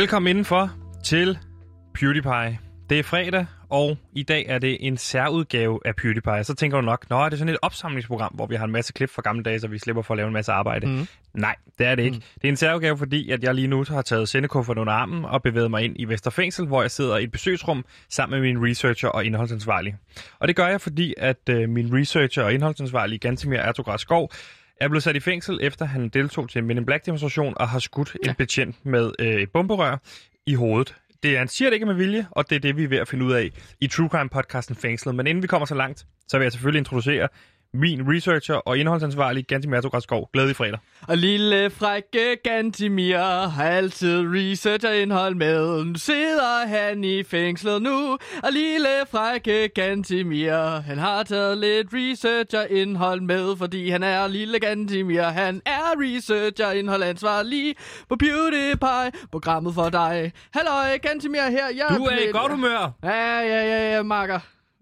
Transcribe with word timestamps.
Velkommen 0.00 0.30
indenfor 0.30 0.70
til 1.04 1.38
PewDiePie. 1.94 2.58
Det 2.90 2.98
er 2.98 3.02
fredag, 3.02 3.46
og 3.68 3.98
i 4.12 4.22
dag 4.22 4.44
er 4.48 4.58
det 4.58 4.76
en 4.80 4.96
særudgave 4.96 5.80
af 5.84 5.96
PewDiePie. 5.96 6.44
Så 6.44 6.54
tænker 6.54 6.80
du 6.80 6.86
nok, 6.86 7.10
nå, 7.10 7.16
er 7.16 7.28
det 7.28 7.38
sådan 7.38 7.54
et 7.54 7.58
opsamlingsprogram, 7.62 8.32
hvor 8.34 8.46
vi 8.46 8.54
har 8.54 8.64
en 8.64 8.70
masse 8.72 8.92
klip 8.92 9.10
fra 9.10 9.22
gamle 9.22 9.42
dage, 9.42 9.60
så 9.60 9.68
vi 9.68 9.78
slipper 9.78 10.02
for 10.02 10.14
at 10.14 10.16
lave 10.18 10.26
en 10.26 10.32
masse 10.32 10.52
arbejde. 10.52 10.86
Mm. 10.86 11.06
Nej, 11.34 11.56
det 11.78 11.86
er 11.86 11.94
det 11.94 12.02
ikke. 12.02 12.16
Mm. 12.16 12.22
Det 12.34 12.44
er 12.44 12.48
en 12.48 12.56
særudgave, 12.56 12.98
fordi 12.98 13.30
at 13.30 13.42
jeg 13.42 13.54
lige 13.54 13.68
nu 13.68 13.84
har 13.88 14.02
taget 14.02 14.28
sendekufferten 14.28 14.80
under 14.80 14.92
armen 14.92 15.24
og 15.24 15.42
bevæget 15.42 15.70
mig 15.70 15.84
ind 15.84 15.96
i 15.98 16.04
Vesterfængsel, 16.04 16.66
hvor 16.66 16.82
jeg 16.82 16.90
sidder 16.90 17.16
i 17.16 17.24
et 17.24 17.32
besøgsrum 17.32 17.84
sammen 18.08 18.40
med 18.40 18.52
min 18.52 18.70
researcher 18.70 19.08
og 19.08 19.24
indholdsansvarlig. 19.24 19.96
Og 20.38 20.48
det 20.48 20.56
gør 20.56 20.66
jeg, 20.66 20.80
fordi 20.80 21.14
at 21.16 21.48
øh, 21.50 21.68
min 21.68 21.98
researcher 21.98 22.42
og 22.42 22.54
indholdsansvarlig, 22.54 23.20
Gantemir 23.20 23.58
Ertograd 23.58 23.98
Skov, 23.98 24.30
er 24.80 24.88
blevet 24.88 25.02
sat 25.02 25.16
i 25.16 25.20
fængsel, 25.20 25.58
efter 25.62 25.84
han 25.84 26.08
deltog 26.08 26.50
til 26.50 26.58
en 26.58 26.66
Men 26.66 26.78
in 26.78 26.86
Black 26.86 27.06
demonstration 27.06 27.54
og 27.56 27.68
har 27.68 27.78
skudt 27.78 28.16
ja. 28.24 28.30
en 28.30 28.34
betjent 28.36 28.86
med 28.86 29.12
øh, 29.18 29.34
et 29.34 29.50
bomberør 29.50 29.96
i 30.46 30.54
hovedet. 30.54 30.94
Det 31.22 31.34
er, 31.34 31.38
han 31.38 31.48
siger 31.48 31.70
det 31.70 31.74
ikke 31.74 31.86
med 31.86 31.94
vilje, 31.94 32.26
og 32.30 32.50
det 32.50 32.56
er 32.56 32.60
det, 32.60 32.76
vi 32.76 32.84
er 32.84 32.88
ved 32.88 32.98
at 32.98 33.08
finde 33.08 33.24
ud 33.24 33.32
af 33.32 33.50
i 33.80 33.86
True 33.86 34.08
Crime-podcasten 34.14 34.74
Fængslet. 34.74 35.14
Men 35.14 35.26
inden 35.26 35.42
vi 35.42 35.46
kommer 35.46 35.66
så 35.66 35.74
langt, 35.74 36.06
så 36.28 36.38
vil 36.38 36.44
jeg 36.44 36.52
selvfølgelig 36.52 36.78
introducere 36.78 37.28
min 37.74 38.14
researcher 38.14 38.54
og 38.54 38.78
indholdsansvarlig, 38.78 39.46
Gantimir 39.46 39.80
Tograsskov. 39.80 40.30
Glædelig 40.32 40.56
fredag. 40.56 40.78
Og 41.08 41.16
lille 41.16 41.70
frække 41.70 42.36
Gantimir 42.44 43.48
har 43.48 43.64
altid 43.64 44.22
researcher-indhold 44.26 45.34
med. 45.34 45.84
Nu 45.84 45.94
sidder 45.98 46.66
han 46.66 47.04
i 47.04 47.22
fængslet 47.22 47.82
nu. 47.82 48.18
Og 48.42 48.52
lille 48.52 48.88
frække 49.10 49.68
Gantimir, 49.68 50.80
han 50.80 50.98
har 50.98 51.22
taget 51.22 51.58
lidt 51.58 51.88
researcher-indhold 51.92 53.20
med, 53.20 53.56
fordi 53.56 53.90
han 53.90 54.02
er 54.02 54.28
lille 54.28 54.58
Gantimir. 54.58 55.22
Han 55.22 55.62
er 55.66 55.94
researcher-indhold 55.96 57.02
ansvarlig 57.02 57.74
på 58.08 58.16
PewDiePie, 58.16 59.28
programmet 59.32 59.74
for 59.74 59.88
dig. 59.88 60.32
Hallo, 60.54 60.98
Gantimir 61.02 61.50
her. 61.50 61.66
Jeg 61.76 61.86
du 61.98 62.04
er 62.04 62.18
i 62.28 62.32
godt 62.32 62.52
humør. 62.52 62.92
Ja, 63.02 63.40
ja, 63.40 63.62
ja, 63.64 63.94
ja, 63.94 64.02
makker. 64.02 64.40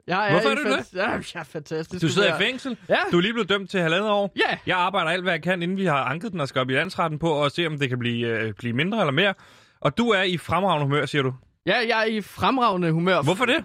Jeg 0.08 0.28
Hvorfor 0.30 0.48
er 0.48 0.54
du 0.54 0.62
det? 0.62 0.86
Ja, 0.94 1.10
jeg 1.10 1.20
er 1.34 1.42
fantastisk. 1.44 2.02
Du 2.02 2.08
sidder 2.08 2.36
i 2.36 2.38
fængsel? 2.42 2.76
Ja. 2.88 2.96
Du 3.12 3.16
er 3.16 3.20
lige 3.20 3.32
blevet 3.32 3.48
dømt 3.48 3.70
til 3.70 3.80
halvandet 3.80 4.10
år? 4.10 4.32
Ja. 4.36 4.58
Jeg 4.66 4.76
arbejder 4.76 5.10
alt, 5.10 5.22
hvad 5.22 5.32
jeg 5.32 5.42
kan, 5.42 5.62
inden 5.62 5.76
vi 5.76 5.84
har 5.84 6.04
anket 6.04 6.32
den 6.32 6.40
og 6.40 6.48
skal 6.48 6.60
op 6.60 6.70
i 6.70 6.72
landsretten 6.74 7.18
på, 7.18 7.30
og 7.30 7.50
se, 7.50 7.66
om 7.66 7.78
det 7.78 7.88
kan 7.88 7.98
blive, 7.98 8.26
øh, 8.28 8.52
blive 8.54 8.72
mindre 8.72 9.00
eller 9.00 9.12
mere. 9.12 9.34
Og 9.80 9.98
du 9.98 10.08
er 10.08 10.22
i 10.22 10.38
fremragende 10.38 10.84
humør, 10.86 11.06
siger 11.06 11.22
du? 11.22 11.32
Ja, 11.66 11.76
jeg 11.88 12.00
er 12.00 12.04
i 12.04 12.20
fremragende 12.20 12.92
humør. 12.92 13.22
Hvorfor 13.22 13.44
det? 13.44 13.64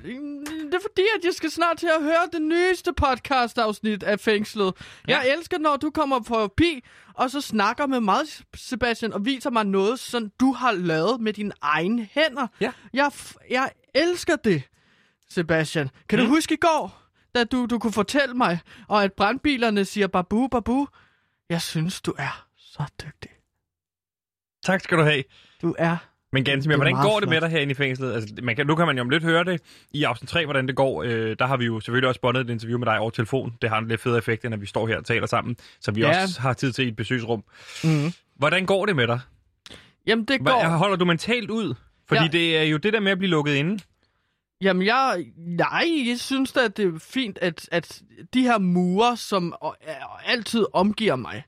Det 0.66 0.74
er 0.74 0.82
fordi, 0.82 1.02
at 1.18 1.26
jeg 1.26 1.34
skal 1.34 1.52
snart 1.52 1.78
til 1.78 1.90
at 1.98 2.04
høre 2.04 2.30
det 2.34 2.42
nyeste 2.42 2.94
podcast-afsnit 2.94 4.04
af 4.04 4.20
Fængslet. 4.20 4.74
Ja. 5.08 5.18
Jeg 5.18 5.36
elsker, 5.38 5.58
når 5.58 5.76
du 5.76 5.90
kommer 5.90 6.20
forbi, 6.28 6.84
og 7.14 7.30
så 7.30 7.42
snakker 7.42 7.88
med 7.88 8.00
mig, 8.00 8.20
Sebastian, 8.56 9.14
og 9.14 9.26
viser 9.26 9.50
mig 9.50 9.66
noget, 9.66 10.00
som 10.00 10.32
du 10.40 10.54
har 10.54 10.72
lavet 10.72 11.22
med 11.22 11.34
dine 11.34 11.52
egne 11.62 12.08
hænder. 12.14 12.48
Ja. 12.62 12.72
Jeg, 12.94 13.12
jeg 13.50 13.70
elsker 13.96 14.36
det. 14.36 14.64
Sebastian. 15.34 15.90
Kan 16.10 16.20
mm. 16.20 16.26
du 16.26 16.30
huske 16.30 16.54
i 16.54 16.58
går, 16.58 17.02
da 17.36 17.44
du, 17.44 17.66
du 17.66 17.80
kunne 17.80 17.94
fortælle 17.94 18.36
mig, 18.36 18.60
og 18.88 19.04
at 19.04 19.14
brandbilerne 19.14 19.86
siger 19.86 20.08
babu, 20.08 20.48
babu? 20.48 20.88
Jeg 21.50 21.62
synes, 21.62 22.02
du 22.02 22.14
er 22.18 22.48
så 22.58 22.84
dygtig. 23.06 23.32
Tak 24.64 24.82
skal 24.82 24.98
du 24.98 25.04
have. 25.04 25.24
Du 25.62 25.76
er 25.78 25.98
men 26.34 26.44
Gansimir, 26.44 26.76
hvordan 26.76 26.96
går 26.96 27.20
det 27.20 27.30
med 27.30 27.42
dig 27.42 27.50
herinde 27.50 27.72
i 27.72 27.74
fængslet? 27.74 28.14
Altså, 28.14 28.36
man 28.44 28.56
kan, 28.56 28.68
nu 28.68 28.76
kan 28.76 28.86
man 28.86 28.96
jo 28.96 29.02
om 29.02 29.10
lidt 29.10 29.24
høre 29.24 29.44
det 29.44 29.62
i 29.92 30.04
afsnit 30.04 30.30
3, 30.30 30.46
hvordan 30.46 30.68
det 30.68 30.76
går. 30.76 31.04
Øh, 31.04 31.36
der 31.40 31.46
har 31.46 31.58
vi 31.58 31.66
jo 31.66 31.80
selvfølgelig 31.80 32.08
også 32.08 32.22
bundet 32.22 32.42
et 32.42 32.50
interview 32.50 32.80
med 32.80 32.88
dig 32.88 33.00
over 33.00 33.10
telefon. 33.10 33.54
Det 33.62 33.70
har 33.70 33.78
en 33.78 33.88
lidt 33.88 34.02
fed 34.02 34.18
effekt, 34.18 34.44
når 34.44 34.58
vi 34.58 34.66
står 34.66 34.88
her 34.88 34.98
og 34.98 35.06
taler 35.06 35.28
sammen, 35.28 35.58
så 35.80 35.92
vi 35.92 36.02
ja. 36.02 36.24
også 36.24 36.42
har 36.42 36.54
tid 36.54 36.72
til 36.72 36.86
i 36.86 36.88
et 36.88 36.96
besøgsrum. 36.96 37.44
Mm. 37.84 38.14
Hvordan 38.36 38.66
går 38.66 38.86
det 38.86 38.96
med 38.96 39.08
dig? 39.08 39.20
Jamen, 40.08 40.26
det 40.26 40.46
går... 40.46 40.68
Holder 40.68 40.96
du 40.96 41.06
mentalt 41.06 41.50
ud? 41.50 41.76
Fordi 42.08 42.22
ja. 42.22 42.28
det 42.28 42.58
er 42.58 42.64
jo 42.64 42.78
det 42.78 42.94
der 42.94 43.00
med 43.00 43.12
at 43.12 43.18
blive 43.18 43.30
lukket 43.30 43.54
inde. 43.54 43.80
Jamen, 44.64 44.86
jeg, 44.86 45.26
nej, 45.38 45.86
jeg 46.08 46.20
synes 46.20 46.52
da, 46.52 46.60
at 46.60 46.78
det 46.78 46.86
er 46.86 47.00
fint, 47.00 47.38
at, 47.42 47.70
at 47.72 48.02
de 48.34 48.42
her 48.42 48.58
mure, 48.58 49.18
som 49.18 49.56
altid 50.26 50.66
omgiver 50.74 51.16
mig, 51.16 51.44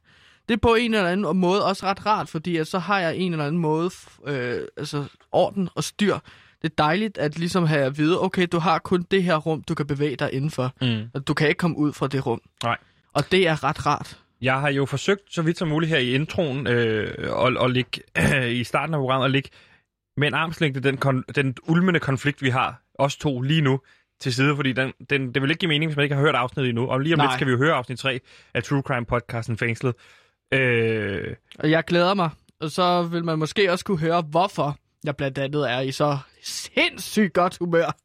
det 0.47 0.53
er 0.53 0.59
på 0.61 0.75
en 0.75 0.93
eller 0.93 1.09
anden 1.09 1.37
måde 1.37 1.65
også 1.65 1.85
ret 1.85 2.05
rart, 2.05 2.29
fordi 2.29 2.57
at 2.57 2.67
så 2.67 2.79
har 2.79 2.99
jeg 2.99 3.17
en 3.17 3.31
eller 3.31 3.45
anden 3.45 3.61
måde, 3.61 3.89
øh, 4.27 4.61
altså 4.77 5.05
orden 5.31 5.69
og 5.75 5.83
styr. 5.83 6.17
Det 6.61 6.71
er 6.71 6.75
dejligt 6.77 7.17
at 7.17 7.39
ligesom 7.39 7.65
have 7.65 7.85
at 7.85 7.97
vide, 7.97 8.21
okay, 8.21 8.47
du 8.51 8.59
har 8.59 8.79
kun 8.79 9.05
det 9.11 9.23
her 9.23 9.35
rum, 9.35 9.61
du 9.61 9.75
kan 9.75 9.87
bevæge 9.87 10.15
dig 10.15 10.33
indenfor. 10.33 10.73
Mm. 10.81 11.09
Og 11.13 11.27
du 11.27 11.33
kan 11.33 11.47
ikke 11.47 11.57
komme 11.57 11.77
ud 11.77 11.93
fra 11.93 12.07
det 12.07 12.25
rum. 12.25 12.41
Nej. 12.63 12.77
Og 13.13 13.31
det 13.31 13.47
er 13.47 13.63
ret 13.63 13.85
rart. 13.85 14.19
Jeg 14.41 14.59
har 14.59 14.69
jo 14.69 14.85
forsøgt 14.85 15.33
så 15.33 15.41
vidt 15.41 15.57
som 15.57 15.67
muligt 15.67 15.89
her 15.89 15.97
i 15.97 16.13
introen 16.13 16.67
øh, 16.67 17.13
at, 17.45 17.63
at 17.63 17.71
ligge 17.71 18.01
øh, 18.17 18.49
i 18.61 18.63
starten 18.63 18.93
af 18.93 18.99
programmet, 18.99 19.25
at 19.25 19.31
ligge 19.31 19.49
med 20.17 20.27
en 20.27 20.33
armslængde 20.33 20.79
den, 20.79 20.97
kon- 21.05 21.33
den 21.35 21.55
ulmende 21.67 21.99
konflikt, 21.99 22.41
vi 22.41 22.49
har 22.49 22.84
os 22.99 23.17
to 23.17 23.41
lige 23.41 23.61
nu 23.61 23.79
til 24.21 24.33
side, 24.33 24.55
fordi 24.55 24.73
den, 24.73 24.93
den, 25.09 25.33
det 25.33 25.41
vil 25.41 25.49
ikke 25.49 25.59
give 25.59 25.69
mening, 25.69 25.89
hvis 25.89 25.95
man 25.95 26.03
ikke 26.03 26.15
har 26.15 26.21
hørt 26.21 26.35
afsnittet 26.35 26.69
endnu. 26.69 26.87
Og 26.87 26.99
lige 26.99 27.13
om 27.13 27.17
Nej. 27.17 27.25
lidt 27.25 27.33
skal 27.33 27.47
vi 27.47 27.51
jo 27.51 27.57
høre 27.57 27.73
afsnit 27.73 27.99
3 27.99 28.19
af 28.53 28.63
True 28.63 28.81
Crime 28.81 29.05
podcasten 29.05 29.57
Fængslet. 29.57 29.95
Øh... 30.53 31.35
Og 31.59 31.71
jeg 31.71 31.83
glæder 31.83 32.13
mig. 32.13 32.29
Og 32.59 32.71
så 32.71 33.03
vil 33.03 33.25
man 33.25 33.39
måske 33.39 33.71
også 33.71 33.85
kunne 33.85 33.99
høre, 33.99 34.21
hvorfor 34.21 34.77
jeg 35.03 35.15
blandt 35.15 35.37
andet 35.37 35.71
er 35.71 35.79
i 35.79 35.91
så 35.91 36.17
sindssygt 36.43 37.33
godt 37.33 37.57
humør. 37.57 37.97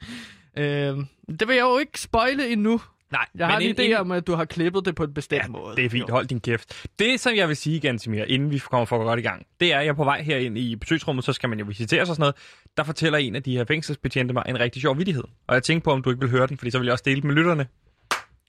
Øh, 0.58 0.96
det 1.38 1.48
vil 1.48 1.56
jeg 1.56 1.62
jo 1.62 1.78
ikke 1.78 2.00
spoile 2.00 2.48
endnu. 2.48 2.80
Nej, 3.12 3.26
jeg 3.34 3.46
har 3.46 3.58
en 3.58 3.76
idé 3.78 3.94
om, 3.94 4.12
at 4.12 4.26
du 4.26 4.34
har 4.34 4.44
klippet 4.44 4.84
det 4.84 4.94
på 4.94 5.04
en 5.04 5.14
bestemt 5.14 5.42
ja, 5.42 5.48
måde. 5.48 5.76
det 5.76 5.84
er 5.84 5.90
fint. 5.90 6.10
Hold 6.10 6.26
din 6.26 6.40
kæft. 6.40 6.86
Det, 6.98 7.20
som 7.20 7.36
jeg 7.36 7.48
vil 7.48 7.56
sige, 7.56 7.80
Gansimir, 7.80 8.24
inden 8.24 8.50
vi 8.50 8.58
kommer 8.58 8.84
for 8.84 9.04
godt 9.04 9.18
i 9.18 9.22
gang, 9.22 9.46
det 9.60 9.72
er, 9.72 9.78
at 9.78 9.84
jeg 9.84 9.90
er 9.90 9.94
på 9.94 10.04
vej 10.04 10.22
herind 10.22 10.58
i 10.58 10.76
besøgsrummet, 10.76 11.24
så 11.24 11.32
skal 11.32 11.48
man 11.48 11.58
jo 11.58 11.64
visitere 11.64 12.06
sig 12.06 12.10
og 12.10 12.16
sådan 12.16 12.22
noget. 12.22 12.34
Der 12.76 12.84
fortæller 12.84 13.18
en 13.18 13.36
af 13.36 13.42
de 13.42 13.56
her 13.56 13.64
fængselsbetjente 13.64 14.34
mig 14.34 14.42
en 14.48 14.60
rigtig 14.60 14.82
sjov 14.82 14.98
vidighed. 14.98 15.24
Og 15.46 15.54
jeg 15.54 15.62
tænker 15.62 15.84
på, 15.84 15.90
om 15.90 16.02
du 16.02 16.10
ikke 16.10 16.20
vil 16.20 16.30
høre 16.30 16.46
den, 16.46 16.58
fordi 16.58 16.70
så 16.70 16.78
vil 16.78 16.84
jeg 16.84 16.92
også 16.92 17.04
dele 17.06 17.20
den 17.20 17.26
med 17.28 17.34
lytterne. 17.34 17.66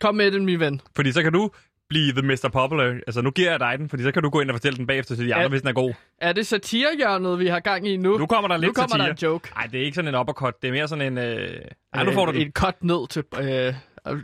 Kom 0.01 0.15
med 0.15 0.31
den, 0.31 0.45
min 0.45 0.59
ven. 0.59 0.81
Fordi 0.95 1.11
så 1.11 1.23
kan 1.23 1.33
du 1.33 1.51
blive 1.91 2.11
the 2.11 2.21
Mr. 2.21 2.49
Popular. 2.53 2.85
Altså, 3.07 3.21
nu 3.21 3.31
giver 3.31 3.51
jeg 3.51 3.59
dig 3.59 3.77
den, 3.77 3.89
fordi 3.89 4.03
så 4.03 4.11
kan 4.11 4.23
du 4.23 4.29
gå 4.29 4.41
ind 4.41 4.49
og 4.49 4.55
fortælle 4.55 4.77
den 4.77 4.87
bagefter 4.87 5.15
til 5.15 5.27
de 5.27 5.33
andre, 5.33 5.45
er, 5.45 5.49
hvis 5.49 5.61
den 5.61 5.67
er 5.67 5.73
god. 5.73 5.93
Er 6.17 6.33
det 6.33 6.47
satirehjørnet, 6.47 7.39
vi 7.39 7.47
har 7.47 7.59
gang 7.59 7.87
i 7.87 7.97
nu? 7.97 8.17
Nu 8.17 8.25
kommer 8.25 8.47
der 8.47 8.57
lidt 8.57 8.69
nu 8.69 8.73
kommer 8.73 8.89
satire. 8.89 9.07
der 9.07 9.13
en 9.13 9.17
joke. 9.21 9.49
Nej, 9.55 9.67
det 9.67 9.81
er 9.81 9.85
ikke 9.85 9.95
sådan 9.95 10.15
en 10.15 10.19
uppercut. 10.19 10.61
Det 10.61 10.67
er 10.67 10.71
mere 10.71 10.87
sådan 10.87 11.17
en... 11.17 11.17
Øh... 11.17 11.61
Ej, 11.93 12.03
nu 12.03 12.11
får 12.11 12.25
du 12.25 12.31
den. 12.31 12.41
En 12.41 12.51
cut 12.51 12.83
ned 12.83 13.07
til... 13.07 13.23
Øh... 13.39 13.73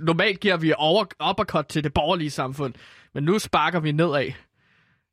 Normalt 0.01 0.39
giver 0.39 0.57
vi 0.57 0.73
over, 0.77 1.05
uppercut 1.29 1.65
til 1.65 1.83
det 1.83 1.93
borgerlige 1.93 2.29
samfund, 2.29 2.73
men 3.13 3.23
nu 3.23 3.39
sparker 3.39 3.79
vi 3.79 3.91
nedad. 3.91 4.27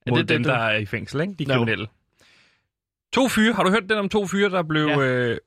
Er 0.07 0.11
Mod 0.11 0.19
det, 0.19 0.29
dem, 0.29 0.43
det, 0.43 0.53
der 0.53 0.59
er 0.59 0.77
i 0.77 0.87
fængsel, 0.87 1.21
ikke? 1.21 1.35
De 1.39 1.45
no. 1.45 1.55
kriminelle. 1.55 1.87
To 3.13 3.29
fyre. 3.29 3.53
Har 3.53 3.63
du 3.63 3.71
hørt 3.71 3.83
den 3.89 3.99
om 3.99 4.09
to 4.09 4.27
fyre, 4.27 4.51
der 4.51 4.63
blev... 4.63 4.87
Ja. 4.87 4.99
Øh... 4.99 5.39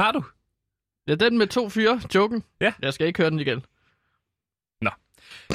Har 0.00 0.12
du? 0.12 0.24
Ja, 1.08 1.14
den 1.14 1.38
med 1.38 1.46
to 1.46 1.68
fyre, 1.68 2.00
joken. 2.14 2.44
Ja. 2.60 2.72
Jeg 2.82 2.94
skal 2.94 3.06
ikke 3.06 3.18
høre 3.18 3.30
den 3.30 3.40
igen. 3.40 3.64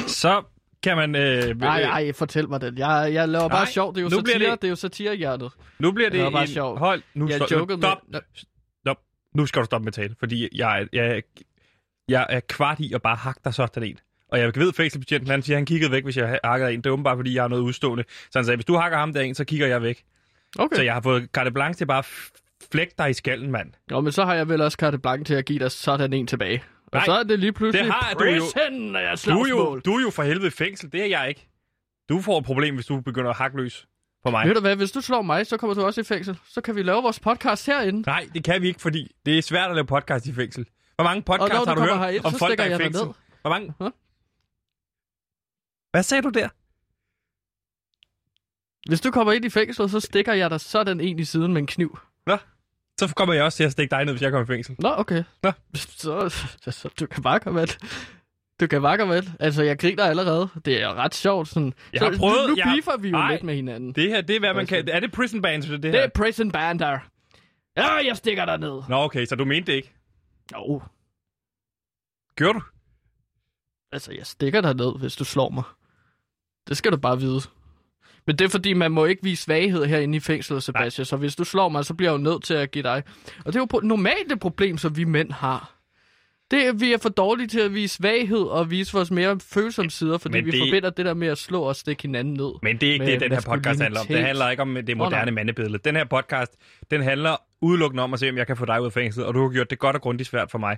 Så 0.07 0.43
kan 0.83 0.97
man... 0.97 1.15
Øh, 1.15 1.59
nej, 1.59 1.81
nej, 1.81 2.13
fortæl 2.13 2.49
mig 2.49 2.61
den. 2.61 2.77
Jeg, 2.77 3.09
jeg 3.13 3.29
laver 3.29 3.47
nej, 3.49 3.57
bare 3.57 3.67
sjov. 3.67 3.93
Det 3.93 3.97
er 3.97 4.03
jo 4.03 4.09
nu 4.09 4.25
satire, 4.25 4.51
det... 4.51 4.61
det 4.61 4.67
er 4.67 4.69
jo 4.69 4.75
satirehjertet. 4.75 5.51
Nu 5.79 5.91
bliver 5.91 6.09
det 6.09 6.31
bare 6.31 6.41
en... 6.41 6.47
sjov. 6.47 6.77
Hold, 6.77 7.01
nu 7.13 7.27
jeg 7.27 7.35
stop. 7.35 7.49
Stop. 7.49 7.97
Med... 8.07 8.19
Stop. 8.81 8.97
Nu 9.35 9.45
skal 9.45 9.59
du 9.59 9.65
stoppe 9.65 9.83
med 9.83 9.87
at 9.87 9.93
tale, 9.93 10.15
fordi 10.19 10.49
jeg, 10.55 10.87
jeg, 10.93 11.23
jeg 12.07 12.25
er 12.29 12.39
kvart 12.39 12.79
i 12.79 12.93
at 12.93 13.01
bare 13.01 13.15
hakke 13.15 13.41
dig 13.43 13.53
sådan 13.53 13.83
en. 13.83 13.97
Og 14.29 14.39
jeg 14.39 14.51
ved, 14.55 14.73
fængselsbetjenten, 14.73 15.29
han 15.29 15.41
siger, 15.41 15.55
at 15.55 15.59
han 15.59 15.65
kiggede 15.65 15.91
væk, 15.91 16.03
hvis 16.03 16.17
jeg 16.17 16.39
hakkede 16.43 16.73
en. 16.73 16.81
Det 16.81 16.85
er 16.85 16.93
åbenbart, 16.93 17.17
fordi 17.17 17.35
jeg 17.35 17.43
har 17.43 17.47
noget 17.47 17.63
udstående. 17.63 18.03
Så 18.09 18.39
han 18.39 18.45
sagde, 18.45 18.57
hvis 18.57 18.65
du 18.65 18.75
hakker 18.75 18.97
ham 18.97 19.13
der 19.13 19.21
en, 19.21 19.35
så 19.35 19.45
kigger 19.45 19.67
jeg 19.67 19.81
væk. 19.81 20.03
Okay. 20.59 20.75
Så 20.75 20.83
jeg 20.83 20.93
har 20.93 21.01
fået 21.01 21.29
carte 21.33 21.51
blanche 21.51 21.77
til 21.77 21.85
bare 21.85 22.03
flæk 22.71 22.97
dig 22.97 23.09
i 23.09 23.13
skallen, 23.13 23.51
mand. 23.51 23.71
Jo, 23.91 24.01
men 24.01 24.11
så 24.11 24.25
har 24.25 24.33
jeg 24.33 24.49
vel 24.49 24.61
også 24.61 24.75
carte 24.75 24.97
blanche 24.97 25.23
til 25.23 25.33
at 25.33 25.45
give 25.45 25.59
dig 25.59 25.71
sådan 25.71 26.13
en 26.13 26.27
tilbage. 26.27 26.63
Og 26.95 27.00
Nej, 27.00 27.06
så 27.06 27.11
er 27.11 27.23
det 27.23 27.39
lige 27.39 27.53
pludselig 27.53 27.85
det 27.85 27.94
har, 27.94 28.13
du 28.13 28.23
jo, 28.25 28.44
du 29.25 29.41
er, 29.41 29.49
jo, 29.49 29.79
du 29.79 29.93
er 29.93 30.02
jo 30.02 30.09
for 30.09 30.23
helvede 30.23 30.52
fængsel, 30.52 30.91
det 30.91 31.02
er 31.02 31.05
jeg 31.05 31.29
ikke. 31.29 31.49
Du 32.09 32.22
får 32.22 32.37
et 32.40 32.46
problem, 32.46 32.75
hvis 32.75 32.85
du 32.85 33.02
begynder 33.02 33.29
at 33.29 33.37
hakke 33.37 33.58
løs 33.58 33.87
på 34.25 34.31
mig. 34.31 34.47
Ved 34.47 34.55
du 34.55 34.61
hvad, 34.61 34.75
hvis 34.75 34.91
du 34.91 35.02
slår 35.02 35.22
mig, 35.22 35.47
så 35.47 35.58
kommer 35.58 35.73
du 35.73 35.85
også 35.85 36.02
i 36.02 36.03
fængsel. 36.03 36.40
Så 36.47 36.61
kan 36.61 36.75
vi 36.75 36.84
lave 36.84 37.02
vores 37.02 37.19
podcast 37.19 37.66
herinde. 37.66 38.02
Nej, 38.02 38.29
det 38.34 38.43
kan 38.43 38.61
vi 38.61 38.67
ikke, 38.67 38.81
fordi 38.81 39.11
det 39.25 39.37
er 39.37 39.41
svært 39.41 39.69
at 39.69 39.75
lave 39.75 39.85
podcast 39.85 40.25
i 40.25 40.34
fængsel. 40.34 40.66
Hvor 40.96 41.03
mange 41.03 41.22
podcasts 41.22 41.67
har 41.67 41.75
du, 41.75 41.81
du 41.81 41.87
hørt 41.87 41.97
herind, 41.97 42.25
om 42.25 42.34
folk, 42.34 42.58
der 42.58 42.64
er 42.64 42.75
i 42.75 42.78
fængsel? 42.78 43.05
Hvor 43.41 43.49
mange? 43.49 43.73
Huh? 43.79 43.91
Hvad 45.91 46.03
sagde 46.03 46.22
du 46.22 46.29
der? 46.29 46.49
Hvis 48.90 49.02
du 49.02 49.11
kommer 49.11 49.34
ind 49.34 49.46
i 49.46 49.49
fængsel, 49.49 49.90
så 49.90 49.99
stikker 49.99 50.34
jeg 50.34 50.49
dig 50.49 50.61
sådan 50.61 50.99
en 50.99 51.19
i 51.19 51.23
siden 51.23 51.53
med 51.53 51.61
en 51.61 51.67
kniv. 51.67 51.97
Nå, 52.28 52.37
så 52.99 53.13
kommer 53.15 53.33
jeg 53.33 53.43
også 53.43 53.55
til 53.55 53.63
at 53.63 53.71
stikke 53.71 53.91
dig 53.91 54.05
ned, 54.05 54.13
hvis 54.13 54.21
jeg 54.21 54.31
kommer 54.31 54.45
i 54.45 54.47
fængsel. 54.55 54.75
Nå, 54.79 54.93
okay. 54.97 55.23
Nå. 55.43 55.51
Så, 55.75 56.29
så, 56.61 56.71
så 56.71 56.89
du 56.99 57.05
kan 57.05 57.23
bare 57.23 57.39
komme 57.39 57.59
med. 57.59 57.67
Du 58.59 58.67
kan 58.67 58.81
bare 58.81 58.97
komme 58.97 59.13
med. 59.13 59.23
Altså, 59.39 59.63
jeg 59.63 59.79
griner 59.79 60.03
allerede. 60.03 60.49
Det 60.65 60.81
er 60.81 60.93
ret 60.93 61.15
sjovt. 61.15 61.47
Sådan. 61.47 61.73
Jeg 61.93 62.01
har 62.01 62.11
så, 62.11 62.17
prøvet... 62.17 62.49
Nu, 62.49 62.55
nu 62.55 62.71
beefer 62.71 62.97
vi 62.97 63.09
jo 63.09 63.17
Ej, 63.17 63.31
lidt 63.31 63.43
med 63.43 63.55
hinanden. 63.55 63.93
Det 63.93 64.09
her, 64.09 64.21
det 64.21 64.35
er, 64.35 64.39
hvad 64.39 64.53
man 64.53 64.65
kan... 64.65 64.89
Er 64.89 64.99
det 64.99 65.11
prison 65.11 65.41
bands, 65.41 65.65
det 65.65 65.85
her? 65.85 65.91
Det 65.91 66.03
er 66.03 66.07
prison 66.07 66.51
bander. 66.51 66.99
Ja, 67.77 67.93
jeg 67.93 68.17
stikker 68.17 68.45
dig 68.45 68.57
ned. 68.57 68.81
Nå, 68.89 68.95
okay, 68.95 69.25
så 69.25 69.35
du 69.35 69.45
mente 69.45 69.71
det 69.71 69.75
ikke? 69.75 69.93
Jo. 70.53 70.81
Gør 72.35 72.51
du? 72.51 72.61
Altså, 73.91 74.11
jeg 74.13 74.25
stikker 74.25 74.61
dig 74.61 74.73
ned, 74.73 74.99
hvis 74.99 75.15
du 75.15 75.23
slår 75.23 75.49
mig. 75.49 75.63
Det 76.67 76.77
skal 76.77 76.91
du 76.91 76.97
bare 76.97 77.19
vide. 77.19 77.41
Men 78.27 78.35
det 78.35 78.45
er 78.45 78.49
fordi, 78.49 78.73
man 78.73 78.91
må 78.91 79.05
ikke 79.05 79.23
vise 79.23 79.43
svaghed 79.43 79.85
herinde 79.85 80.17
i 80.17 80.19
fængslet, 80.19 80.63
Sebastian. 80.63 81.01
Nej. 81.01 81.05
Så 81.05 81.17
hvis 81.17 81.35
du 81.35 81.43
slår 81.43 81.69
mig, 81.69 81.85
så 81.85 81.93
bliver 81.93 82.11
jeg 82.11 82.17
jo 82.17 82.23
nødt 82.23 82.43
til 82.43 82.53
at 82.53 82.72
give 82.72 82.83
dig. 82.83 83.03
Og 83.45 83.53
det 83.53 83.59
er 83.59 83.67
jo 83.73 83.79
normalt 83.79 84.31
et 84.31 84.39
problem, 84.39 84.77
som 84.77 84.97
vi 84.97 85.03
mænd 85.03 85.31
har. 85.31 85.75
Det 86.51 86.67
er, 86.67 86.73
vi 86.73 86.93
er 86.93 86.97
for 86.97 87.09
dårlige 87.09 87.47
til 87.47 87.59
at 87.59 87.73
vise 87.73 87.95
svaghed 87.95 88.37
og 88.37 88.72
vise 88.72 88.93
vores 88.93 89.11
mere 89.11 89.39
følsomme 89.39 89.91
sider, 89.91 90.17
fordi 90.17 90.37
men 90.37 90.45
vi 90.45 90.51
det... 90.51 90.59
forbinder 90.59 90.89
det 90.89 91.05
der 91.05 91.13
med 91.13 91.27
at 91.27 91.37
slå 91.37 91.61
og 91.61 91.75
stikke 91.75 92.01
hinanden 92.01 92.33
ned. 92.33 92.51
Men 92.63 92.77
det 92.77 92.89
er 92.89 92.93
ikke 92.93 93.05
det, 93.05 93.22
den 93.22 93.31
her 93.31 93.41
podcast 93.41 93.81
handler 93.81 93.99
om. 93.99 94.07
Det 94.07 94.22
handler 94.22 94.49
ikke 94.49 94.61
om 94.61 94.78
det 94.87 94.97
moderne 94.97 95.31
oh, 95.31 95.33
mandebillede. 95.33 95.78
Den 95.85 95.95
her 95.95 96.03
podcast, 96.03 96.51
den 96.91 97.01
handler 97.01 97.35
udelukkende 97.61 98.03
om 98.03 98.13
at 98.13 98.19
se, 98.19 98.29
om 98.29 98.37
jeg 98.37 98.47
kan 98.47 98.57
få 98.57 98.66
dig 98.66 98.81
ud 98.81 98.85
af 98.85 98.93
fængslet, 98.93 99.25
og 99.25 99.33
du 99.33 99.41
har 99.41 99.49
gjort 99.49 99.69
det 99.69 99.79
godt 99.79 99.95
og 99.95 100.01
grundigt 100.01 100.29
svært 100.29 100.51
for 100.51 100.57
mig 100.57 100.78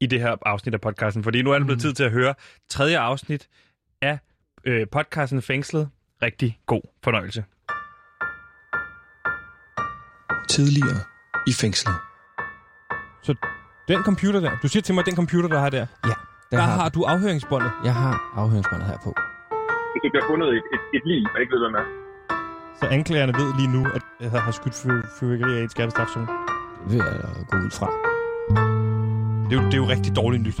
i 0.00 0.06
det 0.06 0.20
her 0.20 0.36
afsnit 0.46 0.74
af 0.74 0.80
podcasten, 0.80 1.24
fordi 1.24 1.42
nu 1.42 1.50
er 1.50 1.58
det 1.58 1.66
blevet 1.66 1.78
mm. 1.78 1.82
tid 1.82 1.92
til 1.92 2.04
at 2.04 2.10
høre 2.10 2.34
tredje 2.70 2.98
afsnit 2.98 3.48
af 4.02 4.18
øh, 4.64 4.86
podcasten 4.92 5.42
Fængslet. 5.42 5.88
Rigtig 6.22 6.58
god 6.66 6.82
fornøjelse. 7.04 7.44
Tidligere 10.48 11.00
i 11.46 11.52
fængslet. 11.52 11.94
Så 13.22 13.34
den 13.88 14.04
computer 14.04 14.40
der, 14.40 14.52
du 14.62 14.68
siger 14.68 14.82
til 14.82 14.94
mig, 14.94 15.06
den 15.06 15.16
computer, 15.16 15.48
der 15.48 15.58
har 15.58 15.70
der, 15.70 15.78
ja, 15.78 16.08
der, 16.08 16.14
der 16.50 16.60
har, 16.60 16.76
har 16.82 16.88
du 16.88 17.02
afhøringsbåndet? 17.02 17.72
Jeg 17.84 17.94
har 17.94 18.32
afhøringsbåndet 18.34 18.86
her 18.88 18.98
på. 19.04 19.10
Det 19.94 19.98
kan 20.02 20.10
blive 20.10 20.24
fundet 20.30 20.48
et, 20.48 20.64
et, 20.74 20.82
et 20.96 21.04
liv, 21.04 21.22
og 21.34 21.40
ikke 21.40 21.52
ved, 21.52 21.60
hvad 21.64 21.72
med. 21.78 21.84
Så 22.80 22.86
anklagerne 22.86 23.32
ved 23.40 23.48
lige 23.60 23.72
nu, 23.76 23.82
at 23.96 24.02
jeg 24.20 24.30
har 24.30 24.50
skudt 24.50 24.74
fyrværkeri 25.20 25.56
af 25.56 25.60
i 25.60 25.64
et 25.64 25.70
skærpestrafzone? 25.70 26.26
Det 26.26 26.90
vil 26.90 26.96
jeg 26.96 27.46
gå 27.50 27.56
ud 27.56 27.70
fra. 27.78 27.88
Det 29.48 29.56
er 29.56 29.62
jo, 29.62 29.66
det 29.66 29.74
er 29.74 29.82
jo 29.84 29.88
rigtig 29.88 30.16
dårligt 30.16 30.42
nyt. 30.42 30.60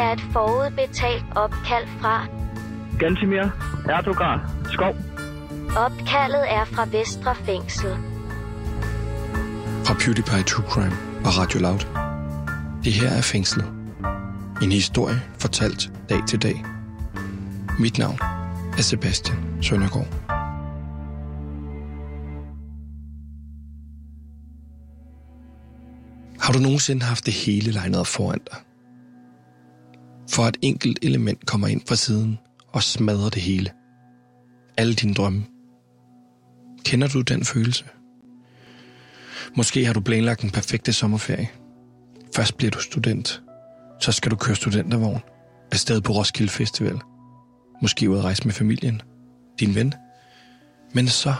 Er 0.00 0.12
et 0.12 0.20
forudbetalt 0.32 1.24
opkald 1.36 1.86
fra 2.00 2.26
Gantimir 2.98 3.46
Erdogan 3.88 4.38
Skov. 4.72 4.94
Opkaldet 5.76 6.44
er 6.52 6.64
fra 6.64 6.84
Vestre 6.84 7.34
Fængsel. 7.34 7.90
Fra 9.84 9.94
PewDiePie 9.94 10.42
True 10.42 10.66
Crime 10.70 10.96
og 11.24 11.38
Radio 11.38 11.60
Loud. 11.60 11.82
Det 12.84 12.92
her 12.92 13.08
er 13.08 13.22
Fængslet. 13.22 13.66
En 14.62 14.72
historie 14.72 15.22
fortalt 15.38 15.92
dag 16.08 16.20
til 16.28 16.42
dag. 16.42 16.64
Mit 17.78 17.98
navn 17.98 18.18
er 18.78 18.82
Sebastian 18.82 19.38
Søndergaard. 19.62 20.08
Har 26.40 26.52
du 26.52 26.58
nogensinde 26.58 27.02
haft 27.02 27.26
det 27.26 27.34
hele 27.34 27.72
legnet 27.72 28.00
op 28.00 28.06
foran 28.06 28.38
dig? 28.50 28.69
For 30.30 30.46
et 30.46 30.56
enkelt 30.62 30.98
element 31.02 31.46
kommer 31.46 31.68
ind 31.68 31.82
fra 31.88 31.96
siden 31.96 32.38
og 32.68 32.82
smadrer 32.82 33.30
det 33.30 33.42
hele. 33.42 33.70
Alle 34.76 34.94
dine 34.94 35.14
drømme. 35.14 35.44
Kender 36.84 37.08
du 37.08 37.20
den 37.20 37.44
følelse? 37.44 37.84
Måske 39.56 39.86
har 39.86 39.92
du 39.92 40.00
planlagt 40.00 40.42
en 40.42 40.50
perfekte 40.50 40.92
sommerferie. 40.92 41.48
Først 42.36 42.56
bliver 42.56 42.70
du 42.70 42.80
student. 42.80 43.42
Så 44.00 44.12
skal 44.12 44.30
du 44.30 44.36
køre 44.36 44.56
studentervogn. 44.56 45.20
Afsted 45.72 46.00
på 46.00 46.12
Roskilde 46.12 46.52
Festival. 46.52 46.98
Måske 47.82 48.10
ud 48.10 48.18
at 48.18 48.24
rejse 48.24 48.44
med 48.44 48.52
familien. 48.52 49.02
Din 49.60 49.74
ven. 49.74 49.94
Men 50.94 51.08
så, 51.08 51.34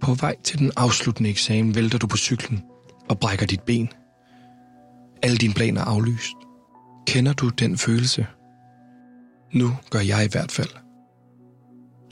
på 0.00 0.14
vej 0.14 0.36
til 0.44 0.58
den 0.58 0.72
afsluttende 0.76 1.30
eksamen, 1.30 1.74
vælter 1.74 1.98
du 1.98 2.06
på 2.06 2.16
cyklen 2.16 2.62
og 3.08 3.18
brækker 3.20 3.46
dit 3.46 3.62
ben. 3.62 3.88
Alle 5.22 5.36
dine 5.36 5.54
planer 5.54 5.80
er 5.80 5.84
aflyst. 5.84 6.37
Kender 7.06 7.32
du 7.32 7.48
den 7.48 7.78
følelse? 7.78 8.26
Nu 9.52 9.76
gør 9.90 10.00
jeg 10.00 10.24
i 10.24 10.28
hvert 10.32 10.52
fald. 10.52 10.68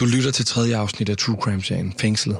Du 0.00 0.04
lytter 0.04 0.30
til 0.30 0.44
tredje 0.44 0.76
afsnit 0.76 1.08
af 1.08 1.16
True 1.16 1.36
Crime-serien 1.40 1.92
Fængslet. 1.98 2.38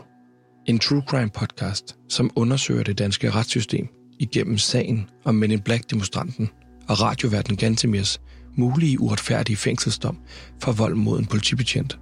En 0.67 0.79
True 0.79 1.03
Crime 1.09 1.31
podcast, 1.31 1.97
som 2.09 2.31
undersøger 2.37 2.83
det 2.83 2.99
danske 2.99 3.31
retssystem 3.31 3.89
igennem 4.19 4.59
sagen 4.59 5.11
om 5.25 5.35
Men 5.35 5.51
in 5.51 5.61
Black-demonstranten 5.61 6.51
og 6.89 7.01
radioverden 7.01 7.57
Gantemirs 7.57 8.21
mulige 8.57 9.01
uretfærdige 9.01 9.57
fængselsdom 9.57 10.19
for 10.63 10.73
vold 10.73 10.95
mod 10.95 11.19
en 11.19 11.27
politibetjent. 11.27 11.99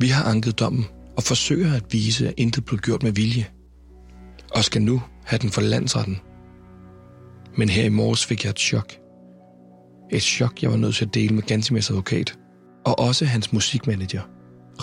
Vi 0.00 0.08
har 0.08 0.24
anket 0.24 0.58
dommen 0.58 0.86
og 1.16 1.22
forsøger 1.22 1.74
at 1.74 1.84
vise, 1.90 2.28
at 2.28 2.34
intet 2.36 2.64
blev 2.64 2.78
gjort 2.80 3.02
med 3.02 3.12
vilje. 3.12 3.46
Og 4.54 4.64
skal 4.64 4.82
nu 4.82 5.02
have 5.24 5.38
den 5.38 5.50
for 5.50 5.60
landsretten. 5.60 6.18
Men 7.56 7.68
her 7.68 7.84
i 7.84 7.88
morges 7.88 8.26
fik 8.26 8.44
jeg 8.44 8.50
et 8.50 8.58
chok. 8.58 8.92
Et 10.10 10.22
chok, 10.22 10.62
jeg 10.62 10.70
var 10.70 10.76
nødt 10.76 10.94
til 10.94 11.04
at 11.04 11.14
dele 11.14 11.34
med 11.34 11.42
Gantemirs 11.42 11.90
advokat, 11.90 12.38
og 12.86 12.98
også 12.98 13.24
hans 13.24 13.52
musikmanager, 13.52 14.22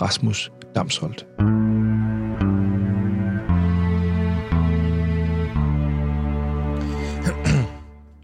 Rasmus 0.02 0.52
Damsholdt. 0.76 1.26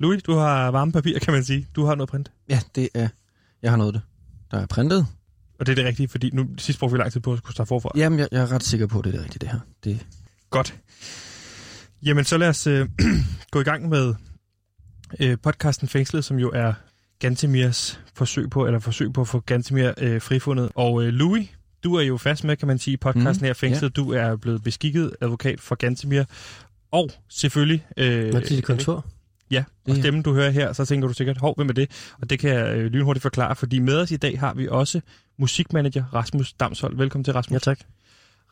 Louis, 0.01 0.23
du 0.23 0.33
har 0.33 0.71
varme 0.71 0.91
papir, 0.91 1.19
kan 1.19 1.33
man 1.33 1.43
sige. 1.43 1.67
Du 1.75 1.85
har 1.85 1.95
noget 1.95 2.09
print. 2.09 2.31
Ja, 2.49 2.59
det 2.75 2.89
er... 2.93 3.07
Jeg 3.61 3.71
har 3.71 3.77
noget 3.77 3.93
det. 3.93 4.01
Der 4.51 4.57
er 4.57 4.65
printet. 4.65 5.07
Og 5.59 5.65
det 5.65 5.71
er 5.71 5.75
det 5.75 5.85
rigtige, 5.85 6.07
fordi 6.07 6.29
nu 6.33 6.47
sidst 6.57 6.79
brugte 6.79 6.91
vi 6.91 6.99
lang 6.99 7.11
tid 7.11 7.21
på 7.21 7.33
at 7.33 7.37
skulle 7.37 7.53
starte 7.53 7.67
forfra. 7.67 7.91
Jamen, 7.95 8.19
jeg, 8.19 8.27
jeg 8.31 8.41
er 8.41 8.51
ret 8.51 8.63
sikker 8.63 8.87
på, 8.87 8.99
at 8.99 9.05
det 9.05 9.09
er 9.09 9.17
det 9.17 9.23
rigtige, 9.23 9.39
det 9.39 9.49
her. 9.49 9.59
Det... 9.83 10.05
Godt. 10.49 10.79
Jamen, 12.03 12.23
så 12.23 12.37
lad 12.37 12.49
os 12.49 12.67
øh, 12.67 12.89
gå 13.51 13.59
i 13.59 13.63
gang 13.63 13.89
med 13.89 14.15
øh, 15.19 15.37
podcasten 15.43 15.87
Fængslet, 15.87 16.25
som 16.25 16.37
jo 16.37 16.51
er 16.53 16.73
Gantemirs 17.21 17.99
forsøg 18.13 18.49
på, 18.49 18.65
eller 18.65 18.79
forsøg 18.79 19.13
på 19.13 19.21
at 19.21 19.27
få 19.27 19.39
Gantemir 19.39 19.91
øh, 19.97 20.21
frifundet. 20.21 20.69
Og 20.75 21.03
øh, 21.03 21.09
Louis, 21.09 21.47
du 21.83 21.95
er 21.95 22.01
jo 22.01 22.17
fast 22.17 22.43
med, 22.43 22.57
kan 22.57 22.67
man 22.67 22.79
sige, 22.79 22.93
i 22.93 22.97
podcasten 22.97 23.43
mm, 23.43 23.47
her 23.47 23.53
Fængslet. 23.53 23.97
Ja. 23.97 24.01
Du 24.01 24.11
er 24.11 24.35
blevet 24.35 24.63
beskikket 24.63 25.11
advokat 25.21 25.59
for 25.61 25.75
Gantemir. 25.75 26.23
Og 26.91 27.09
selvfølgelig... 27.29 27.85
Øh, 27.97 28.33
dit 28.49 28.63
kontor? 28.63 29.05
Ja, 29.51 29.63
og 29.89 29.95
stemmen 29.95 30.23
du 30.23 30.33
hører 30.33 30.49
her, 30.49 30.73
så 30.73 30.85
tænker 30.85 31.07
du 31.07 31.13
sikkert, 31.13 31.37
hov, 31.37 31.55
hvem 31.55 31.69
er 31.69 31.73
det? 31.73 32.11
Og 32.21 32.29
det 32.29 32.39
kan 32.39 32.49
jeg 32.49 32.77
øh, 32.77 32.91
lynhurtigt 32.91 33.21
forklare, 33.21 33.55
fordi 33.55 33.79
med 33.79 33.97
os 33.97 34.11
i 34.11 34.17
dag 34.17 34.39
har 34.39 34.53
vi 34.53 34.67
også 34.67 35.01
musikmanager 35.37 36.03
Rasmus 36.13 36.53
Damshold. 36.53 36.97
Velkommen 36.97 37.23
til, 37.23 37.33
Rasmus. 37.33 37.53
Ja, 37.53 37.59
tak. 37.59 37.79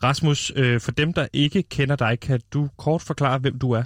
Rasmus, 0.03 0.51
øh, 0.55 0.81
for 0.81 0.91
dem, 0.91 1.13
der 1.13 1.27
ikke 1.33 1.63
kender 1.63 1.95
dig, 1.95 2.19
kan 2.19 2.41
du 2.53 2.69
kort 2.77 3.01
forklare, 3.01 3.39
hvem 3.39 3.59
du 3.59 3.71
er? 3.71 3.83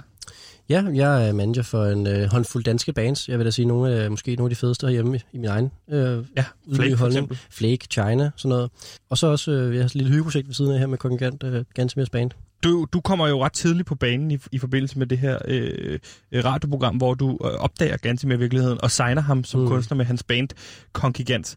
Ja, 0.68 0.84
jeg 0.94 1.28
er 1.28 1.32
manager 1.32 1.62
for 1.62 1.84
en 1.84 2.06
øh, 2.06 2.30
håndfuld 2.30 2.64
danske 2.64 2.92
bands. 2.92 3.28
Jeg 3.28 3.38
vil 3.38 3.46
da 3.46 3.50
sige, 3.50 3.66
nogle 3.66 3.94
af, 3.94 4.10
måske 4.10 4.36
nogle 4.36 4.46
af 4.46 4.50
de 4.50 4.56
fedeste 4.56 4.86
herhjemme 4.86 5.16
i, 5.16 5.20
i 5.32 5.38
min 5.38 5.48
egen 5.48 5.70
øh, 5.90 6.24
Ja, 6.36 6.44
Flake 6.74 6.96
for 6.96 7.06
eksempel. 7.06 7.38
Flake, 7.50 7.86
China, 7.90 8.30
sådan 8.36 8.48
noget. 8.48 8.70
Og 9.10 9.18
så 9.18 9.26
også 9.26 9.50
øh, 9.50 9.70
vi 9.70 9.76
har 9.76 9.84
et 9.84 9.94
lille 9.94 10.10
hyggeprojekt 10.10 10.48
ved 10.48 10.54
siden 10.54 10.72
af 10.72 10.78
her 10.78 10.86
med 10.86 10.98
Kongregant 10.98 11.42
øh, 11.42 11.64
Gansomers 11.74 12.10
Band. 12.10 12.30
Du, 12.64 12.86
du 12.92 13.00
kommer 13.00 13.28
jo 13.28 13.44
ret 13.44 13.52
tidligt 13.52 13.88
på 13.88 13.94
banen 13.94 14.30
i, 14.30 14.38
i 14.52 14.58
forbindelse 14.58 14.98
med 14.98 15.06
det 15.06 15.18
her 15.18 15.38
øh, 15.48 15.98
radioprogram, 16.34 16.96
hvor 16.96 17.14
du 17.14 17.30
øh, 17.30 17.50
opdager 17.50 17.96
Gansimir 17.96 18.36
virkeligheden 18.36 18.78
og 18.82 18.90
signer 18.90 19.22
ham 19.22 19.44
som 19.44 19.60
mm. 19.60 19.68
kunstner 19.68 19.96
med 19.96 20.04
hans 20.04 20.22
band 20.22 20.48
Kongigant. 20.92 21.56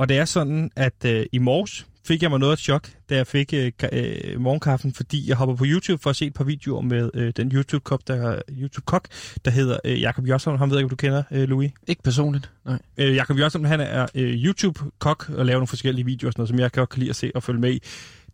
Og 0.00 0.08
det 0.08 0.18
er 0.18 0.24
sådan, 0.24 0.70
at 0.76 1.04
øh, 1.04 1.26
i 1.32 1.38
morges 1.38 1.86
fik 2.06 2.22
jeg 2.22 2.30
mig 2.30 2.38
noget 2.38 2.52
af 2.52 2.56
et 2.56 2.60
chok, 2.60 2.88
da 3.10 3.16
jeg 3.16 3.26
fik 3.26 3.54
øh, 3.54 3.72
øh, 3.92 4.40
morgenkaffen, 4.40 4.94
fordi 4.94 5.28
jeg 5.28 5.36
hopper 5.36 5.56
på 5.56 5.64
YouTube 5.66 6.02
for 6.02 6.10
at 6.10 6.16
se 6.16 6.26
et 6.26 6.34
par 6.34 6.44
videoer 6.44 6.80
med 6.80 7.10
øh, 7.14 7.32
den 7.36 7.52
YouTube-kok, 7.52 8.00
der, 8.06 8.42
YouTube 8.50 9.00
der 9.44 9.50
hedder 9.50 9.78
øh, 9.84 10.00
Jakob 10.00 10.26
Josson. 10.26 10.58
Han 10.58 10.70
ved 10.70 10.78
ikke, 10.78 10.84
om 10.84 10.90
du 10.90 10.96
kender, 10.96 11.22
øh, 11.30 11.48
Louis? 11.48 11.70
Ikke 11.86 12.02
personligt, 12.02 12.50
nej. 12.64 12.78
Øh, 12.96 13.14
Jakob 13.14 13.38
Josson, 13.38 13.64
han 13.64 13.80
er 13.80 14.06
øh, 14.14 14.44
YouTube-kok 14.44 15.30
og 15.36 15.46
laver 15.46 15.58
nogle 15.58 15.66
forskellige 15.66 16.04
videoer, 16.04 16.30
sådan 16.30 16.40
noget, 16.40 16.48
som 16.48 16.58
jeg 16.58 16.72
kan 16.72 16.80
godt 16.80 16.98
lide 16.98 17.10
at 17.10 17.16
se 17.16 17.32
og 17.34 17.42
følge 17.42 17.60
med 17.60 17.72
i 17.72 17.82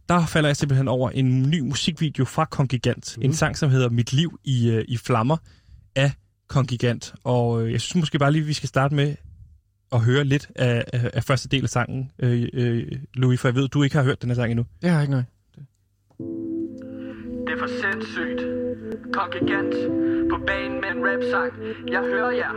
der 0.08 0.26
falder 0.26 0.49
jeg 0.49 0.56
simpelthen 0.56 0.88
over 0.88 1.11
en 1.11 1.50
ny 1.50 1.61
musikvideo 1.61 2.25
fra 2.25 2.44
Kongigant. 2.44 3.16
Mm. 3.16 3.23
En 3.23 3.35
sang, 3.35 3.58
som 3.58 3.70
hedder 3.70 3.88
Mit 3.88 4.12
liv 4.12 4.38
i, 4.44 4.70
øh, 4.70 4.85
i 4.88 4.96
flammer 4.96 5.37
af 5.96 6.12
Kongigant. 6.49 7.14
Og 7.25 7.62
øh, 7.62 7.73
jeg 7.73 7.80
synes 7.80 7.94
måske 7.94 8.18
bare 8.18 8.32
lige, 8.32 8.44
vi 8.44 8.52
skal 8.52 8.68
starte 8.68 8.94
med 8.94 9.14
at 9.93 10.00
høre 10.00 10.25
lidt 10.25 10.50
af, 10.57 10.85
af, 10.93 11.11
af 11.14 11.25
første 11.25 11.49
del 11.49 11.62
af 11.64 11.69
sangen, 11.69 12.11
øh, 12.19 12.49
øh, 12.55 12.93
Louis, 13.14 13.40
for 13.40 13.49
jeg 13.49 13.55
ved, 13.55 13.69
du 13.69 13.83
ikke 13.83 13.97
har 13.97 14.05
hørt 14.05 14.23
den 14.23 14.31
her 14.31 14.35
sang 14.35 14.50
endnu. 14.50 14.64
Jeg 14.83 14.95
har 14.95 15.00
ikke 15.00 15.11
noget. 15.11 15.26
Det 17.47 17.52
er 17.55 17.59
for 17.59 17.71
sindssygt. 17.83 18.40
Kongigant 19.12 19.75
på 20.31 20.37
banen 20.47 20.81
med 20.83 20.90
en 20.95 21.00
rap-sang. 21.09 21.52
Jeg 21.95 22.02
hører 22.12 22.31
jer. 22.43 22.52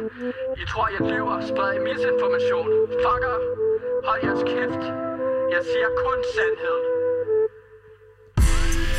I 0.62 0.64
tror, 0.72 0.88
jeg 0.96 1.02
lyver. 1.12 1.38
Spreder 1.50 1.82
misinformation. 1.88 2.70
Fucker. 3.04 3.38
Hold 4.08 4.20
jeres 4.28 4.44
kæft. 4.52 4.84
Jeg 5.54 5.62
siger 5.72 5.90
kun 6.04 6.18
sandhed. 6.36 6.99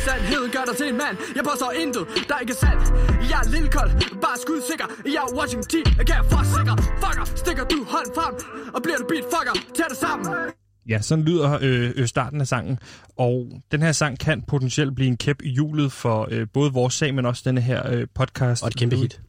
Sandheden 0.05 0.49
gør 0.55 0.63
dig 0.69 0.75
til 0.79 0.87
en 0.91 0.97
mand 1.03 1.15
Jeg 1.37 1.43
påstår 1.49 1.71
intet, 1.83 2.03
der 2.27 2.33
er 2.37 2.41
ikke 2.45 2.57
sandt 2.63 2.83
Jeg 3.31 3.39
er 3.43 3.47
lille 3.55 3.69
kold, 3.77 3.91
bare 4.25 4.37
skudsikker 4.45 4.87
Jeg 5.15 5.21
er 5.27 5.31
Washington 5.37 5.69
D, 5.71 5.75
jeg 5.99 6.05
kan 6.09 6.15
forsikre 6.35 6.75
Fucker, 7.01 7.25
stikker 7.43 7.63
du 7.73 7.77
hånd 7.93 8.07
frem 8.17 8.33
Og 8.75 8.79
bliver 8.83 8.97
du 9.01 9.05
beat, 9.11 9.25
fucker, 9.33 9.55
tag 9.77 9.87
det 9.93 9.97
sammen 10.05 10.25
Ja, 10.89 11.01
sådan 11.01 11.25
lyder 11.25 11.59
øh, 11.61 11.91
øh, 11.95 12.07
starten 12.07 12.41
af 12.41 12.47
sangen. 12.47 12.79
Og 13.17 13.47
den 13.71 13.81
her 13.81 13.91
sang 13.91 14.19
kan 14.19 14.41
potentielt 14.41 14.95
blive 14.95 15.07
en 15.07 15.17
kæp 15.17 15.41
i 15.43 15.49
hjulet 15.49 15.91
for 15.91 16.27
øh, 16.31 16.47
både 16.53 16.73
vores 16.73 16.93
sag, 16.93 17.13
men 17.13 17.25
også 17.25 17.41
denne 17.45 17.61
her 17.61 17.89
øh, 17.91 18.07
podcast. 18.15 18.63
Og 18.63 18.67
et 18.67 18.75
kæmpe 18.75 18.95
hit. 18.95 19.21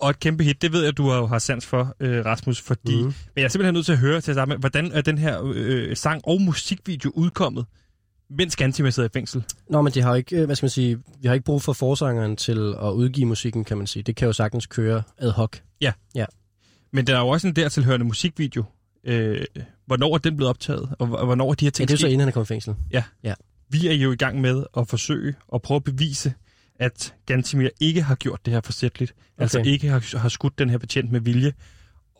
Og 0.00 0.10
et 0.10 0.20
kæmpe 0.20 0.44
hit, 0.44 0.62
det 0.62 0.72
ved 0.72 0.84
jeg, 0.84 0.96
du 0.96 1.08
har, 1.08 1.26
har 1.26 1.38
sans 1.38 1.66
for, 1.66 1.94
øh, 2.00 2.24
Rasmus, 2.24 2.60
fordi... 2.60 2.96
Mm. 2.96 3.04
Men 3.04 3.14
jeg 3.36 3.44
er 3.44 3.48
simpelthen 3.48 3.74
nødt 3.74 3.86
til 3.86 3.92
at 3.92 3.98
høre 3.98 4.20
til 4.20 4.30
at 4.30 4.34
starte 4.34 4.48
med, 4.48 4.56
hvordan 4.56 4.92
er 4.92 5.00
den 5.00 5.18
her 5.18 5.52
øh, 5.54 5.96
sang 5.96 6.20
og 6.24 6.40
musikvideo 6.40 7.12
udkommet, 7.14 7.66
mens 8.30 8.56
Gantimir 8.56 8.90
sidder 8.90 9.08
i 9.08 9.12
fængsel? 9.12 9.44
Nå, 9.70 9.82
men 9.82 9.92
det 9.92 10.02
har 10.02 10.10
jo 10.10 10.14
ikke, 10.16 10.36
øh, 10.36 10.44
hvad 10.44 10.56
skal 10.56 10.64
man 10.64 10.70
sige, 10.70 10.98
vi 11.20 11.26
har 11.28 11.34
ikke 11.34 11.44
brug 11.44 11.62
for 11.62 11.72
forsangeren 11.72 12.36
til 12.36 12.74
at 12.82 12.90
udgive 12.90 13.26
musikken, 13.26 13.64
kan 13.64 13.76
man 13.78 13.86
sige. 13.86 14.02
Det 14.02 14.16
kan 14.16 14.26
jo 14.26 14.32
sagtens 14.32 14.66
køre 14.66 15.02
ad 15.18 15.30
hoc. 15.30 15.56
Men 16.92 17.06
der 17.06 17.16
er 17.16 17.20
jo 17.20 17.28
også 17.28 17.46
en 17.48 17.56
dertilhørende 17.56 18.06
musikvideo. 18.06 18.64
Øh, 19.04 19.44
hvornår 19.86 20.14
er 20.14 20.18
den 20.18 20.36
blevet 20.36 20.50
optaget, 20.50 20.88
og 20.98 21.06
hvor- 21.06 21.24
hvornår 21.24 21.50
er 21.50 21.54
de 21.54 21.64
her 21.64 21.66
Ja, 21.66 21.70
ting 21.70 21.88
det 21.88 21.94
er 21.94 21.98
så 21.98 22.06
inden 22.06 22.20
han 22.20 22.28
er 22.28 22.32
kommet 22.32 22.46
i 22.46 22.52
fængsel. 22.52 22.74
Vi 23.70 23.88
er 23.88 23.92
jo 23.92 24.12
i 24.12 24.16
gang 24.16 24.40
med 24.40 24.64
at 24.76 24.88
forsøge 24.88 25.34
at 25.54 25.62
prøve 25.62 25.76
at 25.76 25.84
bevise, 25.84 26.32
at 26.78 27.14
Gantimir 27.26 27.68
ikke 27.80 28.02
har 28.02 28.14
gjort 28.14 28.40
det 28.44 28.52
her 28.52 28.60
forsætligt. 28.60 29.12
Okay. 29.12 29.42
Altså 29.42 29.58
Okay. 29.60 29.70
ikke 29.70 29.88
har, 29.88 30.18
har 30.18 30.28
skudt 30.28 30.58
den 30.58 30.70
her 30.70 30.78
betjent 30.78 31.12
med 31.12 31.20
vilje. 31.20 31.52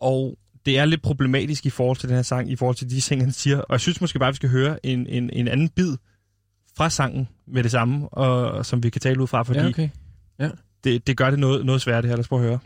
Og 0.01 0.37
det 0.67 0.77
er 0.77 0.85
lidt 0.85 1.01
problematisk 1.01 1.65
i 1.65 1.69
forhold 1.69 1.97
til 1.97 2.09
den 2.09 2.15
her 2.15 2.27
sang, 2.31 2.51
i 2.51 2.55
forhold 2.55 2.75
til 2.75 2.89
de 2.89 2.99
ting, 3.01 3.21
han 3.21 3.31
siger. 3.31 3.57
Og 3.57 3.71
jeg 3.75 3.81
synes 3.85 4.01
måske 4.01 4.19
bare, 4.19 4.29
at 4.31 4.35
vi 4.35 4.41
skal 4.41 4.49
høre 4.49 4.85
en, 4.85 5.07
en, 5.07 5.29
en 5.33 5.47
anden 5.47 5.69
bid 5.69 5.91
fra 6.77 6.89
sangen 6.89 7.23
med 7.55 7.63
det 7.63 7.71
samme, 7.77 8.09
og, 8.09 8.65
som 8.65 8.83
vi 8.83 8.89
kan 8.89 9.01
tale 9.01 9.21
ud 9.23 9.27
fra, 9.27 9.39
fordi 9.43 9.59
Ja, 9.59 9.67
okay. 9.67 9.89
det, 10.83 11.07
det 11.07 11.13
gør 11.17 11.29
det 11.33 11.39
noget, 11.39 11.65
noget 11.65 11.81
svært 11.81 12.03
det 12.03 12.09
her. 12.09 12.15
Lad 12.17 12.25
os 12.25 12.31
prøve 12.33 12.41
at 12.43 12.47
høre. 12.49 12.59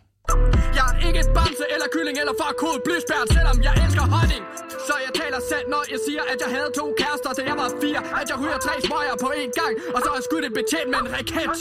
Jeg 0.77 0.86
er 0.93 1.08
ikke 1.08 1.20
et 1.25 1.31
bamse 1.38 1.65
eller 1.75 1.88
kylling 1.96 2.17
eller 2.24 2.36
farkod 2.41 2.77
blysbært, 2.88 3.27
selvom 3.38 3.58
jeg 3.67 3.74
elsker 3.84 4.05
honning. 4.15 4.43
Så 4.88 4.93
jeg 5.05 5.12
taler 5.22 5.39
sandt, 5.51 5.67
når 5.74 5.84
jeg 5.93 6.00
siger, 6.08 6.24
at 6.31 6.38
jeg 6.43 6.50
havde 6.55 6.70
to 6.79 6.86
kærester, 7.01 7.31
da 7.38 7.41
jeg 7.51 7.58
var 7.63 7.70
fire. 7.84 8.00
At 8.22 8.25
jeg 8.31 8.38
ryger 8.43 8.60
tre 8.67 8.74
smøger 8.88 9.15
på 9.25 9.29
én 9.41 9.51
gang, 9.62 9.74
og 9.96 10.00
så 10.03 10.08
har 10.12 10.17
jeg 10.20 10.25
skudt 10.29 10.43
en 10.50 10.53
betjent 10.60 10.88
med 10.93 11.00
en 11.03 11.10
raket. 11.15 11.51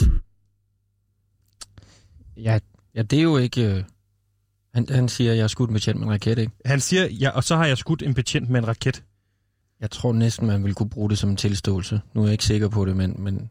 Ja, 2.47 2.55
ja, 2.95 3.01
det 3.09 3.17
er 3.21 3.25
jo 3.31 3.37
ikke... 3.47 3.65
Han, 4.73 4.87
han 4.89 5.09
siger, 5.09 5.31
at 5.31 5.37
jeg 5.37 5.43
har 5.43 5.47
skudt 5.47 5.69
med 5.69 5.75
betjent 5.79 5.99
med 5.99 6.07
en 6.07 6.13
raket, 6.13 6.37
ikke? 6.37 6.51
Han 6.65 6.79
siger, 6.79 7.07
ja, 7.07 7.29
og 7.29 7.43
så 7.43 7.55
har 7.55 7.65
jeg 7.65 7.77
skudt 7.77 8.01
en 8.01 8.13
betjent 8.13 8.49
med 8.49 8.59
en 8.59 8.67
raket. 8.67 9.03
Jeg 9.81 9.91
tror 9.91 10.13
næsten, 10.13 10.47
man 10.47 10.63
ville 10.63 10.75
kunne 10.75 10.89
bruge 10.89 11.09
det 11.09 11.17
som 11.17 11.29
en 11.29 11.35
tilståelse. 11.35 12.01
Nu 12.13 12.21
er 12.21 12.25
jeg 12.25 12.31
ikke 12.31 12.45
sikker 12.45 12.67
på 12.67 12.85
det, 12.85 12.95
men, 12.97 13.15
men 13.19 13.49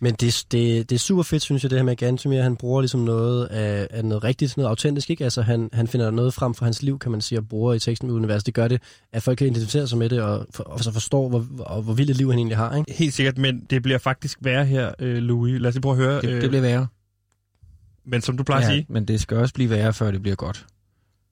Men 0.00 0.14
det, 0.14 0.44
det, 0.52 0.90
det 0.90 0.94
er 0.94 0.98
super 0.98 1.22
fedt, 1.22 1.42
synes 1.42 1.62
jeg, 1.62 1.70
det 1.70 1.78
her 1.78 1.84
med 1.84 1.96
Gantemir. 1.96 2.42
Han 2.42 2.56
bruger 2.56 2.80
ligesom 2.80 3.00
noget 3.00 3.46
af, 3.46 3.88
af 3.90 4.04
noget 4.04 4.24
rigtigt, 4.24 4.56
noget 4.56 4.68
autentisk, 4.68 5.10
ikke? 5.10 5.24
Altså, 5.24 5.42
han, 5.42 5.68
han 5.72 5.88
finder 5.88 6.10
noget 6.10 6.34
frem 6.34 6.54
for 6.54 6.64
hans 6.64 6.82
liv, 6.82 6.98
kan 6.98 7.10
man 7.12 7.20
sige, 7.20 7.38
og 7.38 7.48
bruger 7.48 7.74
i 7.74 7.78
teksten 7.78 8.08
med 8.08 8.16
univers. 8.16 8.44
Det 8.44 8.54
gør 8.54 8.68
det, 8.68 8.82
at 9.12 9.22
folk 9.22 9.38
kan 9.38 9.46
identificere 9.46 9.86
sig 9.86 9.98
med 9.98 10.08
det, 10.08 10.22
og, 10.22 10.46
for, 10.50 10.64
og 10.64 10.80
så 10.80 10.92
forstår, 10.92 11.28
hvor, 11.28 11.38
hvor, 11.38 11.80
hvor 11.80 11.94
vildt 11.94 12.10
et 12.10 12.16
liv 12.16 12.30
han 12.30 12.38
egentlig 12.38 12.56
har, 12.56 12.76
ikke? 12.76 12.92
Helt 12.92 13.14
sikkert, 13.14 13.38
men 13.38 13.66
det 13.70 13.82
bliver 13.82 13.98
faktisk 13.98 14.38
værre 14.40 14.64
her, 14.64 14.92
øh, 14.98 15.16
Louis. 15.16 15.60
Lad 15.60 15.68
os 15.68 15.74
lige 15.74 15.82
prøve 15.82 15.96
at 15.96 16.02
høre. 16.02 16.20
det, 16.20 16.28
øh, 16.30 16.40
det 16.42 16.50
bliver 16.50 16.62
værre. 16.62 16.86
Men 18.04 18.20
som 18.22 18.36
du 18.36 18.42
plejer 18.44 18.60
ja. 18.62 18.66
at 18.68 18.72
sige, 18.74 18.86
men 18.88 19.04
det 19.08 19.20
skal 19.20 19.36
også 19.36 19.54
blive 19.54 19.70
værre, 19.70 19.92
før 19.92 20.10
det 20.10 20.22
bliver 20.22 20.36
godt. 20.36 20.66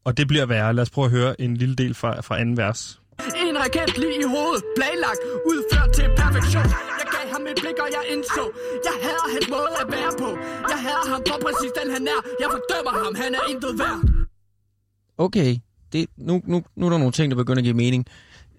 og 0.04 0.16
det 0.16 0.28
bliver 0.28 0.46
værre. 0.46 0.72
Lad 0.74 0.82
os 0.82 0.90
prøve 0.90 1.04
at 1.04 1.10
høre 1.10 1.40
en 1.40 1.56
lille 1.56 1.74
del 1.74 1.94
fra, 1.94 2.20
fra 2.20 2.40
anden 2.40 2.56
vers. 2.56 3.00
En 3.48 3.56
raket 3.58 3.98
lige 3.98 4.18
i 4.24 4.26
hovedet, 4.34 4.62
planlagt, 4.76 5.20
udført 5.50 5.90
til 5.94 6.06
perfektion. 6.16 6.66
Jeg 7.00 7.06
gav 7.16 7.24
ham 7.32 7.42
et 7.50 7.56
blik, 7.62 7.78
og 7.84 7.88
jeg 7.96 8.02
indså, 8.14 8.44
jeg 8.88 8.94
hader 9.04 9.26
hans 9.34 9.46
måde 9.56 9.72
at 9.82 9.86
være 9.96 10.12
på. 10.22 10.28
Jeg 10.72 10.78
hader 10.86 11.06
ham 11.12 11.20
for 11.28 11.38
præcis 11.46 11.70
den 11.78 11.88
han 11.96 12.02
er. 12.14 12.20
Jeg 12.42 12.48
fordømmer 12.54 12.94
ham, 13.04 13.12
han 13.22 13.30
er 13.38 13.42
intet 13.52 13.72
værd. 13.82 14.00
Okay, 15.18 15.56
det, 15.92 16.06
nu, 16.16 16.42
nu, 16.44 16.62
nu 16.76 16.86
er 16.86 16.90
der 16.90 16.98
nogle 16.98 17.12
ting, 17.12 17.30
der 17.30 17.36
begynder 17.36 17.58
at 17.60 17.64
give 17.64 17.74
mening. 17.74 18.06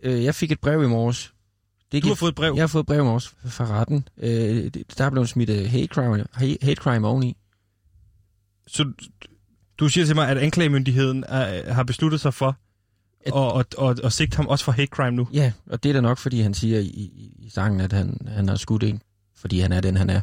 Øh, 0.03 0.23
jeg 0.23 0.35
fik 0.35 0.51
et 0.51 0.59
brev 0.59 0.83
i 0.83 0.87
morges. 0.87 1.33
Det 1.91 2.03
Du 2.03 2.07
har 2.07 2.15
fået 2.15 2.29
et 2.31 2.35
brev. 2.35 2.53
Jeg 2.55 2.61
har 2.61 2.67
fået 2.67 2.83
et 2.83 2.87
brev 2.87 2.99
i 2.99 3.03
morges 3.03 3.33
fra 3.45 3.65
retten. 3.65 4.07
Øh, 4.21 4.29
det- 4.73 4.97
der 4.97 5.05
er 5.05 5.09
blevet 5.09 5.29
smidt 5.29 5.49
øh, 5.49 5.65
hate 5.71 5.87
crime, 5.87 6.25
hate 6.33 6.57
hate 6.61 6.75
crime 6.81 7.07
oveni. 7.07 7.37
Så 8.67 8.91
du 9.79 9.87
siger 9.87 10.05
til 10.05 10.15
mig, 10.15 10.29
at 10.29 10.37
anklagemyndigheden 10.37 11.23
er, 11.27 11.73
har 11.73 11.83
besluttet 11.83 12.21
sig 12.21 12.33
for 12.33 12.57
At- 13.25 13.33
at, 13.59 13.65
at, 13.79 13.89
at, 13.89 14.05
at 14.05 14.13
sigte 14.13 14.35
ham 14.35 14.47
også 14.47 14.65
for 14.65 14.71
hate 14.71 14.87
crime 14.89 15.15
nu. 15.17 15.27
Ja, 15.33 15.51
og 15.65 15.83
det 15.83 15.89
er 15.89 15.93
da 15.93 16.01
nok, 16.01 16.17
fordi 16.17 16.41
han 16.41 16.53
siger 16.53 16.79
i, 16.79 16.85
i, 16.85 17.33
i 17.39 17.49
sangen, 17.49 17.81
at 17.81 17.93
han, 17.93 18.17
han 18.27 18.49
har 18.49 18.55
skudt 18.55 18.83
en, 18.83 19.01
fordi 19.35 19.59
han 19.59 19.71
er 19.71 19.81
den, 19.81 19.97
han 19.97 20.09
er. 20.09 20.21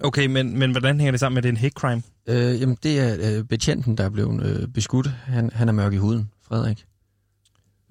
Okay, 0.00 0.26
men, 0.26 0.58
men 0.58 0.70
hvordan 0.70 0.96
hænger 1.00 1.10
det 1.10 1.20
sammen 1.20 1.34
med, 1.34 1.38
at 1.38 1.42
det 1.42 1.48
er 1.48 1.52
en 1.52 1.56
hate 1.56 1.72
crime? 1.72 2.02
Øh, 2.26 2.60
jamen, 2.60 2.76
det 2.82 3.00
er 3.00 3.38
øh, 3.38 3.44
betjenten, 3.44 3.96
der 3.98 4.04
er 4.04 4.08
blevet 4.10 4.46
øh, 4.46 4.68
beskudt. 4.68 5.06
Han, 5.08 5.50
han 5.52 5.68
er 5.68 5.72
mørk 5.72 5.92
i 5.92 5.96
huden, 5.96 6.30
Frederik. 6.48 6.84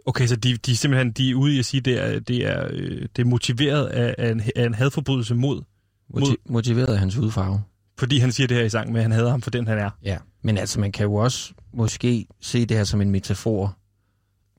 Okay, 0.06 0.28
så 0.28 0.36
de, 0.36 0.58
de 0.58 0.72
er 0.72 0.76
simpelthen 0.76 1.12
de 1.12 1.30
er 1.32 1.36
ude 1.36 1.56
i 1.56 1.60
at 1.60 1.66
sige, 1.66 1.80
at 1.80 1.86
det 1.86 2.00
er, 2.16 2.20
det 2.20 2.46
er, 2.46 2.68
øh, 2.72 3.02
det 3.16 3.22
er 3.22 3.26
motiveret 3.26 3.86
af, 3.86 4.16
af, 4.18 4.32
en, 4.32 4.42
af 4.56 4.66
en 4.66 4.74
hadforbrydelse 4.74 5.36
mod, 5.36 5.62
Moti- 6.14 6.36
motiveret 6.50 6.88
af 6.88 7.00
hans 7.00 7.16
hudfarve. 7.16 7.62
Fordi 7.98 8.18
han 8.20 8.32
siger 8.32 8.48
det 8.48 8.58
her 8.58 8.64
i 8.64 8.70
sang 8.70 8.92
med, 8.92 9.00
at 9.00 9.04
han 9.04 9.12
hader 9.12 9.30
ham 9.30 9.42
for 9.42 9.50
den, 9.52 9.68
han 9.68 9.78
er. 9.78 9.90
Ja. 10.04 10.18
Men 10.44 10.58
altså, 10.58 10.80
man 10.80 10.92
kan 10.92 11.04
jo 11.04 11.14
også 11.16 11.54
måske 11.74 12.28
se 12.42 12.66
det 12.66 12.78
her 12.78 12.84
som 12.84 13.02
en 13.02 13.10
metafor. 13.12 13.78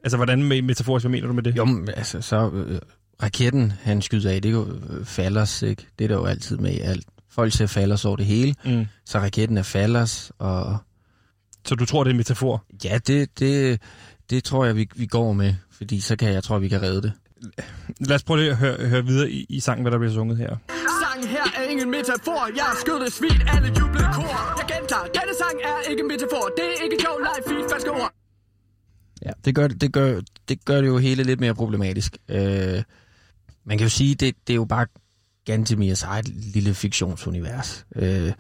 Altså, 0.05 0.17
hvordan 0.17 0.43
med 0.43 0.63
metaforisk, 0.63 1.05
hvad 1.05 1.11
mener 1.11 1.27
du 1.27 1.33
med 1.33 1.43
det? 1.43 1.57
Jo, 1.57 1.65
men 1.65 1.89
altså, 1.97 2.21
så 2.21 2.51
øh, 2.51 2.81
raketten, 3.23 3.73
han 3.83 4.03
skyder 4.03 4.31
af, 4.31 4.43
det 4.43 4.49
er 4.49 4.53
jo 4.53 4.67
øh, 4.91 5.05
fallers, 5.05 5.63
ikke? 5.63 5.87
Det 5.99 6.05
er 6.05 6.09
der 6.09 6.15
jo 6.15 6.25
altid 6.25 6.57
med 6.57 6.73
i 6.73 6.79
alt. 6.81 7.07
Folk 7.31 7.53
ser 7.53 7.67
fallers 7.67 8.05
over 8.05 8.17
det 8.17 8.27
hele, 8.27 8.55
Mm. 8.65 8.87
så 9.07 9.19
raketten 9.19 9.59
er 9.59 9.63
fallers, 9.63 10.33
og 10.39 10.77
Så 11.67 11.75
du 11.75 11.85
tror, 11.85 12.05
det 12.05 12.11
er 12.11 12.13
en 12.13 12.17
metafor? 12.17 12.65
ja, 12.85 12.99
det, 13.07 13.39
det, 13.39 13.81
det 14.31 14.45
tror 14.45 14.65
jeg, 14.65 14.77
vi, 14.77 14.89
vi 14.97 15.07
går 15.07 15.33
med, 15.33 15.55
fordi 15.71 16.01
så 16.01 16.17
kan 16.17 16.33
jeg 16.33 16.43
tror, 16.45 16.59
vi 16.59 16.69
kan 16.69 16.83
redde 16.83 17.03
det. 17.03 17.13
Lad 18.01 18.15
os 18.17 18.23
prøve 18.23 18.51
at 18.51 18.57
høre, 18.57 18.87
høre 18.89 19.05
videre 19.07 19.31
i, 19.31 19.47
i 19.49 19.61
sangen, 19.61 19.83
hvad 19.83 19.93
der 19.93 19.99
bliver 19.99 20.13
sunget 20.15 20.39
her. 20.39 20.57
Sangen 21.15 21.29
her 21.29 21.45
er 21.57 21.63
ingen 21.71 21.91
metafor. 21.91 22.57
Jeg 22.57 22.65
har 22.65 22.77
skudt 22.81 23.03
et 23.03 23.13
svin, 23.13 23.41
alle 23.55 23.69
jublede 23.81 24.09
kor. 24.15 24.59
Jeg 24.59 24.67
gentager, 24.73 25.05
denne 25.05 25.35
sang 25.43 25.57
er 25.65 25.91
ikke 25.91 26.01
en 26.01 26.09
metafor. 26.09 26.51
Det 26.57 26.65
er 26.65 26.85
ikke 26.85 26.97
sjov, 27.01 27.19
live 27.19 27.43
feed, 27.49 27.71
falske 27.71 27.91
ord. 27.91 28.13
Ja, 29.25 29.31
det 29.45 29.55
gør, 29.55 29.69
det, 29.69 29.93
gør, 29.93 30.21
det 30.49 30.65
gør 30.65 30.81
det 30.81 30.87
jo 30.87 30.99
hele 30.99 31.23
lidt 31.23 31.41
mere 31.41 31.55
problematisk. 31.55 32.17
Øh, 32.29 32.83
man 33.65 33.79
kan 33.79 33.85
jo 33.85 33.89
sige, 33.89 34.15
det, 34.15 34.35
det 34.47 34.53
er 34.53 34.55
jo 34.55 34.65
bare 34.65 34.87
Gantemirs 35.45 36.03
eget 36.03 36.29
lille 36.29 36.75
fiktionsunivers. 36.75 37.87
Øh, 37.97 38.03
det, 38.05 38.35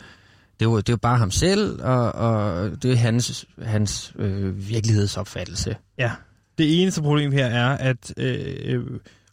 er 0.60 0.64
jo, 0.64 0.76
det 0.76 0.88
er 0.88 0.92
jo 0.92 0.96
bare 0.96 1.18
ham 1.18 1.30
selv, 1.30 1.82
og, 1.82 2.12
og 2.12 2.70
det 2.82 2.92
er 2.92 2.96
hans, 2.96 3.46
hans 3.62 4.14
øh, 4.18 4.68
virkelighedsopfattelse. 4.68 5.76
Ja. 5.98 6.12
Det 6.58 6.82
eneste 6.82 7.02
problem 7.02 7.32
her 7.32 7.46
er, 7.46 7.76
at 7.76 8.14
øh, 8.16 8.56
øh, 8.64 8.84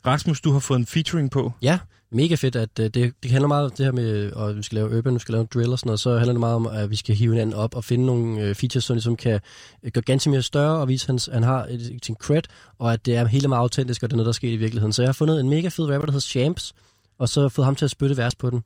Rasmus, 0.06 0.42
du 0.42 0.52
har 0.52 0.60
fået 0.60 0.80
en 0.80 0.86
featuring 0.86 1.32
på. 1.32 1.54
Ja, 1.62 1.80
mega 2.12 2.36
fedt, 2.36 2.56
at 2.56 2.80
øh, 2.80 2.86
det, 2.86 3.14
det 3.24 3.32
handler 3.32 3.48
meget 3.48 3.66
om 3.66 3.72
det 3.72 3.86
her 3.86 3.92
med, 3.92 4.32
at 4.38 4.58
vi 4.58 4.64
skal 4.64 4.76
lave 4.76 4.98
urban, 4.98 5.14
vi 5.14 5.20
skal 5.20 5.34
lave 5.34 5.46
drill 5.46 5.72
og 5.72 5.80
sådan 5.80 5.88
noget, 5.88 6.00
så 6.00 6.18
handler 6.18 6.34
det 6.34 6.40
meget 6.40 6.56
om, 6.56 6.68
at 6.68 6.90
vi 6.90 6.96
skal 6.96 7.16
hive 7.16 7.34
hinanden 7.34 7.56
op 7.56 7.76
og 7.76 7.84
finde 7.84 8.06
nogle 8.06 8.42
øh, 8.42 8.56
features, 8.56 8.84
som 8.84 8.94
ligesom 8.94 9.16
kan 9.16 9.40
øh, 9.84 9.92
gøre 9.92 10.02
ganske 10.02 10.30
mere 10.30 10.42
større 10.42 10.78
og 10.78 10.88
vise, 10.88 11.04
at 11.04 11.08
hans, 11.08 11.30
han 11.34 11.44
har 11.44 11.66
et, 11.66 12.00
sin 12.04 12.16
cred, 12.16 12.42
og 12.80 12.94
at 12.94 13.06
det 13.06 13.16
er 13.16 13.26
hele 13.26 13.48
meget 13.48 13.62
autentisk, 13.62 14.04
og 14.04 14.10
det 14.10 14.14
er 14.14 14.18
noget, 14.18 14.26
der 14.26 14.32
er 14.32 14.34
sket 14.34 14.54
i 14.54 14.58
virkeligheden. 14.58 14.94
Så 14.94 15.02
jeg 15.02 15.08
har 15.08 15.14
fundet 15.14 15.40
en 15.40 15.50
mega 15.50 15.68
fed 15.68 15.86
rapper, 15.86 16.06
der 16.06 16.12
hedder 16.12 16.20
Champs, 16.20 16.74
og 17.20 17.30
så 17.30 17.50
fået 17.50 17.66
ham 17.66 17.76
til 17.76 17.86
at 17.86 17.92
spytte 17.92 18.18
vers 18.18 18.36
på 18.36 18.50
den. 18.50 18.64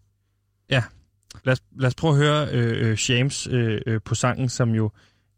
Lad 1.45 1.51
os, 1.53 1.61
lad 1.79 1.87
os 1.87 1.95
prøve 1.95 2.11
at 2.11 2.17
høre 2.17 2.47
øh, 2.51 2.89
øh, 2.91 2.97
øh, 3.49 3.81
øh, 3.87 4.01
på 4.05 4.15
sangen, 4.15 4.49
som 4.49 4.69
jo 4.69 4.91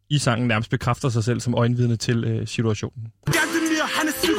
i 0.09 0.17
sangen 0.17 0.47
nærmest 0.47 0.69
bekræfter 0.69 1.09
sig 1.09 1.23
selv 1.23 1.39
som 1.39 1.55
øjenvidne 1.55 1.95
til 1.95 2.23
øh, 2.23 2.47
situationen. 2.47 3.11
Gantemir, 3.25 3.99
han 3.99 4.07
er 4.07 4.11
psykopat 4.11 4.36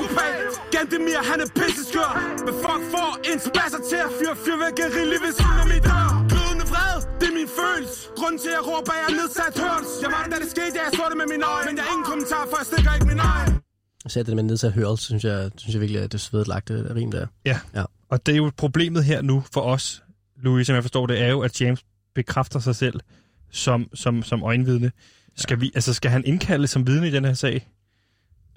Gantemir, 0.88 1.23
han 1.30 1.38
er 1.45 1.49
pisseskør 1.59 2.11
Men 2.47 2.54
fuck 2.64 2.83
for 2.95 3.09
en 3.30 3.38
spasser 3.49 3.80
til 3.90 3.99
at 4.07 4.11
fyre 4.18 4.37
fyrværkeri 4.45 5.02
lige 5.12 5.23
ved 5.26 5.33
siden 5.38 5.59
af 5.64 5.68
mit 5.73 5.85
dør. 5.88 6.09
Glødende 6.33 6.66
vred, 6.73 6.97
det 7.21 7.26
er 7.30 7.35
min 7.40 7.50
følelse. 7.61 7.97
Grunden 8.18 8.38
til 8.42 8.50
at 8.52 8.57
jeg 8.59 8.64
råber, 8.71 8.92
jeg 9.00 9.07
er 9.11 9.16
nedsat 9.21 9.54
hørs 9.62 9.88
Jeg 10.02 10.11
var 10.14 10.21
der, 10.25 10.30
da 10.33 10.37
det 10.42 10.50
skete, 10.54 10.75
ja, 10.78 10.83
jeg 10.87 10.92
så 10.99 11.04
det 11.11 11.16
med 11.23 11.28
mine 11.35 11.45
øjne 11.54 11.66
Men 11.68 11.76
jeg 11.78 11.85
har 11.87 11.92
ingen 11.97 12.09
kommentar, 12.12 12.42
for 12.50 12.57
jeg 12.61 12.66
stikker 12.71 12.90
ikke 12.97 13.09
min 13.12 13.23
egen 13.33 13.52
Så 14.12 14.16
det 14.26 14.33
med 14.38 14.45
nedsat 14.50 14.73
hørelse, 14.78 15.04
synes 15.11 15.25
jeg, 15.30 15.38
synes 15.61 15.73
jeg 15.76 15.80
virkelig, 15.85 16.00
at 16.07 16.11
det 16.14 16.21
svedet 16.26 16.49
lagt 16.54 16.66
det 16.73 16.78
rim 16.99 17.11
der. 17.16 17.26
Og 18.12 18.16
det 18.26 18.33
er 18.37 18.40
jo 18.42 18.47
problemet 18.64 19.02
her 19.11 19.18
nu 19.30 19.37
for 19.54 19.62
os, 19.75 19.85
Louis, 20.45 20.66
som 20.66 20.75
jeg 20.78 20.85
forstår 20.88 21.04
det, 21.11 21.16
er 21.26 21.30
jo, 21.35 21.40
at 21.47 21.52
James 21.61 21.80
bekræfter 22.14 22.61
sig 22.66 22.76
selv 22.83 22.97
som, 23.64 23.80
som, 23.95 24.14
som 24.30 24.38
øjenvidne. 24.50 24.90
Skal, 25.37 25.61
vi, 25.61 25.66
altså, 25.75 25.95
skal 25.95 26.11
han 26.11 26.23
indkaldes 26.25 26.71
som 26.71 26.87
vidne 26.87 27.09
i 27.09 27.11
den 27.11 27.25
her 27.25 27.35
sag? 27.35 27.66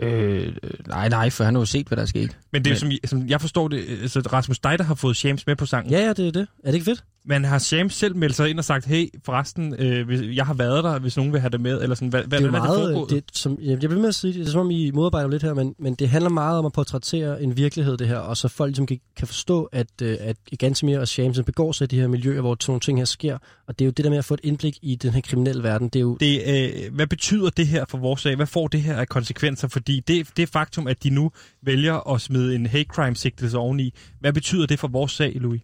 Øh, 0.01 0.53
nej, 0.87 1.09
nej, 1.09 1.29
for 1.29 1.43
han 1.43 1.55
har 1.55 1.61
jo 1.61 1.65
set, 1.65 1.87
hvad 1.87 1.95
der 1.95 2.01
er 2.03 2.07
sket. 2.07 2.37
Men 2.53 2.65
det 2.65 2.71
er 2.71 2.85
Men- 2.85 2.91
som, 3.01 3.19
som 3.19 3.27
jeg 3.29 3.41
forstår 3.41 3.67
det, 3.67 3.85
altså 4.01 4.19
Rasmus 4.19 4.59
dig, 4.59 4.77
der 4.79 4.83
har 4.85 4.95
fået 4.95 5.17
Shams 5.17 5.47
med 5.47 5.55
på 5.55 5.65
sangen. 5.65 5.91
Ja, 5.91 5.99
ja, 6.05 6.13
det 6.13 6.27
er 6.27 6.31
det. 6.31 6.47
Er 6.63 6.67
det 6.71 6.73
ikke 6.73 6.85
fedt? 6.85 7.03
Men 7.25 7.45
har 7.45 7.59
Shams 7.59 7.93
selv 7.93 8.15
meldt 8.15 8.35
sig 8.35 8.49
ind 8.49 8.59
og 8.59 8.65
sagt, 8.65 8.85
hey, 8.85 9.07
forresten, 9.25 9.75
øh, 9.79 10.35
jeg 10.35 10.45
har 10.45 10.53
været 10.53 10.83
der, 10.83 10.99
hvis 10.99 11.17
nogen 11.17 11.33
vil 11.33 11.41
have 11.41 11.49
det 11.49 11.61
med, 11.61 11.81
eller 11.81 11.95
sådan, 11.95 12.09
hvad, 12.09 12.23
hvad 12.23 12.39
det 12.39 12.45
er 12.45 12.49
hvordan 12.49 12.69
er 12.69 12.73
det 12.73 12.79
meget, 12.79 12.95
foregået? 12.95 13.09
det, 13.09 13.37
som, 13.37 13.57
jeg 13.61 13.77
bliver 13.77 13.95
med 13.95 14.07
at 14.07 14.15
sige, 14.15 14.33
det 14.33 14.47
er 14.47 14.51
som 14.51 14.61
om 14.61 14.71
I 14.71 14.91
modarbejder 14.91 15.29
lidt 15.29 15.43
her, 15.43 15.53
men, 15.53 15.75
men 15.79 15.95
det 15.95 16.09
handler 16.09 16.29
meget 16.29 16.59
om 16.59 16.65
at 16.65 16.73
portrættere 16.73 17.43
en 17.43 17.57
virkelighed, 17.57 17.97
det 17.97 18.07
her, 18.07 18.17
og 18.17 18.37
så 18.37 18.47
folk 18.47 18.69
ligesom 18.69 18.85
kan, 18.85 18.99
kan 19.17 19.27
forstå, 19.27 19.63
at, 19.63 19.87
øh, 20.01 20.17
at 20.19 20.37
Gantemir 20.59 20.99
og 20.99 21.07
Shamsen 21.07 21.43
begår 21.43 21.71
sig 21.71 21.85
i 21.85 21.87
de 21.87 21.99
her 21.99 22.07
miljøer, 22.07 22.41
hvor 22.41 22.57
sådan 22.59 22.71
nogle 22.71 22.79
ting 22.79 22.97
her 22.97 23.05
sker, 23.05 23.37
og 23.67 23.79
det 23.79 23.85
er 23.85 23.87
jo 23.87 23.91
det 23.91 24.05
der 24.05 24.09
med 24.09 24.17
at 24.17 24.25
få 24.25 24.33
et 24.33 24.39
indblik 24.43 24.77
i 24.81 24.95
den 24.95 25.11
her 25.11 25.21
kriminelle 25.21 25.63
verden, 25.63 25.89
det 25.89 25.99
er 25.99 26.03
jo, 26.03 26.17
det, 26.19 26.41
øh, 26.47 26.95
hvad 26.95 27.07
betyder 27.07 27.49
det 27.49 27.67
her 27.67 27.85
for 27.89 27.97
vores 27.97 28.21
sag? 28.21 28.35
Hvad 28.35 28.47
får 28.47 28.67
det 28.67 28.81
her 28.81 28.97
af 28.97 29.07
konsekvenser? 29.07 29.67
Fordi 29.67 29.99
det, 29.99 30.27
det 30.37 30.49
faktum, 30.49 30.87
at 30.87 31.03
de 31.03 31.09
nu 31.09 31.31
vælger 31.63 32.13
at 32.13 32.21
smide 32.21 32.55
en 32.55 32.65
hate 32.65 32.89
crime 32.89 33.15
sigtelse 33.15 33.57
oveni, 33.57 33.93
hvad 34.19 34.33
betyder 34.33 34.65
det 34.65 34.79
for 34.79 34.87
vores 34.87 35.11
sag, 35.11 35.31
Louis? 35.35 35.61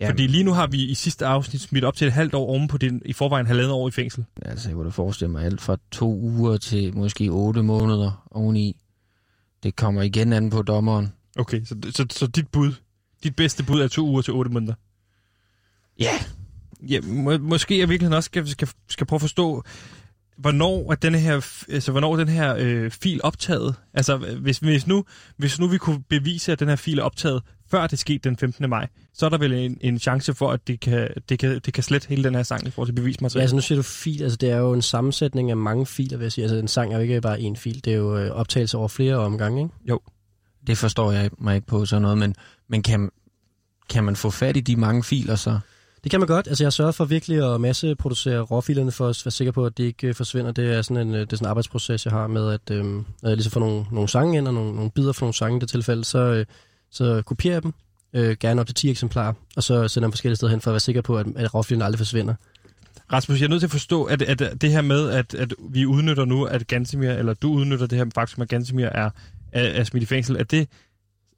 Ja, 0.00 0.10
Fordi 0.10 0.26
lige 0.26 0.44
nu 0.44 0.52
har 0.52 0.66
vi 0.66 0.84
i 0.84 0.94
sidste 0.94 1.26
afsnit 1.26 1.60
smidt 1.60 1.84
op 1.84 1.96
til 1.96 2.06
et 2.06 2.12
halvt 2.12 2.34
år 2.34 2.46
oven 2.46 2.68
på 2.68 2.78
din 2.78 3.02
i 3.04 3.12
forvejen 3.12 3.46
halvandet 3.46 3.72
år 3.72 3.88
i 3.88 3.90
fængsel. 3.90 4.24
Altså, 4.42 4.68
jeg 4.68 4.74
kunne 4.74 4.84
da 4.84 4.90
forestille 4.90 5.30
mig 5.30 5.44
alt 5.44 5.60
fra 5.60 5.76
to 5.90 6.14
uger 6.14 6.56
til 6.56 6.96
måske 6.96 7.28
otte 7.28 7.62
måneder 7.62 8.26
oveni. 8.30 8.76
Det 9.62 9.76
kommer 9.76 10.02
igen 10.02 10.32
an 10.32 10.50
på 10.50 10.62
dommeren. 10.62 11.12
Okay, 11.38 11.64
så, 11.64 11.76
så, 11.90 12.06
så 12.10 12.26
dit 12.26 12.48
bud, 12.48 12.72
dit 13.22 13.36
bedste 13.36 13.64
bud 13.64 13.80
er 13.80 13.88
to 13.88 14.06
uger 14.06 14.22
til 14.22 14.32
otte 14.32 14.50
måneder. 14.50 14.74
Ja. 15.98 16.12
Ja, 16.88 17.00
må, 17.00 17.38
måske 17.38 17.78
jeg 17.78 17.88
virkelig 17.88 18.16
også 18.16 18.26
skal, 18.26 18.48
skal, 18.48 18.68
skal 18.88 19.06
prøve 19.06 19.16
at 19.16 19.20
forstå, 19.20 19.64
hvornår 20.38 20.92
er 20.92 20.94
denne 20.94 21.18
her, 21.18 21.64
altså, 21.68 21.92
hvornår 21.92 22.12
er 22.12 22.16
den 22.16 22.28
her 22.28 22.56
øh, 22.58 22.90
fil 22.90 23.20
optaget? 23.22 23.74
Altså, 23.94 24.16
hvis, 24.16 24.58
hvis, 24.58 24.86
nu, 24.86 25.04
hvis 25.36 25.58
nu 25.58 25.66
vi 25.66 25.78
kunne 25.78 26.02
bevise, 26.08 26.52
at 26.52 26.60
den 26.60 26.68
her 26.68 26.76
fil 26.76 26.98
er 26.98 27.02
optaget, 27.02 27.42
før 27.70 27.86
det 27.86 27.98
skete 27.98 28.28
den 28.28 28.36
15. 28.36 28.70
maj, 28.70 28.88
så 29.14 29.26
er 29.26 29.30
der 29.30 29.38
vel 29.38 29.52
en, 29.52 29.78
en 29.80 29.98
chance 29.98 30.34
for, 30.34 30.50
at 30.50 30.66
det 30.66 30.80
kan, 30.80 31.08
det, 31.28 31.38
kan, 31.38 31.60
det 31.64 31.74
kan 31.74 31.82
slette 31.82 32.08
hele 32.08 32.24
den 32.24 32.34
her 32.34 32.42
sang 32.42 32.66
i 32.66 32.70
forhold 32.70 32.88
til 32.88 32.94
Ja, 32.94 33.00
bevismateriale. 33.00 33.42
altså 33.42 33.56
nu 33.56 33.62
siger 33.62 33.76
du 33.76 33.82
fil, 33.82 34.22
altså 34.22 34.36
det 34.36 34.50
er 34.50 34.56
jo 34.56 34.72
en 34.72 34.82
sammensætning 34.82 35.50
af 35.50 35.56
mange 35.56 35.86
filer, 35.86 36.16
vil 36.16 36.24
jeg 36.24 36.32
sige. 36.32 36.42
Altså 36.44 36.56
en 36.56 36.68
sang 36.68 36.92
er 36.92 36.96
jo 36.96 37.02
ikke 37.02 37.20
bare 37.20 37.38
én 37.38 37.54
fil, 37.56 37.84
det 37.84 37.92
er 37.92 37.96
jo 37.96 38.18
øh, 38.18 38.30
optagelse 38.30 38.78
over 38.78 38.88
flere 38.88 39.16
omgange, 39.16 39.62
ikke? 39.62 39.74
Jo. 39.88 40.00
Det 40.66 40.78
forstår 40.78 41.12
jeg 41.12 41.30
mig 41.38 41.54
ikke 41.54 41.66
på 41.66 41.86
sådan 41.86 42.02
noget, 42.02 42.18
men, 42.18 42.34
men 42.68 42.82
kan, 42.82 43.10
kan 43.90 44.04
man 44.04 44.16
få 44.16 44.30
fat 44.30 44.56
i 44.56 44.60
de 44.60 44.76
mange 44.76 45.04
filer 45.04 45.36
så? 45.36 45.58
Det 46.06 46.10
kan 46.10 46.20
man 46.20 46.26
godt. 46.26 46.48
Altså 46.48 46.64
jeg 46.64 46.72
sørger 46.72 46.92
for 46.92 47.04
virkelig 47.04 47.54
at 47.54 47.60
masseproducere 47.60 48.40
råfilerne 48.40 48.92
for 48.92 49.08
at 49.08 49.22
være 49.24 49.30
sikker 49.32 49.52
på, 49.52 49.66
at 49.66 49.78
det 49.78 49.84
ikke 49.84 50.06
øh, 50.06 50.14
forsvinder. 50.14 50.52
Det 50.52 50.74
er 50.74 50.82
sådan 50.82 51.08
en, 51.08 51.14
øh, 51.14 51.20
det 51.20 51.32
er 51.32 51.36
sådan 51.36 51.46
en 51.46 51.48
arbejdsproces, 51.48 52.04
jeg 52.04 52.12
har 52.12 52.26
med, 52.26 52.52
at 52.52 52.70
øh, 52.70 52.96
at 53.22 53.28
jeg 53.28 53.36
ligesom 53.36 53.50
får 53.50 53.60
nogle, 53.60 53.84
nogle 53.92 54.08
sange 54.08 54.38
ind, 54.38 54.48
og 54.48 54.54
nogle, 54.54 54.74
nogle 54.74 54.90
bidder 54.90 55.12
fra 55.12 55.24
nogle 55.24 55.34
sange 55.34 55.56
i 55.56 55.60
det 55.60 55.68
tilfælde, 55.68 56.04
så, 56.04 56.18
øh, 56.18 56.46
så 56.90 57.22
kopierer 57.26 57.54
jeg 57.54 57.62
dem, 57.62 57.74
øh, 58.12 58.36
gerne 58.40 58.60
op 58.60 58.66
til 58.66 58.74
10 58.74 58.90
eksemplarer, 58.90 59.32
og 59.56 59.62
så 59.62 59.88
sender 59.88 60.06
dem 60.06 60.12
forskellige 60.12 60.36
steder 60.36 60.50
hen 60.50 60.60
for 60.60 60.70
at 60.70 60.72
være 60.72 60.80
sikker 60.80 61.02
på, 61.02 61.18
at, 61.18 61.26
at 61.36 61.54
råfilerne 61.54 61.84
aldrig 61.84 61.98
forsvinder. 61.98 62.34
Rasmus, 63.12 63.40
jeg 63.40 63.46
er 63.46 63.50
nødt 63.50 63.60
til 63.60 63.66
at 63.66 63.70
forstå, 63.70 64.04
at, 64.04 64.22
at 64.22 64.60
det 64.60 64.72
her 64.72 64.82
med, 64.82 65.10
at, 65.10 65.34
at 65.34 65.54
vi 65.70 65.86
udnytter 65.86 66.24
nu, 66.24 66.44
at 66.44 66.66
Gansimir, 66.66 67.10
eller 67.10 67.34
du 67.34 67.52
udnytter 67.52 67.86
det 67.86 67.98
her 67.98 68.06
faktum, 68.14 68.42
at 68.42 68.48
Gansimir 68.48 68.86
er, 68.86 69.10
er, 69.52 69.62
er 69.62 69.84
smidt 69.84 70.02
i 70.02 70.06
fængsel, 70.06 70.36
er 70.36 70.44
det, 70.44 70.68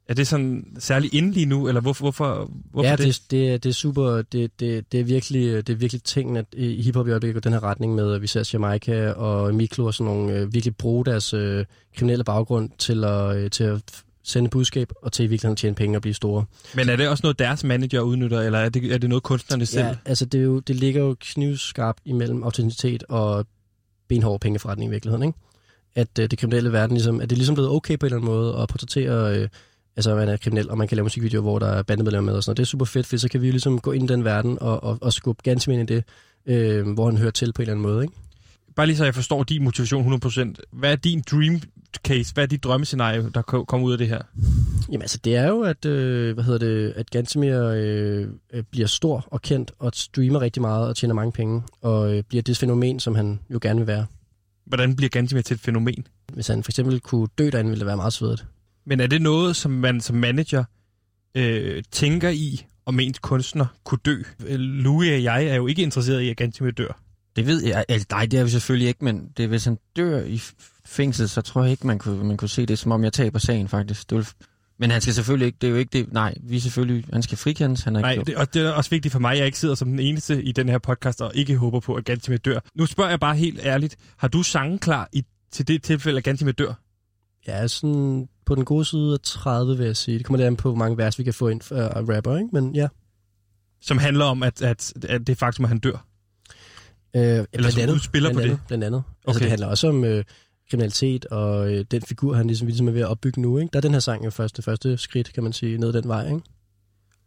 er 0.09 0.13
det 0.13 0.27
sådan 0.27 0.65
særligt 0.79 1.13
inde 1.13 1.31
lige 1.31 1.45
nu, 1.45 1.67
eller 1.67 1.81
hvorfor, 1.81 2.03
hvorfor, 2.03 2.51
hvorfor 2.71 2.89
ja, 2.89 2.95
det? 2.95 3.05
det, 3.05 3.21
det, 3.31 3.49
er- 3.53 3.57
det 3.57 3.69
er 3.69 3.73
super. 3.73 4.21
Det, 4.21 4.59
det, 4.59 4.91
det, 4.91 4.99
er 4.99 5.03
virkelig, 5.03 5.67
det 5.67 5.73
er 5.73 5.77
virkelig 5.77 6.03
ting, 6.03 6.37
at 6.37 6.45
i 6.53 6.81
hiphop 6.81 7.07
i 7.07 7.11
øjeblikket 7.11 7.33
går 7.43 7.49
den 7.49 7.53
her 7.53 7.63
retning 7.63 7.95
med, 7.95 8.13
at 8.13 8.21
vi 8.21 8.27
ser 8.27 8.49
Jamaica 8.53 9.11
og 9.11 9.55
Miklo 9.55 9.85
og 9.85 9.93
sådan 9.93 10.13
nogle 10.13 10.33
øh, 10.33 10.53
virkelig 10.53 10.75
bruge 10.75 11.05
deres 11.05 11.33
øh, 11.33 11.65
kriminelle 11.97 12.23
baggrund 12.23 12.69
til 12.77 13.03
at, 13.03 13.35
øh, 13.37 13.49
til 13.49 13.63
at 13.63 13.81
sende 14.23 14.49
budskab 14.49 14.91
og 15.01 15.11
til 15.11 15.23
i 15.25 15.27
virkeligheden 15.27 15.55
tjene 15.55 15.75
penge 15.75 15.97
og 15.97 16.01
blive 16.01 16.13
store. 16.13 16.45
Men 16.75 16.89
er 16.89 16.95
det 16.95 17.09
også 17.09 17.21
noget, 17.23 17.39
deres 17.39 17.63
manager 17.63 18.01
udnytter, 18.01 18.39
eller 18.41 18.59
er 18.59 18.69
det, 18.69 18.93
er 18.93 18.97
det 18.97 19.09
noget, 19.09 19.23
kunstnerne 19.23 19.65
selv? 19.65 19.85
Ja, 19.85 19.95
altså 20.05 20.25
det, 20.25 20.39
er 20.39 20.43
jo, 20.43 20.59
det 20.59 20.75
ligger 20.75 21.01
jo 21.01 21.15
knivskarpt 21.19 21.99
imellem 22.05 22.43
autenticitet 22.43 23.03
og 23.09 23.45
benhård 24.07 24.39
pengeforretning 24.41 24.89
i 24.89 24.91
virkeligheden, 24.91 25.23
ikke? 25.27 25.39
At 25.95 26.19
øh, 26.19 26.31
det 26.31 26.39
kriminelle 26.39 26.71
verden 26.71 26.95
ligesom, 26.95 27.21
at 27.21 27.29
det 27.29 27.35
er 27.35 27.37
ligesom 27.37 27.55
blevet 27.55 27.69
okay 27.71 27.99
på 27.99 28.05
en 28.05 28.13
eller 28.13 28.17
anden 28.17 28.35
måde 28.35 28.57
at 28.61 28.69
portrættere, 28.69 29.37
øh, 29.37 29.47
altså 29.99 30.15
man 30.15 30.29
er 30.29 30.37
kriminel, 30.37 30.69
og 30.69 30.77
man 30.77 30.87
kan 30.87 30.95
lave 30.95 31.03
musikvideoer, 31.03 31.41
hvor 31.41 31.59
der 31.59 31.67
er 31.67 31.83
bandemedlemmer 31.83 32.31
med 32.31 32.37
og 32.37 32.43
sådan 32.43 32.49
noget. 32.51 32.57
Det 32.57 32.63
er 32.63 32.67
super 32.67 32.85
fedt, 32.85 33.05
for 33.07 33.17
så 33.17 33.29
kan 33.29 33.41
vi 33.41 33.47
jo 33.47 33.51
ligesom 33.51 33.79
gå 33.79 33.91
ind 33.91 34.09
i 34.09 34.13
den 34.13 34.23
verden 34.23 34.57
og, 34.61 34.83
og, 34.83 34.97
og 35.01 35.13
skubbe 35.13 35.41
ganske 35.43 35.73
ind 35.73 35.89
i 35.91 35.93
det, 35.95 36.03
øh, 36.45 36.87
hvor 36.93 37.05
han 37.05 37.17
hører 37.17 37.31
til 37.31 37.53
på 37.53 37.61
en 37.61 37.63
eller 37.63 37.73
anden 37.73 37.91
måde, 37.91 38.03
ikke? 38.03 38.13
Bare 38.75 38.85
lige 38.87 38.97
så 38.97 39.03
jeg 39.05 39.15
forstår 39.15 39.43
din 39.43 39.63
motivation 39.63 40.13
100%. 40.25 40.53
Hvad 40.71 40.91
er 40.91 40.95
din 40.95 41.23
dream 41.31 41.61
case? 42.07 42.33
Hvad 42.33 42.43
er 42.43 42.47
dit 42.47 42.63
drømmescenario, 42.63 43.29
der 43.33 43.41
ko- 43.41 43.63
kommer 43.63 43.87
ud 43.87 43.91
af 43.91 43.97
det 43.97 44.07
her? 44.07 44.21
Jamen 44.89 45.01
altså, 45.01 45.19
det 45.23 45.35
er 45.35 45.47
jo, 45.47 45.61
at, 45.61 45.85
øh, 45.85 46.33
hvad 46.33 46.43
hedder 46.43 46.59
det, 46.59 46.93
at 46.95 47.09
Gantemir 47.09 47.63
øh, 47.63 48.27
øh, 48.53 48.63
bliver 48.71 48.87
stor 48.87 49.27
og 49.31 49.41
kendt, 49.41 49.71
og 49.79 49.91
streamer 49.93 50.41
rigtig 50.41 50.61
meget 50.61 50.87
og 50.87 50.95
tjener 50.95 51.15
mange 51.15 51.31
penge, 51.31 51.61
og 51.81 52.15
øh, 52.17 52.23
bliver 52.23 52.41
det 52.41 52.57
fænomen, 52.57 52.99
som 52.99 53.15
han 53.15 53.39
jo 53.49 53.59
gerne 53.61 53.79
vil 53.79 53.87
være. 53.87 54.05
Hvordan 54.65 54.95
bliver 54.95 55.09
Gantimir 55.09 55.41
til 55.41 55.53
et 55.55 55.59
fænomen? 55.61 56.07
Hvis 56.33 56.47
han 56.47 56.63
for 56.63 56.71
eksempel 56.71 56.99
kunne 56.99 57.27
dø 57.37 57.49
derinde, 57.49 57.69
ville 57.69 57.79
det 57.79 57.87
være 57.87 57.97
meget 57.97 58.13
svedigt. 58.13 58.45
Men 58.89 58.99
er 58.99 59.07
det 59.07 59.21
noget, 59.21 59.55
som 59.55 59.71
man 59.71 60.01
som 60.01 60.15
manager 60.15 60.63
øh, 61.35 61.83
tænker 61.91 62.29
i, 62.29 62.65
om 62.85 62.99
ens 62.99 63.19
kunstner 63.19 63.65
kunne 63.83 63.99
dø? 64.05 64.21
Øh, 64.47 64.59
Louis 64.59 65.11
og 65.11 65.23
jeg 65.23 65.45
er 65.45 65.55
jo 65.55 65.67
ikke 65.67 65.81
interesseret 65.81 66.21
i, 66.21 66.29
at 66.29 66.37
Gantimir 66.37 66.71
dør. 66.71 67.01
Det 67.35 67.47
ved 67.47 67.63
jeg. 67.63 67.85
Altså, 67.89 68.07
nej, 68.11 68.25
det 68.25 68.39
er 68.39 68.43
vi 68.43 68.49
selvfølgelig 68.49 68.87
ikke, 68.87 69.05
men 69.05 69.29
det, 69.37 69.47
hvis 69.47 69.65
han 69.65 69.77
dør 69.95 70.23
i 70.23 70.41
fængsel, 70.85 71.29
så 71.29 71.41
tror 71.41 71.61
jeg 71.61 71.71
ikke, 71.71 71.87
man 71.87 71.99
kunne, 71.99 72.23
man 72.23 72.37
kunne 72.37 72.49
se 72.49 72.65
det, 72.65 72.79
som 72.79 72.91
om 72.91 73.03
jeg 73.03 73.13
taber 73.13 73.39
sagen, 73.39 73.67
faktisk. 73.67 74.09
Det 74.09 74.17
vil, 74.17 74.27
men 74.79 74.91
han 74.91 75.01
skal 75.01 75.13
selvfølgelig 75.13 75.45
ikke, 75.45 75.57
det 75.61 75.67
er 75.67 75.71
jo 75.71 75.77
ikke 75.77 75.97
det, 75.97 76.13
nej, 76.13 76.33
vi 76.43 76.59
selvfølgelig, 76.59 77.05
han 77.13 77.23
skal 77.23 77.37
frikendes, 77.37 77.81
han 77.81 77.95
er 77.95 78.01
Nej, 78.01 78.11
ikke 78.11 78.25
det, 78.25 78.35
og 78.35 78.53
det 78.53 78.61
er 78.61 78.71
også 78.71 78.89
vigtigt 78.89 79.11
for 79.11 79.19
mig, 79.19 79.31
at 79.31 79.37
jeg 79.37 79.45
ikke 79.45 79.59
sidder 79.59 79.75
som 79.75 79.89
den 79.89 79.99
eneste 79.99 80.43
i 80.43 80.51
den 80.51 80.69
her 80.69 80.77
podcast, 80.77 81.21
og 81.21 81.31
ikke 81.35 81.55
håber 81.57 81.79
på, 81.79 81.95
at 81.95 82.05
Gantimir 82.05 82.37
dør. 82.37 82.59
Nu 82.75 82.85
spørger 82.85 83.09
jeg 83.09 83.19
bare 83.19 83.35
helt 83.35 83.59
ærligt, 83.63 83.95
har 84.17 84.27
du 84.27 84.43
sangen 84.43 84.79
klar 84.79 85.09
i, 85.13 85.23
til 85.51 85.67
det 85.67 85.83
tilfælde, 85.83 86.17
at 86.17 86.23
Gantimir 86.23 86.51
dør? 86.51 86.73
Ja, 87.49 87.67
sådan 87.67 88.29
på 88.45 88.55
den 88.55 88.65
gode 88.65 88.85
side 88.85 89.13
af 89.13 89.19
30, 89.23 89.77
vil 89.77 89.85
jeg 89.85 89.97
sige. 89.97 90.17
Det 90.17 90.25
kommer 90.25 90.37
lidt 90.37 90.47
an 90.47 90.55
på, 90.55 90.69
hvor 90.69 90.77
mange 90.77 90.97
vers 90.97 91.19
vi 91.19 91.23
kan 91.23 91.33
få 91.33 91.47
ind 91.47 91.61
uh, 91.71 91.77
af 91.79 92.01
rapper, 92.15 92.37
ikke? 92.37 92.49
Men 92.53 92.75
ja. 92.75 92.87
Som 93.81 93.97
handler 93.97 94.25
om, 94.25 94.43
at, 94.43 94.61
at, 94.61 94.93
at 95.09 95.27
det 95.27 95.37
faktum, 95.37 95.65
at 95.65 95.69
han 95.69 95.79
dør. 95.79 96.05
Øh, 97.15 97.21
Eller 97.21 97.45
blandt 97.53 97.73
som 97.73 97.81
andet, 97.81 97.93
udspiller 97.95 98.29
på 98.29 98.33
blandt 98.33 98.43
det. 98.45 98.51
andet, 98.51 98.67
Blandt 98.67 98.83
andet. 98.83 99.03
Altså, 99.27 99.37
Okay. 99.37 99.43
det 99.43 99.49
handler 99.49 99.67
også 99.67 99.87
om 99.89 100.03
øh, 100.03 100.23
kriminalitet, 100.69 101.25
og 101.25 101.73
øh, 101.73 101.85
den 101.91 102.01
figur, 102.01 102.33
han 102.35 102.47
ligesom, 102.47 102.67
ligesom 102.67 102.87
er 102.87 102.91
ved 102.91 103.01
at 103.01 103.07
opbygge 103.07 103.41
nu, 103.41 103.57
ikke? 103.57 103.69
Der 103.73 103.79
er 103.79 103.81
den 103.81 103.91
her 103.93 103.99
sang 103.99 104.25
jo 104.25 104.29
første, 104.29 104.61
første 104.61 104.97
skridt, 104.97 105.33
kan 105.33 105.43
man 105.43 105.53
sige, 105.53 105.77
ned 105.77 105.93
den 105.93 106.07
vej, 106.07 106.25
ikke? 106.27 106.41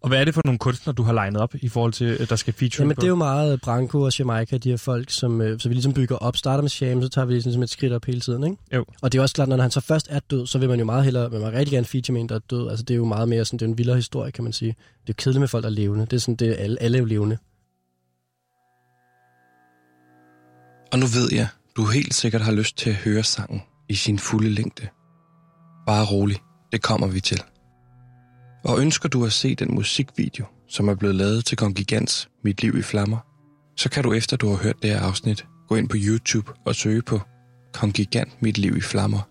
Og 0.03 0.09
hvad 0.09 0.21
er 0.21 0.25
det 0.25 0.35
for 0.35 0.43
nogle 0.45 0.59
kunstnere, 0.59 0.95
du 0.95 1.03
har 1.03 1.13
legnet 1.13 1.41
op 1.41 1.55
i 1.55 1.69
forhold 1.69 1.93
til, 1.93 2.05
at 2.05 2.31
der 2.31 2.37
skal 2.37 2.55
feature 2.55 2.83
Jamen, 2.83 2.95
på? 2.95 3.01
det 3.01 3.07
er 3.07 3.09
jo 3.09 3.15
meget 3.15 3.61
Branko 3.61 4.01
og 4.03 4.19
Jamaica, 4.19 4.57
de 4.57 4.71
her 4.71 4.77
folk, 4.77 5.11
som 5.11 5.41
øh, 5.41 5.61
så 5.61 5.69
vi 5.69 5.75
ligesom 5.75 5.93
bygger 5.93 6.17
op. 6.17 6.37
Starter 6.37 6.63
med 6.63 6.71
Sham, 6.71 7.03
så 7.03 7.09
tager 7.09 7.25
vi 7.25 7.33
ligesom 7.33 7.63
et 7.63 7.71
skridt 7.71 7.93
op 7.93 8.05
hele 8.05 8.21
tiden, 8.21 8.45
ikke? 8.45 8.57
Jo. 8.75 8.85
Og 9.03 9.13
det 9.13 9.19
er 9.19 9.23
også 9.23 9.35
klart, 9.35 9.49
når 9.49 9.57
han 9.57 9.71
så 9.71 9.81
først 9.81 10.07
er 10.11 10.21
død, 10.31 10.47
så 10.47 10.59
vil 10.59 10.69
man 10.69 10.79
jo 10.79 10.85
meget 10.85 11.05
hellere, 11.05 11.31
man 11.31 11.41
vil 11.41 11.51
rigtig 11.51 11.73
gerne 11.73 11.87
feature 11.87 12.13
med 12.13 12.21
en, 12.21 12.29
der 12.29 12.35
er 12.35 12.39
død. 12.51 12.71
Altså, 12.71 12.83
det 12.83 12.95
er 12.95 12.99
jo 12.99 13.05
meget 13.05 13.29
mere 13.29 13.45
sådan, 13.45 13.59
det 13.59 13.65
er 13.65 13.71
en 13.71 13.79
vildere 13.79 13.97
historie, 13.97 14.33
kan 14.33 14.45
man 14.45 14.53
sige. 14.53 14.69
Det 14.69 14.77
er 14.77 15.05
jo 15.09 15.15
kedeligt 15.17 15.41
med 15.41 15.49
folk, 15.49 15.63
der 15.63 15.71
er 15.71 15.75
levende. 15.75 16.07
Det 16.07 16.13
er 16.13 16.21
sådan, 16.21 16.37
det 16.37 16.49
er 16.49 16.55
alle, 16.55 16.83
alle 16.83 16.99
er 16.99 17.01
jo 17.01 17.07
levende. 17.07 17.39
Og 20.93 20.99
nu 20.99 21.07
ved 21.07 21.29
jeg, 21.33 21.49
du 21.77 21.87
helt 21.87 22.15
sikkert 22.15 22.43
har 22.43 22.53
lyst 22.53 22.77
til 22.79 22.91
at 22.91 22.97
høre 22.97 23.23
sangen 23.23 23.63
i 23.89 23.95
sin 23.95 24.19
fulde 24.19 24.51
længde. 24.51 24.89
Bare 25.87 26.05
rolig, 26.05 26.37
det 26.73 26.83
kommer 26.83 27.07
vi 27.07 27.21
til. 27.21 27.41
Og 28.65 28.81
ønsker 28.81 29.09
du 29.09 29.25
at 29.25 29.33
se 29.33 29.55
den 29.55 29.75
musikvideo, 29.75 30.45
som 30.69 30.89
er 30.89 30.95
blevet 30.95 31.15
lavet 31.15 31.45
til 31.45 31.57
Kongigants 31.57 32.29
Mit 32.45 32.63
Liv 32.63 32.79
i 32.79 32.83
Flammer, 32.83 33.19
så 33.77 33.91
kan 33.91 34.03
du 34.03 34.13
efter 34.13 34.37
du 34.37 34.49
har 34.49 34.57
hørt 34.57 34.83
det 34.83 34.91
her 34.91 35.01
afsnit, 35.01 35.47
gå 35.69 35.75
ind 35.77 35.89
på 35.89 35.97
YouTube 35.99 36.53
og 36.67 36.75
søge 36.75 37.03
på 37.03 37.21
Kongigant 37.73 38.43
Mit 38.43 38.59
Liv 38.59 38.77
i 38.77 38.81
Flammer. 38.81 39.29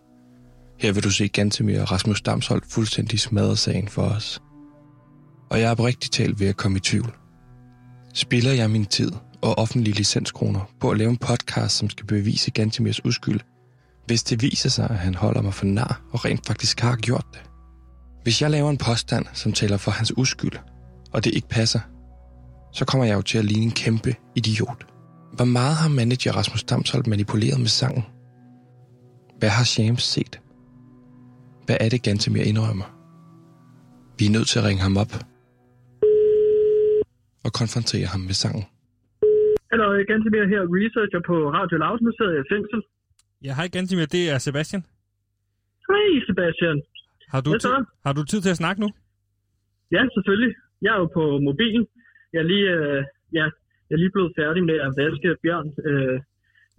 Her 0.80 0.91
vil 0.91 1.04
du 1.04 1.12
se 1.12 1.28
Gantemir 1.28 1.82
og 1.82 1.91
Rasmus 1.91 2.22
Damsholdt 2.22 2.65
fuldstændig 2.72 3.20
smadre 3.20 3.58
sagen 3.58 3.88
for 3.88 4.02
os. 4.02 4.41
Og 5.50 5.60
jeg 5.60 5.67
er 5.67 5.72
oprigtigt 5.72 6.13
talt 6.13 6.39
ved 6.39 6.48
at 6.48 6.58
komme 6.58 6.78
i 6.78 6.80
tvivl. 6.82 7.13
Spiller 8.13 8.52
jeg 8.52 8.70
min 8.70 8.86
tid 8.86 9.12
og 9.41 9.58
offentlige 9.58 9.96
licenskroner 9.96 10.70
på 10.80 10.91
at 10.91 10.98
lave 10.98 11.10
en 11.10 11.17
podcast, 11.17 11.78
som 11.78 11.89
skal 11.89 12.06
bevise 12.06 12.52
Gantemirs 12.52 13.06
uskyld, 13.06 13.39
hvis 14.06 14.24
det 14.24 14.41
viser 14.41 14.70
sig, 14.70 14.89
at 14.89 14.98
han 14.98 15.15
holder 15.15 15.41
mig 15.41 15.54
for 15.54 15.65
nar 15.65 16.02
og 16.12 16.26
rent 16.26 16.48
faktisk 16.48 16.80
har 16.80 16.96
gjort 16.96 17.26
det? 17.34 17.51
Hvis 18.24 18.42
jeg 18.42 18.50
laver 18.52 18.70
en 18.70 18.78
påstand, 18.88 19.26
som 19.34 19.52
taler 19.52 19.78
for 19.78 19.92
hans 19.92 20.14
uskyld, 20.18 20.58
og 21.14 21.24
det 21.24 21.32
ikke 21.38 21.50
passer, 21.50 21.82
så 22.74 22.86
kommer 22.86 23.06
jeg 23.06 23.16
jo 23.16 23.22
til 23.22 23.38
at 23.38 23.46
ligne 23.46 23.66
en 23.70 23.78
kæmpe 23.84 24.12
idiot. 24.36 24.82
Hvor 25.38 25.46
meget 25.58 25.76
har 25.82 25.90
manager 25.90 26.32
Rasmus 26.40 26.64
Damsholdt 26.64 27.08
manipuleret 27.08 27.60
med 27.60 27.72
sangen? 27.80 28.04
Hvad 29.40 29.50
har 29.50 29.66
Shams 29.74 30.04
set? 30.04 30.34
Hvad 31.66 31.78
er 31.80 31.90
det, 31.90 32.04
Gantemir 32.04 32.44
indrømmer? 32.52 32.88
Vi 34.18 34.24
er 34.26 34.34
nødt 34.38 34.48
til 34.48 34.60
at 34.60 34.66
ringe 34.66 34.82
ham 34.88 34.98
op 35.04 35.14
og 37.46 37.52
konfrontere 37.60 38.08
ham 38.14 38.22
med 38.30 38.36
sangen. 38.44 38.66
Hallo, 39.72 39.86
Gantemir 40.12 40.46
her, 40.54 40.62
researcher 40.78 41.22
på 41.30 41.36
Radio 41.58 41.78
Lavsmuseet 41.84 42.34
i 42.42 42.44
Fængsel. 42.52 42.80
Ja, 43.46 43.52
hej 43.60 43.68
Gantimir, 43.76 44.06
det 44.16 44.24
er 44.34 44.38
Sebastian. 44.38 44.84
Hej, 45.90 46.08
Sebastian. 46.28 46.78
Har 47.34 47.41
du, 47.46 47.52
så? 47.52 47.60
tid, 47.67 47.86
har 48.06 48.13
du 48.17 48.22
tid 48.32 48.39
til 48.41 48.50
at 48.56 48.62
snakke 48.63 48.80
nu? 48.84 48.89
Ja, 49.96 50.02
selvfølgelig. 50.15 50.54
Jeg 50.86 50.91
er 50.96 51.00
jo 51.04 51.10
på 51.17 51.24
mobilen. 51.48 51.84
Jeg 52.34 52.39
er 52.44 52.48
lige, 52.54 52.67
øh, 52.78 53.00
ja, 53.38 53.46
jeg 53.88 53.94
er 53.98 54.02
lige 54.04 54.13
blevet 54.15 54.32
færdig 54.39 54.62
med 54.70 54.78
at 54.86 54.91
vaske 55.00 55.30
Bjørn, 55.44 55.67
øh, 55.89 56.17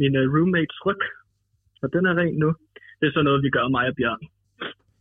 min 0.00 0.12
øh, 0.20 0.24
roommates 0.34 0.78
ryg. 0.86 1.02
Og 1.82 1.88
den 1.94 2.02
er 2.10 2.14
ren 2.20 2.34
nu. 2.44 2.48
Det 2.98 3.04
er 3.08 3.12
sådan 3.14 3.24
noget, 3.28 3.42
vi 3.46 3.50
gør, 3.56 3.68
mig 3.76 3.86
og 3.90 3.94
Bjørn. 4.00 4.20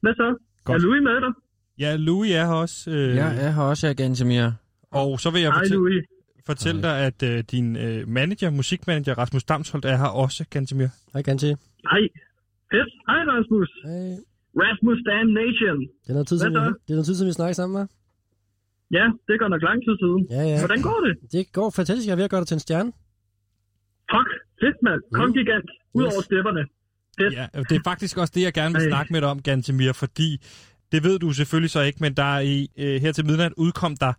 Hvad 0.04 0.14
så? 0.22 0.28
Godt. 0.66 0.76
Er 0.82 0.86
Louis 0.86 1.02
med 1.10 1.18
dig? 1.26 1.34
Ja, 1.84 1.92
Louis 2.08 2.32
er 2.40 2.46
her 2.50 2.54
også. 2.66 2.92
Øh, 2.92 3.16
Ja, 3.22 3.26
jeg 3.46 3.54
har 3.54 3.64
også 3.72 3.88
her 3.88 3.94
Gantemir. 3.94 4.46
Og 4.92 5.20
så 5.24 5.28
vil 5.34 5.42
jeg 5.42 5.52
Hej, 5.52 5.60
fortælle, 5.60 5.78
Louis. 5.84 6.04
fortælle 6.46 6.82
dig, 6.88 6.96
at 7.10 7.20
øh, 7.30 7.38
din 7.54 7.68
øh, 7.86 8.08
manager, 8.08 8.50
musikmanager 8.50 9.14
Rasmus 9.22 9.44
Damsholdt 9.44 9.86
er 9.86 9.98
her 10.04 10.12
også, 10.24 10.46
Gantimir. 10.54 10.88
Hej, 11.14 11.22
Ganti. 11.22 11.46
Hej. 11.92 12.04
Fedt. 12.72 12.90
Hej, 13.10 13.20
Rasmus. 13.34 13.70
Hej. 13.86 14.31
Rasmus 14.64 15.00
Damn 15.10 15.30
Nation. 15.42 15.80
Det 16.04 16.10
er 16.10 16.14
noget 16.14 16.28
tid, 16.28 16.38
Hvad 16.38 16.50
siden, 16.52 16.64
vi, 16.66 16.70
så? 16.70 16.74
det 16.86 16.90
er 16.94 16.98
noget 17.00 17.06
tid, 17.10 17.16
siden 17.16 17.30
vi 17.32 17.34
snakker 17.40 17.54
sammen, 17.54 17.74
hva'? 17.78 17.88
Ja, 18.98 19.06
det 19.28 19.36
går 19.40 19.48
nok 19.54 19.62
lang 19.70 19.80
tid 19.88 19.96
siden. 20.04 20.22
Ja, 20.36 20.42
ja. 20.52 20.58
Hvordan 20.64 20.82
går 20.90 21.00
det? 21.06 21.14
Det 21.36 21.44
går 21.58 21.70
fantastisk. 21.80 22.08
Jeg 22.08 22.14
er 22.16 22.22
ved 22.22 22.24
at 22.30 22.34
gøre 22.34 22.42
dig 22.44 22.48
til 22.48 22.56
en 22.56 22.66
stjerne. 22.68 22.92
Fuck, 24.14 24.30
fedt 24.62 24.78
mand. 24.86 25.02
Kom 25.18 25.34
gigant. 25.34 25.70
Ud 25.94 26.04
over 26.04 26.22
stepperne. 26.30 26.64
Fedt. 27.20 27.34
Ja, 27.34 27.46
det 27.70 27.76
er 27.80 27.84
faktisk 27.84 28.18
også 28.18 28.34
det, 28.36 28.42
jeg 28.42 28.54
gerne 28.54 28.74
vil 28.76 28.82
Ej. 28.84 28.90
snakke 28.90 29.14
med 29.14 29.22
dig 29.22 29.30
om, 29.30 29.42
Gantemir, 29.42 29.92
fordi 29.94 30.30
det 30.92 31.04
ved 31.04 31.20
du 31.20 31.32
selvfølgelig 31.32 31.70
så 31.70 31.82
ikke, 31.82 31.98
men 32.02 32.14
der 32.14 32.24
er 32.24 32.40
i, 32.40 32.68
øh, 32.78 33.02
her 33.02 33.12
til 33.12 33.26
midnat 33.26 33.54
udkom 33.58 33.96
der 33.96 34.14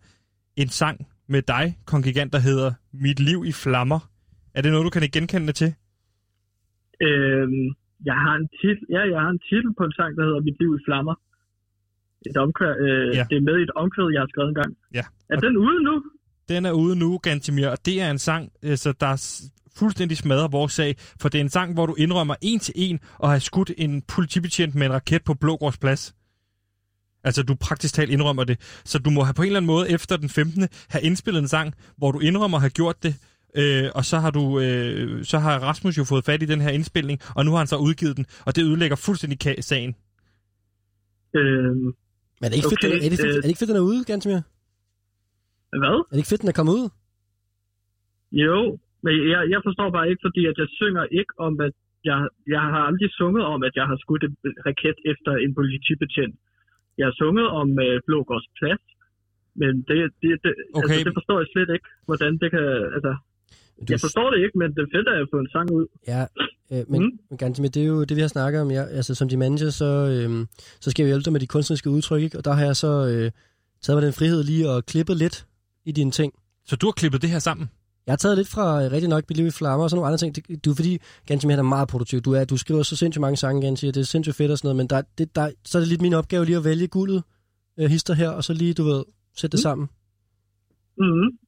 en 0.57 0.69
sang 0.69 1.07
med 1.29 1.43
dig, 1.43 1.79
Kongigant, 1.87 2.33
der 2.33 2.39
hedder 2.39 2.73
Mit 2.93 3.21
liv 3.21 3.45
i 3.47 3.53
flammer. 3.53 4.01
Er 4.55 4.63
det 4.63 4.73
noget, 4.73 4.85
du 4.85 4.91
kan 4.91 5.03
genkende 5.13 5.53
til? 5.53 5.75
Øhm, 7.01 7.69
jeg 8.11 8.17
har 8.25 8.35
en 8.41 8.49
titel, 8.61 8.85
ja, 8.95 9.03
jeg 9.13 9.21
har 9.25 9.31
en 9.37 9.43
titel 9.51 9.71
på 9.79 9.83
en 9.89 9.93
sang, 9.99 10.11
der 10.17 10.25
hedder 10.29 10.41
Mit 10.41 10.59
liv 10.61 10.71
i 10.79 10.83
flammer. 10.87 11.15
Et 12.27 12.37
omkvæd, 12.37 12.75
øh, 12.87 13.17
Ja. 13.17 13.25
Det 13.31 13.37
er 13.37 13.45
med 13.51 13.57
i 13.59 13.63
et 13.63 13.71
omkvæd, 13.83 14.09
jeg 14.13 14.21
har 14.21 14.31
skrevet 14.33 14.49
en 14.49 14.55
gang. 14.55 14.73
Ja. 14.95 15.05
Er 15.31 15.37
den 15.37 15.57
ude 15.57 15.79
nu? 15.89 15.95
Den 16.49 16.67
er 16.67 16.73
ude 16.73 16.97
nu, 16.99 17.19
Gantemir, 17.19 17.69
og 17.69 17.79
det 17.87 18.01
er 18.01 18.11
en 18.11 18.19
sang, 18.19 18.53
øh, 18.63 18.77
så 18.77 18.93
der 19.01 19.13
fuldstændig 19.79 20.17
smadrer 20.17 20.49
vores 20.49 20.73
sag, 20.73 20.95
for 21.21 21.29
det 21.29 21.39
er 21.39 21.43
en 21.43 21.49
sang, 21.49 21.75
hvor 21.75 21.87
du 21.87 21.95
indrømmer 21.95 22.35
en 22.43 22.59
til 22.59 22.75
en 22.77 23.01
og 23.19 23.31
har 23.31 23.39
skudt 23.39 23.71
en 23.79 24.03
politibetjent 24.03 24.75
med 24.75 24.87
en 24.87 24.93
raket 24.93 25.25
på 25.25 25.35
Blågårds 25.35 25.79
plads. 25.79 26.15
Altså, 27.25 27.43
du 27.43 27.55
praktisk 27.55 27.95
talt 27.95 28.11
indrømmer 28.11 28.45
det. 28.45 28.81
Så 28.85 28.99
du 28.99 29.11
må 29.11 29.23
have 29.23 29.35
på 29.35 29.43
en 29.43 29.47
eller 29.47 29.57
anden 29.57 29.67
måde 29.67 29.91
efter 29.91 30.17
den 30.17 30.29
15. 30.29 30.69
have 30.89 31.03
indspillet 31.03 31.43
en 31.43 31.49
sang, 31.49 31.75
hvor 31.97 32.13
du 32.13 32.19
indrømmer 32.19 32.59
at 32.59 32.63
have 32.63 32.71
gjort 32.71 33.03
det, 33.03 33.15
øh, 33.61 33.85
og 33.95 34.05
så 34.11 34.17
har, 34.25 34.31
du, 34.39 34.45
øh, 34.61 35.25
så 35.25 35.39
har 35.39 35.59
Rasmus 35.69 35.99
jo 35.99 36.05
fået 36.05 36.25
fat 36.25 36.43
i 36.43 36.47
den 36.47 36.61
her 36.61 36.71
indspilning, 36.71 37.19
og 37.37 37.45
nu 37.45 37.51
har 37.51 37.59
han 37.59 37.67
så 37.67 37.77
udgivet 37.77 38.17
den, 38.17 38.27
og 38.47 38.57
det 38.57 38.63
ødelægger 38.69 38.97
fuldstændig 39.07 39.39
ka- 39.47 39.61
sagen. 39.61 39.93
Øhm, 41.39 41.85
Men 42.41 42.47
er 42.47 42.49
det 42.49 42.57
ikke 42.59 42.73
fedt, 42.73 42.85
Okay, 42.85 42.89
den, 42.95 43.05
er, 43.07 43.11
det 43.15 43.19
fedt, 43.25 43.33
øh, 43.35 43.37
er 43.39 43.43
det 43.45 43.51
ikke 43.53 43.63
fedt, 43.63 43.73
den 43.73 43.81
er 43.83 43.87
ude, 43.91 44.05
Gantemir? 44.11 44.41
hvad? 45.83 45.97
Er 46.09 46.13
det 46.15 46.21
ikke 46.23 46.33
fedt, 46.33 46.43
den 46.45 46.53
er 46.53 46.59
kommet 46.61 46.75
ud? 46.81 46.87
Jo, 48.45 48.59
men 49.05 49.15
jeg, 49.33 49.41
jeg 49.55 49.61
forstår 49.67 49.89
bare 49.97 50.07
ikke, 50.11 50.23
fordi 50.27 50.43
at 50.51 50.57
jeg 50.63 50.69
synger 50.81 51.05
ikke 51.21 51.35
om, 51.47 51.53
at 51.67 51.75
jeg, 52.11 52.19
jeg 52.55 52.63
har 52.75 52.83
aldrig 52.91 53.11
sunget 53.21 53.45
om, 53.55 53.61
at 53.69 53.75
jeg 53.81 53.87
har 53.91 53.97
skudt 54.05 54.25
en 54.29 54.35
raket 54.67 54.99
efter 55.13 55.33
en 55.45 55.53
politibetjent. 55.59 56.37
Jeg 56.99 57.07
har 57.09 57.15
sunget 57.23 57.47
om 57.61 57.69
øh, 57.87 58.01
Blågårds 58.07 58.49
plads, 58.59 58.85
men 59.61 59.73
det, 59.89 59.97
det, 60.23 60.31
det, 60.45 60.53
Okay. 60.79 60.89
altså, 60.89 61.05
det 61.09 61.15
forstår 61.19 61.37
jeg 61.43 61.49
slet 61.53 61.71
ikke, 61.77 61.89
hvordan 62.09 62.33
det 62.43 62.49
kan... 62.55 62.65
Altså, 62.97 63.13
Du, 63.81 63.87
jeg 63.91 64.01
forstår 64.01 64.31
det 64.31 64.39
ikke, 64.45 64.59
men 64.59 64.71
det 64.75 64.79
er 64.87 64.91
fedt, 64.97 65.09
at 65.09 65.19
jeg 65.19 65.27
får 65.33 65.41
en 65.41 65.49
sang 65.53 65.71
ud. 65.73 65.87
Ja, 66.07 66.27
øh, 66.73 66.85
men, 66.91 67.03
mm. 67.03 67.11
men 67.31 67.39
Gantemir, 67.39 67.69
det 67.69 67.83
er 67.83 67.87
jo 67.87 68.05
det, 68.05 68.17
vi 68.17 68.21
har 68.21 68.29
snakket 68.29 68.61
om. 68.61 68.71
Ja, 68.71 68.83
altså, 68.85 69.15
som 69.15 69.29
de 69.29 69.37
manager, 69.37 69.71
så, 69.71 69.85
øh, 69.85 70.47
så 70.81 70.91
skal 70.91 71.05
vi 71.05 71.09
hjælpe 71.09 71.25
dig 71.25 71.33
med 71.33 71.41
de 71.41 71.47
kunstneriske 71.47 71.91
udtryk, 71.91 72.23
ikke? 72.23 72.39
og 72.39 72.45
der 72.45 72.53
har 72.53 72.65
jeg 72.65 72.77
så 72.77 73.07
øh, 73.07 73.31
taget 73.83 73.97
mig 73.97 74.03
den 74.03 74.13
frihed 74.13 74.43
lige 74.45 74.71
og 74.71 74.87
klippet 74.87 75.17
lidt 75.17 75.47
i 75.85 75.93
dine 75.93 76.11
ting. 76.11 76.33
Så 76.65 76.77
du 76.77 76.87
har 76.87 76.93
klippet 76.93 77.23
det 77.23 77.31
her 77.31 77.39
sammen? 77.39 77.71
Jeg 78.07 78.13
har 78.13 78.17
taget 78.17 78.37
lidt 78.37 78.49
fra 78.49 78.85
øh, 78.85 78.93
rigtig 78.93 79.09
nok 79.09 79.25
Mit 79.29 79.37
Liv 79.37 79.47
i 79.47 79.51
Flammer 79.51 79.85
og 79.85 79.91
sådan 79.91 79.99
nogle 79.99 80.07
andre 80.07 80.19
ting. 80.19 80.37
Det, 80.37 80.65
du 80.65 80.71
er 80.71 80.75
fordi, 80.75 80.99
Gantemir 81.27 81.53
han 81.53 81.59
er 81.59 81.69
meget 81.69 81.89
produktiv. 81.89 82.21
Du, 82.21 82.33
er, 82.33 82.45
du 82.45 82.57
skriver 82.57 82.83
så 82.83 82.97
sindssygt 82.97 83.21
mange 83.21 83.37
sange, 83.37 83.63
Gantemir. 83.63 83.93
Det 83.93 84.01
er 84.01 84.05
sindssygt 84.05 84.37
fedt 84.37 84.51
og 84.51 84.59
sådan 84.59 84.67
noget, 84.67 84.77
men 84.77 84.87
der, 84.87 85.03
det, 85.19 85.37
der, 85.37 85.51
så 85.65 85.79
er 85.79 85.81
det 85.81 85.89
lidt 85.89 86.01
min 86.01 86.13
opgave 86.15 86.45
lige 86.45 86.57
at 86.57 86.65
vælge 86.65 86.87
guldet 86.87 87.23
øh, 87.79 87.91
hister 87.91 88.15
her, 88.15 88.29
og 88.29 88.45
så 88.45 88.53
lige, 88.53 88.75
du 88.75 88.85
ved, 88.85 89.05
sætte 89.37 89.57
det 89.57 89.61
Mm. 89.61 89.63
sammen. 89.63 89.89
Mm-hmm. 90.99 91.39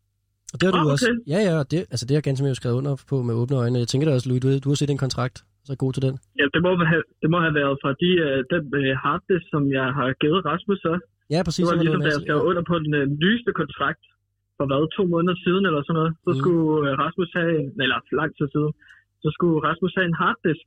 Og 0.55 0.57
det 0.59 0.64
har 0.67 0.73
du 0.77 0.83
Ah, 0.88 0.95
også. 0.95 1.09
okay. 1.11 1.33
Ja, 1.33 1.38
ja, 1.49 1.53
og 1.61 1.67
det, 1.73 1.79
altså 1.93 2.05
det 2.09 2.14
har 2.17 2.23
Gantemir 2.27 2.51
jo 2.55 2.59
skrevet 2.61 2.77
under 2.81 2.93
på 3.11 3.17
med 3.29 3.35
åbne 3.40 3.57
øjne. 3.62 3.77
Jeg 3.83 3.88
tænker 3.90 4.05
da 4.07 4.12
også, 4.17 4.29
Louis, 4.31 4.40
du, 4.45 4.49
du 4.64 4.69
har 4.73 4.79
set 4.81 4.90
en 4.97 5.03
kontrakt, 5.07 5.37
så 5.64 5.71
er 5.75 5.79
god 5.85 5.93
til 5.97 6.03
den. 6.07 6.14
Ja, 6.40 6.45
det 6.55 6.61
må, 6.67 6.71
have, 6.93 7.05
det 7.23 7.29
må 7.35 7.38
have 7.47 7.55
været 7.61 7.75
fra 7.83 7.90
de, 8.03 8.11
øh, 8.27 8.38
den 8.53 8.62
øh, 8.81 8.90
harddisk, 9.05 9.45
som 9.53 9.62
jeg 9.79 9.87
har 9.99 10.07
givet 10.23 10.40
Rasmus 10.51 10.79
så. 10.87 10.93
Ja, 11.35 11.40
præcis. 11.47 11.62
Det 11.64 11.71
var 11.71 11.83
ligesom, 11.83 12.01
da 12.07 12.11
jeg 12.14 12.23
skrev 12.27 12.38
under 12.51 12.62
på 12.71 12.77
den 12.85 12.93
øh, 13.01 13.05
nyeste 13.25 13.51
kontrakt 13.61 14.03
for 14.57 14.64
hvad, 14.69 14.83
to 14.97 15.03
måneder 15.14 15.37
siden 15.45 15.62
eller 15.69 15.83
sådan 15.83 15.99
noget. 16.01 16.12
Så 16.25 16.31
Mm. 16.33 16.40
skulle 16.43 16.69
øh, 16.88 16.93
Rasmus 17.05 17.31
have, 17.38 17.51
en, 17.61 17.67
eller 17.85 17.99
lang 18.21 18.31
tid 18.38 18.47
siden, 18.55 18.73
så 19.23 19.29
skulle 19.37 19.57
Rasmus 19.69 19.93
have 19.99 20.07
en 20.12 20.19
harddisk. 20.23 20.67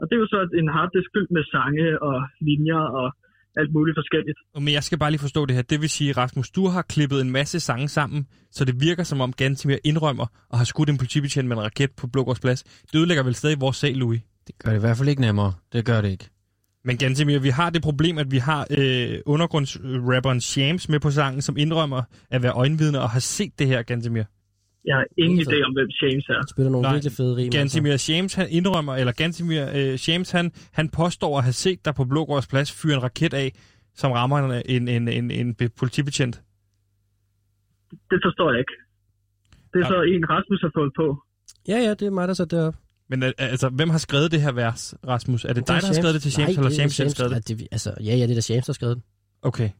Og 0.00 0.04
det 0.06 0.14
er 0.16 0.22
jo 0.24 0.28
så 0.34 0.40
en 0.60 0.68
harddisk 0.76 1.08
fyldt 1.14 1.30
med 1.36 1.44
sange 1.54 1.86
og 2.08 2.16
linjer 2.48 2.82
og 3.00 3.06
alt 3.56 3.72
muligt 3.72 3.96
forskelligt. 3.96 4.38
Men 4.54 4.74
jeg 4.74 4.84
skal 4.84 4.98
bare 4.98 5.10
lige 5.10 5.20
forstå 5.20 5.46
det 5.46 5.56
her. 5.56 5.62
Det 5.62 5.80
vil 5.80 5.90
sige, 5.90 6.12
Rasmus, 6.12 6.50
du 6.50 6.66
har 6.66 6.82
klippet 6.82 7.20
en 7.20 7.30
masse 7.30 7.60
sange 7.60 7.88
sammen, 7.88 8.26
så 8.52 8.64
det 8.64 8.80
virker 8.80 9.02
som 9.02 9.20
om 9.20 9.32
Gantemir 9.32 9.76
indrømmer 9.84 10.26
og 10.48 10.58
har 10.58 10.64
skudt 10.64 10.90
en 10.90 10.98
politibetjent 10.98 11.48
med 11.48 11.56
en 11.56 11.62
raket 11.62 11.90
på 11.90 12.06
Blågårds 12.06 12.40
plads. 12.40 12.62
Det 12.62 12.98
ødelægger 12.98 13.22
vel 13.22 13.34
stadig 13.34 13.60
vores 13.60 13.76
sag, 13.76 13.94
Louis? 13.94 14.20
Det 14.46 14.58
gør 14.58 14.70
det 14.70 14.76
i 14.76 14.80
hvert 14.80 14.96
fald 14.96 15.08
ikke 15.08 15.20
nemmere. 15.20 15.52
Det 15.72 15.84
gør 15.84 16.00
det 16.00 16.10
ikke. 16.10 16.28
Men 16.84 16.96
Gantemir, 16.96 17.38
vi 17.38 17.48
har 17.48 17.70
det 17.70 17.82
problem, 17.82 18.18
at 18.18 18.30
vi 18.30 18.38
har 18.38 18.66
øh, 18.70 19.18
undergrundsrapperen 19.26 20.40
Shams 20.40 20.88
med 20.88 21.00
på 21.00 21.10
sangen, 21.10 21.42
som 21.42 21.56
indrømmer 21.56 22.02
at 22.30 22.42
være 22.42 22.52
øjenvidne 22.52 23.00
og 23.00 23.10
har 23.10 23.20
set 23.20 23.58
det 23.58 23.66
her, 23.66 23.82
Gantemir. 23.82 24.24
Jeg 24.84 24.96
har 24.96 25.04
ingen 25.18 25.40
idé 25.40 25.62
om, 25.66 25.72
hvem 25.72 25.88
James 26.02 26.26
er. 26.28 26.46
spiller 26.50 26.70
nogle 26.70 26.82
Nej, 26.82 26.92
virkelig 26.92 27.12
fede 27.12 27.36
rim. 27.36 27.44
altså. 27.44 27.58
Gantemir 27.58 27.96
Shams, 27.96 28.34
han 28.34 28.46
indrømmer, 28.50 28.94
eller 28.96 29.12
Gantemir 29.12 29.66
øh, 29.74 29.96
Shams, 29.98 30.30
han, 30.30 30.52
han 30.72 30.88
påstår 30.88 31.38
at 31.38 31.44
have 31.44 31.52
set 31.52 31.84
dig 31.84 31.94
på 31.94 32.04
Blågårds 32.04 32.46
plads 32.46 32.72
fyre 32.72 32.94
en 32.94 33.02
raket 33.02 33.34
af, 33.34 33.52
som 33.94 34.12
rammer 34.12 34.38
en, 34.38 34.62
en, 34.66 34.88
en, 34.88 35.08
en, 35.08 35.30
en 35.30 35.54
be- 35.54 35.68
politibetjent. 35.68 36.42
Det 37.90 38.18
forstår 38.24 38.50
jeg 38.50 38.58
ikke. 38.58 38.72
Det 39.72 39.80
er 39.82 39.86
så 39.88 40.02
en, 40.02 40.30
Rasmus 40.30 40.60
har 40.60 40.70
fået 40.74 40.92
på. 40.96 41.22
Ja, 41.68 41.78
ja, 41.78 41.90
det 41.90 42.02
er 42.02 42.10
mig, 42.10 42.28
der 42.28 42.34
satte 42.34 42.56
det 42.56 42.64
op. 42.66 42.74
Men 43.08 43.22
øh, 43.22 43.32
altså, 43.38 43.68
hvem 43.68 43.90
har 43.90 43.98
skrevet 43.98 44.32
det 44.32 44.42
her 44.42 44.52
vers, 44.52 44.94
Rasmus? 45.06 45.44
Er 45.44 45.48
det, 45.48 45.56
Det 45.56 45.68
dig, 45.68 45.74
er 45.74 45.80
der 45.80 45.86
har 45.86 45.94
skrevet 45.94 46.14
det 46.14 46.22
til 46.22 46.32
Shams, 46.32 46.46
Nej, 46.48 46.50
eller 46.56 46.68
det 46.70 46.84
er 46.84 46.88
Shams, 46.88 46.96
der 46.96 47.04
har 47.04 47.10
skrevet 47.10 47.48
det? 47.48 47.50
Ja, 47.50 47.54
det, 47.54 47.68
altså, 47.72 47.94
ja, 48.00 48.16
ja, 48.16 48.22
det 48.22 48.30
er 48.30 48.34
da 48.34 48.40
Shams, 48.40 48.64
der 48.66 48.70
har 48.72 48.74
skrevet 48.74 48.96
det. 48.96 49.04
Okay. 49.42 49.70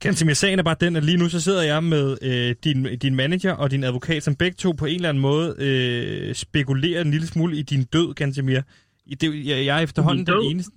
Gantemir, 0.00 0.34
sagen 0.34 0.58
er 0.58 0.62
bare 0.62 0.76
den, 0.80 0.96
at 0.96 1.04
lige 1.04 1.16
nu 1.16 1.28
så 1.28 1.40
sidder 1.40 1.62
jeg 1.62 1.84
med 1.84 2.18
øh, 2.22 2.54
din, 2.64 2.98
din 2.98 3.14
manager 3.14 3.52
og 3.52 3.70
din 3.70 3.84
advokat, 3.84 4.22
som 4.22 4.34
begge 4.34 4.56
to 4.56 4.72
på 4.72 4.86
en 4.86 4.94
eller 4.94 5.08
anden 5.08 5.20
måde 5.20 5.54
øh, 5.58 6.34
spekulerer 6.34 7.00
en 7.00 7.10
lille 7.10 7.26
smule 7.26 7.56
i 7.56 7.62
din 7.62 7.84
død, 7.84 8.14
Gantemir. 8.14 8.60
I 9.06 9.14
Det, 9.14 9.46
jeg, 9.46 9.64
jeg 9.64 9.76
er 9.78 9.80
efterhånden 9.80 10.26
den 10.26 10.50
eneste... 10.50 10.72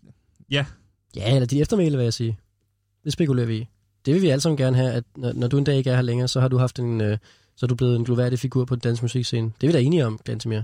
Ja, 0.51 0.65
Ja, 1.15 1.35
eller 1.35 1.45
de 1.45 1.61
eftermæle, 1.61 1.97
vil 1.97 2.03
jeg 2.03 2.13
sige. 2.13 2.37
Det 3.03 3.13
spekulerer 3.13 3.47
vi 3.47 3.57
i. 3.57 3.67
Det 4.05 4.13
vil 4.13 4.21
vi 4.21 4.29
alle 4.29 4.41
sammen 4.41 4.57
gerne 4.57 4.77
have, 4.77 4.91
at 4.91 5.03
når, 5.17 5.33
når 5.33 5.47
du 5.47 5.57
en 5.57 5.63
dag 5.63 5.77
ikke 5.77 5.89
er 5.89 5.95
her 5.95 6.01
længere, 6.01 6.27
så 6.27 6.39
har 6.39 6.47
du 6.47 6.57
haft 6.57 6.79
en, 6.79 7.01
øh, 7.01 7.17
så 7.55 7.65
er 7.65 7.67
du 7.67 7.75
blevet 7.75 7.95
en 7.95 8.05
gloværdig 8.05 8.39
figur 8.39 8.65
på 8.65 8.75
den 8.75 8.81
danske 8.81 9.03
musikscene. 9.03 9.51
Det 9.61 9.67
er 9.67 9.71
vi 9.71 9.77
da 9.77 9.81
enige 9.81 10.05
om, 10.05 10.19
Gantemir. 10.25 10.61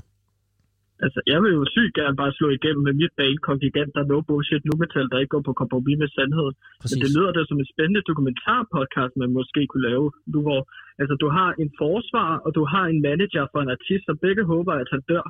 Altså, 1.06 1.20
jeg 1.32 1.40
vil 1.44 1.52
jo 1.60 1.64
sygt 1.76 1.94
gerne 2.00 2.16
bare 2.22 2.32
slå 2.40 2.48
igennem 2.58 2.84
med 2.88 2.94
mit 3.02 3.14
band 3.20 3.38
Kongigant, 3.48 3.92
der 3.96 4.02
er 4.04 4.10
no 4.12 4.18
bullshit 4.28 4.64
nu 4.68 4.74
metal, 4.82 5.08
der 5.12 5.18
ikke 5.22 5.34
går 5.36 5.44
på 5.50 5.54
kompromis 5.62 5.98
med 6.04 6.10
sandheden. 6.18 6.56
Præcis. 6.82 6.96
Men 6.96 6.98
det 7.04 7.10
lyder 7.16 7.32
da 7.38 7.42
som 7.50 7.58
en 7.64 7.70
spændende 7.74 8.02
dokumentarpodcast, 8.10 9.14
man 9.24 9.32
måske 9.40 9.62
kunne 9.72 9.86
lave. 9.90 10.06
Du, 10.34 10.40
hvor, 10.48 10.62
altså, 11.02 11.14
du 11.24 11.28
har 11.38 11.50
en 11.64 11.70
forsvar, 11.82 12.30
og 12.46 12.50
du 12.58 12.64
har 12.74 12.86
en 12.94 13.00
manager 13.08 13.44
for 13.52 13.60
en 13.66 13.70
artist, 13.78 14.04
som 14.10 14.16
begge 14.26 14.44
håber, 14.54 14.74
at 14.84 14.88
han 14.94 15.02
dør. 15.12 15.26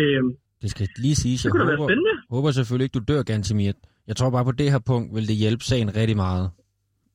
Øhm, 0.00 0.28
Det 0.62 0.70
skal 0.74 0.86
lige 1.04 1.16
siges, 1.22 1.40
det 1.42 1.50
jeg 1.54 1.76
håber, 1.82 2.34
håber 2.34 2.50
selvfølgelig 2.58 2.86
ikke, 2.86 2.98
du 3.00 3.04
dør, 3.12 3.22
Gantemir. 3.30 3.74
Jeg 4.10 4.16
tror 4.18 4.30
bare 4.36 4.44
på 4.50 4.54
det 4.60 4.68
her 4.74 4.82
punkt 4.90 5.08
vil 5.16 5.24
det 5.30 5.36
hjælpe 5.44 5.64
sagen 5.70 5.88
rigtig 6.00 6.18
meget. 6.26 6.44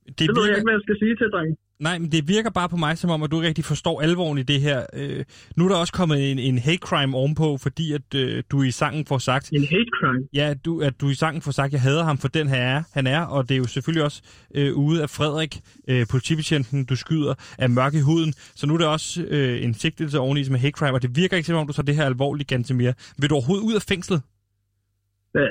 det, 0.08 0.20
Det 0.20 0.30
ved 0.38 0.46
jeg 0.50 0.56
ikke, 0.58 0.68
hvad 0.70 0.78
jeg 0.80 0.86
skal 0.88 0.98
sige 1.04 1.16
til, 1.20 1.28
dreng. 1.36 1.52
Nej, 1.80 2.00
men 2.00 2.12
det 2.12 2.28
virker 2.28 2.50
bare 2.50 2.70
på 2.70 2.78
mig 2.78 2.98
som 2.98 3.10
om, 3.10 3.24
at 3.24 3.32
du 3.32 3.36
ikke 3.38 3.48
rigtig 3.48 3.66
forstår 3.66 4.02
alvoren 4.02 4.38
i 4.38 4.44
det 4.44 4.62
her. 4.62 4.86
Øh, 4.94 5.26
nu 5.58 5.66
er 5.66 5.70
der 5.70 5.76
også 5.76 5.94
kommet 5.94 6.32
en, 6.32 6.40
en 6.40 6.58
hate 6.58 6.78
crime 6.78 7.18
ovenpå, 7.18 7.58
fordi 7.58 7.94
at 7.94 8.16
øh, 8.16 8.44
du 8.52 8.64
i 8.64 8.72
sangen 8.72 9.06
får 9.06 9.18
sagt, 9.18 9.52
En 9.52 9.68
hate 9.74 9.92
crime. 10.00 10.28
Ja, 10.34 10.54
du, 10.66 10.82
at 10.82 11.02
du 11.02 11.10
i 11.10 11.14
sangen 11.14 11.42
får 11.42 11.52
sagt, 11.52 11.70
at 11.70 11.74
jeg 11.74 11.82
hader 11.82 12.04
ham 12.04 12.18
for 12.18 12.28
den 12.28 12.48
her 12.48 12.58
er, 12.58 12.84
han 12.94 13.08
er, 13.08 13.22
og 13.26 13.50
det 13.50 13.56
er 13.56 13.58
jo 13.58 13.68
selvfølgelig 13.76 14.04
også 14.04 14.20
øh, 14.56 14.74
ude 14.76 15.02
af 15.02 15.10
Frederik, 15.10 15.54
øh, 15.90 16.06
politibetjenten, 16.12 16.86
du 16.86 16.96
skyder, 16.96 17.34
er 17.58 17.68
mørk 17.68 17.94
i 17.94 18.02
huden. 18.02 18.34
Så 18.60 18.68
nu 18.68 18.74
er 18.74 18.78
det 18.78 18.88
også 18.88 19.26
øh, 19.30 19.64
en 19.64 19.74
sigtelse 19.74 20.20
oveni 20.20 20.44
som 20.44 20.56
er 20.56 20.60
hate 20.60 20.78
crime, 20.80 20.94
og 20.94 21.02
det 21.02 21.12
virker 21.16 21.38
ikke 21.38 21.48
som 21.48 21.56
om, 21.56 21.68
du 21.68 21.74
tager 21.74 21.86
det 21.86 21.96
her 21.96 22.06
alvorligt, 22.06 22.50
Gantemir. 22.50 22.92
Vil 23.20 23.30
du 23.30 23.36
overhovedet 23.36 23.66
ud 23.70 23.76
af 23.76 23.84
fængslet? 23.92 24.22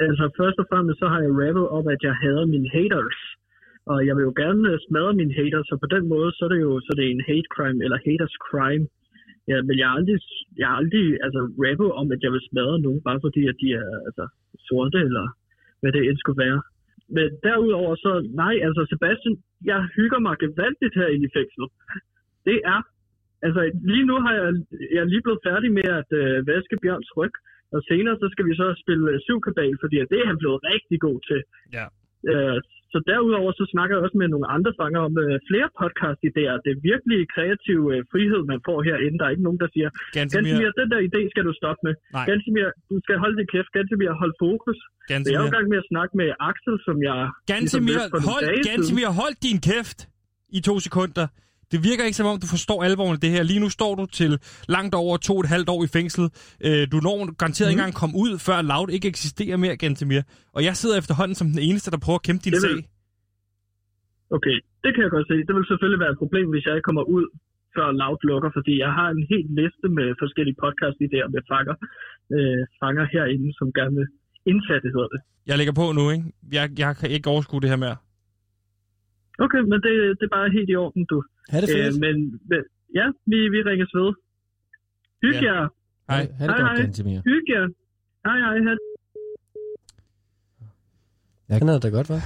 Altså, 0.09 0.25
først 0.41 0.59
og 0.62 0.67
fremmest 0.71 0.99
så 1.03 1.07
har 1.12 1.21
jeg 1.27 1.33
rappet 1.43 1.67
om, 1.79 1.85
at 1.95 2.01
jeg 2.07 2.15
hader 2.23 2.47
mine 2.55 2.69
haters. 2.77 3.19
Og 3.90 3.99
jeg 4.07 4.14
vil 4.16 4.29
jo 4.29 4.35
gerne 4.42 4.62
øh, 4.72 4.79
smadre 4.87 5.18
mine 5.20 5.35
haters, 5.38 5.66
så 5.70 5.75
på 5.85 5.88
den 5.94 6.05
måde, 6.14 6.31
så 6.37 6.42
er 6.44 6.51
det 6.53 6.61
jo 6.66 6.72
så 6.85 6.90
er 6.94 6.99
det 7.01 7.09
en 7.11 7.27
hate 7.29 7.49
crime, 7.55 7.81
eller 7.85 7.99
haters 8.07 8.37
crime. 8.49 8.87
Ja, 9.51 9.59
men 9.66 9.75
jeg 9.79 9.87
har 9.88 9.96
aldrig, 10.01 10.18
jeg 10.61 10.66
har 10.70 10.77
aldrig 10.83 11.07
altså, 11.27 11.40
rappet 11.64 11.90
om, 12.01 12.07
at 12.14 12.20
jeg 12.25 12.33
vil 12.33 12.46
smadre 12.49 12.79
nogen, 12.87 13.01
bare 13.09 13.20
fordi, 13.27 13.42
at 13.53 13.57
de 13.62 13.68
er 13.81 13.88
altså, 14.09 14.25
sorte, 14.68 14.99
eller 15.09 15.27
hvad 15.81 15.92
det 15.92 16.03
end 16.09 16.18
skulle 16.18 16.42
være. 16.46 16.61
Men 17.16 17.29
derudover 17.46 17.94
så, 18.05 18.12
nej, 18.42 18.55
altså 18.66 18.83
Sebastian, 18.92 19.37
jeg 19.70 19.81
hygger 19.96 20.20
mig 20.27 20.35
gevaldigt 20.44 20.94
herinde 20.99 21.27
i 21.29 21.35
fængslet. 21.37 21.70
Det 22.49 22.59
er, 22.75 22.81
altså 23.46 23.61
lige 23.92 24.07
nu 24.11 24.16
har 24.25 24.33
jeg, 24.40 24.49
jeg 24.94 25.01
er 25.05 25.12
lige 25.12 25.25
blevet 25.27 25.44
færdig 25.49 25.70
med 25.79 25.88
at 26.01 26.11
øh, 26.20 26.46
vaske 26.46 26.77
Bjørns 26.83 27.11
ryg, 27.18 27.35
og 27.75 27.81
senere 27.88 28.16
så 28.22 28.29
skal 28.33 28.46
vi 28.49 28.55
så 28.62 28.66
spille 28.83 29.07
øh, 29.12 29.20
syvkabal, 29.27 29.75
fordi 29.83 29.96
det 30.12 30.18
er 30.20 30.31
han 30.33 30.38
blevet 30.42 30.61
rigtig 30.72 30.99
god 31.07 31.18
til. 31.29 31.40
Ja. 31.77 31.87
Øh, 32.31 32.59
så 32.92 32.99
derudover 33.11 33.51
så 33.61 33.64
snakker 33.72 33.92
jeg 33.96 34.03
også 34.07 34.18
med 34.22 34.29
nogle 34.35 34.49
andre 34.57 34.72
fanger 34.81 35.01
om 35.09 35.14
øh, 35.25 35.35
flere 35.51 35.68
podcast-idéer. 35.81 36.57
Det 36.64 36.70
er 36.77 36.81
virkelig 36.90 37.18
kreativ 37.35 37.81
øh, 37.92 38.01
frihed, 38.12 38.40
man 38.53 38.61
får 38.68 38.79
herinde. 38.88 39.16
Der 39.18 39.27
er 39.27 39.33
ikke 39.35 39.46
nogen, 39.49 39.61
der 39.64 39.68
siger, 39.75 39.88
Gantemir, 40.16 40.70
den 40.81 40.88
der 40.92 41.01
idé 41.09 41.20
skal 41.33 41.44
du 41.49 41.53
stoppe 41.61 41.81
med. 41.87 41.94
Nej. 42.16 42.27
Gantemir, 42.31 42.68
du 42.90 42.96
skal 43.05 43.16
holde 43.22 43.37
din 43.40 43.49
kæft. 43.55 43.70
Gantemir, 43.77 44.11
hold 44.22 44.35
fokus. 44.46 44.79
Så 45.25 45.29
jeg 45.33 45.38
er 45.38 45.42
jo 45.44 45.51
i 45.53 45.57
gang 45.57 45.66
med 45.72 45.79
at 45.83 45.88
snakke 45.92 46.12
med 46.20 46.29
Axel, 46.51 46.77
som 46.87 46.96
jeg... 47.09 47.18
ligesom 47.61 47.83
for 48.14 48.20
nogle 48.25 48.33
hold. 48.33 48.44
Gantemir, 48.70 49.09
hold 49.20 49.35
din 49.49 49.61
kæft! 49.70 50.01
i 50.49 50.61
to 50.61 50.81
sekunder. 50.81 51.27
Det 51.72 51.79
virker 51.88 52.05
ikke 52.09 52.18
som 52.20 52.26
om, 52.33 52.37
du 52.44 52.48
forstår 52.57 52.79
alvoren 52.88 53.14
af 53.18 53.22
det 53.24 53.31
her. 53.35 53.42
Lige 53.50 53.61
nu 53.64 53.68
står 53.79 53.92
du 54.00 54.05
til 54.20 54.33
langt 54.76 54.94
over 55.02 55.14
to 55.29 55.33
og 55.38 55.42
et 55.44 55.50
halvt 55.55 55.68
år 55.74 55.81
i 55.88 55.90
fængsel. 55.98 56.24
Øh, 56.66 56.83
du 56.92 56.96
når 57.07 57.16
garanteret 57.40 57.66
mm. 57.68 57.70
ikke 57.72 57.81
engang 57.83 57.94
komme 58.02 58.14
ud, 58.24 58.33
før 58.46 58.57
Loud 58.72 58.88
ikke 58.96 59.09
eksisterer 59.14 59.57
mere, 59.64 59.76
Gantemir. 59.83 60.22
Og 60.57 60.61
jeg 60.68 60.74
sidder 60.81 60.96
efterhånden 61.02 61.35
som 61.40 61.46
den 61.55 61.61
eneste, 61.68 61.88
der 61.94 62.00
prøver 62.05 62.18
at 62.20 62.26
kæmpe 62.29 62.42
din 62.46 62.52
Det 62.57 62.62
sag. 62.62 62.70
vil- 62.74 62.87
Okay, 64.38 64.57
det 64.85 64.90
kan 64.94 65.02
jeg 65.05 65.11
godt 65.16 65.26
se. 65.31 65.37
Det 65.48 65.52
vil 65.57 65.64
selvfølgelig 65.70 66.00
være 66.05 66.12
et 66.16 66.20
problem, 66.24 66.46
hvis 66.55 66.64
jeg 66.66 66.74
ikke 66.76 66.88
kommer 66.90 67.05
ud, 67.16 67.24
før 67.76 67.87
Loud 68.02 68.20
lukker, 68.31 68.50
fordi 68.59 68.74
jeg 68.85 68.92
har 68.98 69.09
en 69.16 69.24
hel 69.33 69.46
liste 69.61 69.87
med 69.98 70.09
forskellige 70.22 70.57
podcast-idéer 70.64 71.29
med 71.35 71.42
fanger, 71.52 71.76
øh, 72.37 72.61
fanger 72.83 73.05
herinde, 73.14 73.48
som 73.59 73.66
gerne 73.79 73.94
vil 74.00 74.09
indsatte, 74.52 74.87
hedder 74.94 75.11
det. 75.14 75.20
Jeg 75.48 75.55
lægger 75.59 75.74
på 75.81 75.87
nu, 75.98 76.05
ikke? 76.14 76.24
Jeg, 76.59 76.64
jeg 76.83 76.90
kan 77.00 77.09
ikke 77.16 77.29
overskue 77.35 77.61
det 77.62 77.70
her 77.72 77.81
mere. 77.87 77.96
Okay, 79.44 79.62
men 79.70 79.79
det, 79.87 79.92
det 80.18 80.24
er 80.29 80.35
bare 80.38 80.48
helt 80.57 80.70
i 80.74 80.76
orden, 80.85 81.05
du. 81.12 81.18
Ha' 81.51 81.61
det 81.61 81.69
fedt. 81.69 81.95
Øh, 81.95 82.01
men 82.05 82.17
men 82.51 82.61
ja, 82.99 83.07
vi, 83.31 83.37
vi 83.55 83.59
ringes 83.71 83.91
ved. 83.99 84.11
Hygge 85.23 85.45
Ja. 85.45 85.55
jer. 85.55 85.69
Hej. 86.11 86.23
Ha' 86.39 86.47
det 86.47 86.55
Hej, 86.55 86.69
godt. 86.69 86.79
Gantemir. 86.79 87.21
Hygge 87.25 87.53
jer. 87.55 87.67
Hej, 88.27 88.39
hej. 88.39 88.59
hej. 88.69 88.77
Jeg 91.49 91.61
det 91.61 91.83
da 91.83 91.89
godt, 91.89 92.11
hva'? 92.11 92.23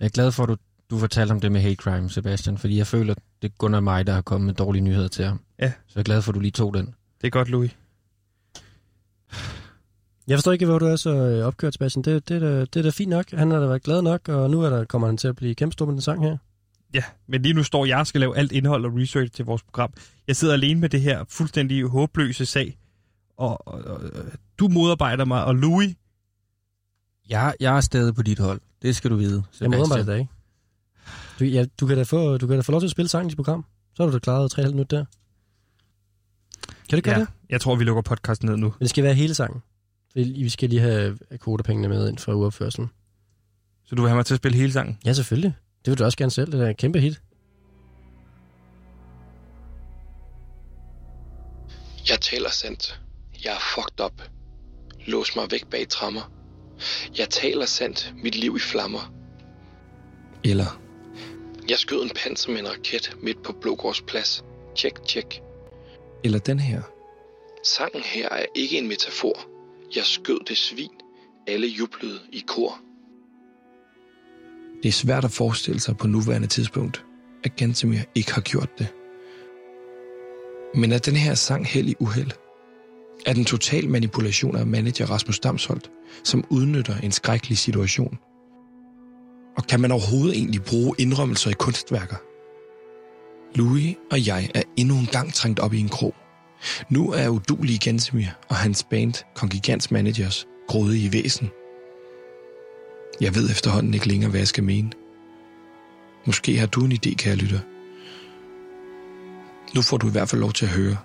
Jeg 0.00 0.06
er 0.06 0.14
glad 0.14 0.32
for, 0.32 0.42
at 0.42 0.48
du, 0.48 0.56
du 0.90 0.98
fortalte 0.98 1.32
om 1.32 1.40
det 1.40 1.52
med 1.52 1.60
hate 1.60 1.74
crime, 1.74 2.10
Sebastian, 2.10 2.58
fordi 2.58 2.78
jeg 2.78 2.86
føler, 2.86 3.14
det 3.42 3.48
er 3.48 3.54
kun 3.58 3.74
af 3.74 3.82
mig, 3.82 4.06
der 4.06 4.12
har 4.12 4.22
kommet 4.22 4.46
med 4.46 4.54
dårlige 4.54 4.82
nyheder 4.84 5.08
til 5.08 5.24
ham. 5.24 5.40
Ja. 5.58 5.68
Så 5.86 5.92
jeg 5.94 6.00
er 6.00 6.04
glad 6.04 6.22
for, 6.22 6.32
at 6.32 6.34
du 6.34 6.40
lige 6.40 6.50
tog 6.50 6.74
den. 6.74 6.86
Det 7.20 7.26
er 7.26 7.30
godt, 7.30 7.48
Louis. 7.50 7.76
Jeg 10.28 10.36
forstår 10.36 10.52
ikke, 10.52 10.66
hvor 10.66 10.78
du 10.78 10.86
er 10.86 10.96
så 10.96 11.10
øh, 11.10 11.46
opkørt, 11.46 11.74
Sebastian. 11.74 12.02
Det, 12.04 12.28
det, 12.28 12.36
er 12.36 12.40
da, 12.40 12.60
det 12.60 12.76
er 12.76 12.82
da 12.82 12.90
fint 12.90 13.10
nok. 13.10 13.30
Han 13.30 13.50
har 13.50 13.60
da 13.60 13.66
været 13.66 13.82
glad 13.82 14.02
nok, 14.02 14.28
og 14.28 14.50
nu 14.50 14.60
er 14.62 14.70
der, 14.70 14.84
kommer 14.84 15.08
han 15.08 15.16
til 15.16 15.28
at 15.28 15.36
blive 15.36 15.54
kæmpestor 15.54 15.86
med 15.86 15.92
den 15.92 16.00
sang 16.00 16.22
her. 16.24 16.36
Ja, 16.94 17.04
men 17.26 17.42
lige 17.42 17.52
nu 17.54 17.62
står 17.62 17.84
jeg 17.84 17.98
og 17.98 18.06
skal 18.06 18.20
lave 18.20 18.36
alt 18.36 18.52
indhold 18.52 18.84
og 18.84 18.96
research 18.96 19.32
til 19.32 19.44
vores 19.44 19.62
program. 19.62 19.92
Jeg 20.26 20.36
sidder 20.36 20.54
alene 20.54 20.80
med 20.80 20.88
det 20.88 21.00
her 21.00 21.24
fuldstændig 21.28 21.84
håbløse 21.88 22.46
sag. 22.46 22.78
Og, 23.36 23.68
og, 23.68 23.84
og 23.84 24.00
du 24.58 24.68
modarbejder 24.68 25.24
mig, 25.24 25.44
og 25.44 25.54
Louis... 25.54 25.94
Jeg, 27.28 27.54
jeg 27.60 27.76
er 27.76 27.80
stadig 27.80 28.14
på 28.14 28.22
dit 28.22 28.38
hold. 28.38 28.60
Det 28.82 28.96
skal 28.96 29.10
du 29.10 29.16
vide, 29.16 29.34
Jeg 29.34 29.42
Sebastian. 29.52 29.70
modarbejder 29.70 30.04
dig 30.12 30.18
ikke. 30.20 30.30
Du, 31.40 31.44
ja, 31.44 31.64
du, 31.80 31.86
kan 31.86 31.96
da 31.96 32.02
få, 32.02 32.36
du 32.38 32.46
kan 32.46 32.56
da 32.56 32.60
få 32.62 32.72
lov 32.72 32.80
til 32.80 32.86
at 32.86 32.90
spille 32.90 33.08
sangen 33.08 33.26
i 33.26 33.30
dit 33.30 33.36
program. 33.36 33.64
Så 33.94 34.02
har 34.02 34.06
du 34.10 34.12
da 34.14 34.18
klaret 34.18 34.58
3,5 34.58 34.66
minutter 34.70 34.96
der. 34.96 35.04
Kan 36.66 36.74
du 36.90 36.96
ikke 36.96 37.06
gøre 37.10 37.14
Ja, 37.18 37.20
det? 37.20 37.28
jeg 37.50 37.60
tror, 37.60 37.76
vi 37.76 37.84
lukker 37.84 38.02
podcasten 38.02 38.48
ned 38.48 38.56
nu. 38.56 38.66
Men 38.66 38.76
det 38.80 38.90
skal 38.90 39.04
være 39.04 39.14
hele 39.14 39.34
sangen. 39.34 39.62
Vi 40.14 40.22
vi 40.22 40.48
skal 40.48 40.68
lige 40.68 40.80
have 40.80 41.18
kodepengene 41.38 41.88
med 41.88 42.08
ind 42.08 42.18
fra 42.18 42.32
uopførselen. 42.32 42.90
Så 43.84 43.94
du 43.94 44.02
vil 44.02 44.08
have 44.08 44.16
mig 44.16 44.26
til 44.26 44.34
at 44.34 44.38
spille 44.38 44.58
hele 44.58 44.72
sangen? 44.72 44.98
Ja, 45.04 45.12
selvfølgelig. 45.12 45.54
Det 45.84 45.90
vil 45.90 45.98
du 45.98 46.04
også 46.04 46.18
gerne 46.18 46.30
selv. 46.30 46.52
Det 46.52 46.60
er 46.60 46.70
et 46.70 46.76
kæmpe 46.76 47.00
hit. 47.00 47.20
Jeg 52.08 52.20
taler 52.20 52.50
sandt. 52.50 53.00
Jeg 53.44 53.54
er 53.54 53.60
fucked 53.74 54.04
up. 54.04 54.22
Lås 55.06 55.36
mig 55.36 55.50
væk 55.50 55.70
bag 55.70 55.88
trammer. 55.88 56.32
Jeg 57.18 57.28
taler 57.30 57.66
sandt. 57.66 58.14
Mit 58.22 58.34
liv 58.34 58.56
i 58.56 58.60
flammer. 58.60 59.14
Eller... 60.44 60.80
Jeg 61.68 61.78
skød 61.78 62.02
en 62.02 62.10
panser 62.14 62.50
med 62.50 62.60
en 62.60 62.68
raket 62.68 63.16
midt 63.22 63.42
på 63.42 63.52
Blågårds 63.52 64.00
plads. 64.00 64.44
Tjek, 64.74 65.04
tjek. 65.06 65.42
Eller 66.24 66.38
den 66.38 66.58
her. 66.58 66.82
Sangen 67.64 68.02
her 68.02 68.28
er 68.28 68.46
ikke 68.54 68.78
en 68.78 68.88
metafor. 68.88 69.38
Jeg 69.96 70.04
skød 70.04 70.38
det 70.48 70.56
svin. 70.56 70.90
Alle 71.46 71.66
jublede 71.66 72.20
i 72.32 72.44
kor. 72.46 72.80
Det 74.82 74.88
er 74.88 74.92
svært 74.92 75.24
at 75.24 75.30
forestille 75.30 75.80
sig 75.80 75.96
på 75.96 76.06
nuværende 76.06 76.48
tidspunkt, 76.48 77.04
at 77.44 77.56
Gantemir 77.56 78.00
ikke 78.14 78.34
har 78.34 78.40
gjort 78.40 78.78
det. 78.78 78.86
Men 80.74 80.92
er 80.92 80.98
den 80.98 81.16
her 81.16 81.34
sang 81.34 81.66
held 81.66 81.88
i 81.88 81.94
uheld? 82.00 82.30
Er 83.26 83.32
den 83.32 83.44
total 83.44 83.88
manipulation 83.88 84.56
af 84.56 84.66
manager 84.66 85.06
Rasmus 85.06 85.38
Damsholdt, 85.38 85.90
som 86.24 86.44
udnytter 86.50 86.96
en 86.98 87.12
skrækkelig 87.12 87.58
situation? 87.58 88.18
Og 89.56 89.66
kan 89.66 89.80
man 89.80 89.92
overhovedet 89.92 90.36
egentlig 90.36 90.62
bruge 90.62 90.94
indrømmelser 90.98 91.50
i 91.50 91.54
kunstværker? 91.58 92.16
Louis 93.58 93.96
og 94.10 94.26
jeg 94.26 94.50
er 94.54 94.62
endnu 94.76 94.94
en 94.94 95.06
gang 95.06 95.34
trængt 95.34 95.60
op 95.60 95.74
i 95.74 95.80
en 95.80 95.88
krog. 95.88 96.14
Nu 96.90 97.12
er 97.12 97.28
udulige 97.28 97.78
Gantemir 97.78 98.28
og 98.48 98.56
hans 98.56 98.84
band 98.90 99.14
Kongigans 99.34 99.90
Managers 99.90 100.46
grådige 100.68 101.12
væsen. 101.12 101.50
Jeg 103.20 103.34
ved 103.34 103.50
efterhånden 103.50 103.94
ikke 103.94 104.08
længere, 104.08 104.30
hvad 104.30 104.40
jeg 104.40 104.48
skal 104.48 104.64
mene. 104.64 104.90
Måske 106.26 106.58
har 106.58 106.66
du 106.66 106.84
en 106.84 106.92
idé, 106.92 107.14
kære 107.14 107.36
lytter. 107.36 107.60
Nu 109.74 109.82
får 109.82 109.96
du 109.96 110.08
i 110.08 110.10
hvert 110.12 110.28
fald 110.28 110.40
lov 110.40 110.52
til 110.52 110.64
at 110.66 110.72
høre. 110.72 110.96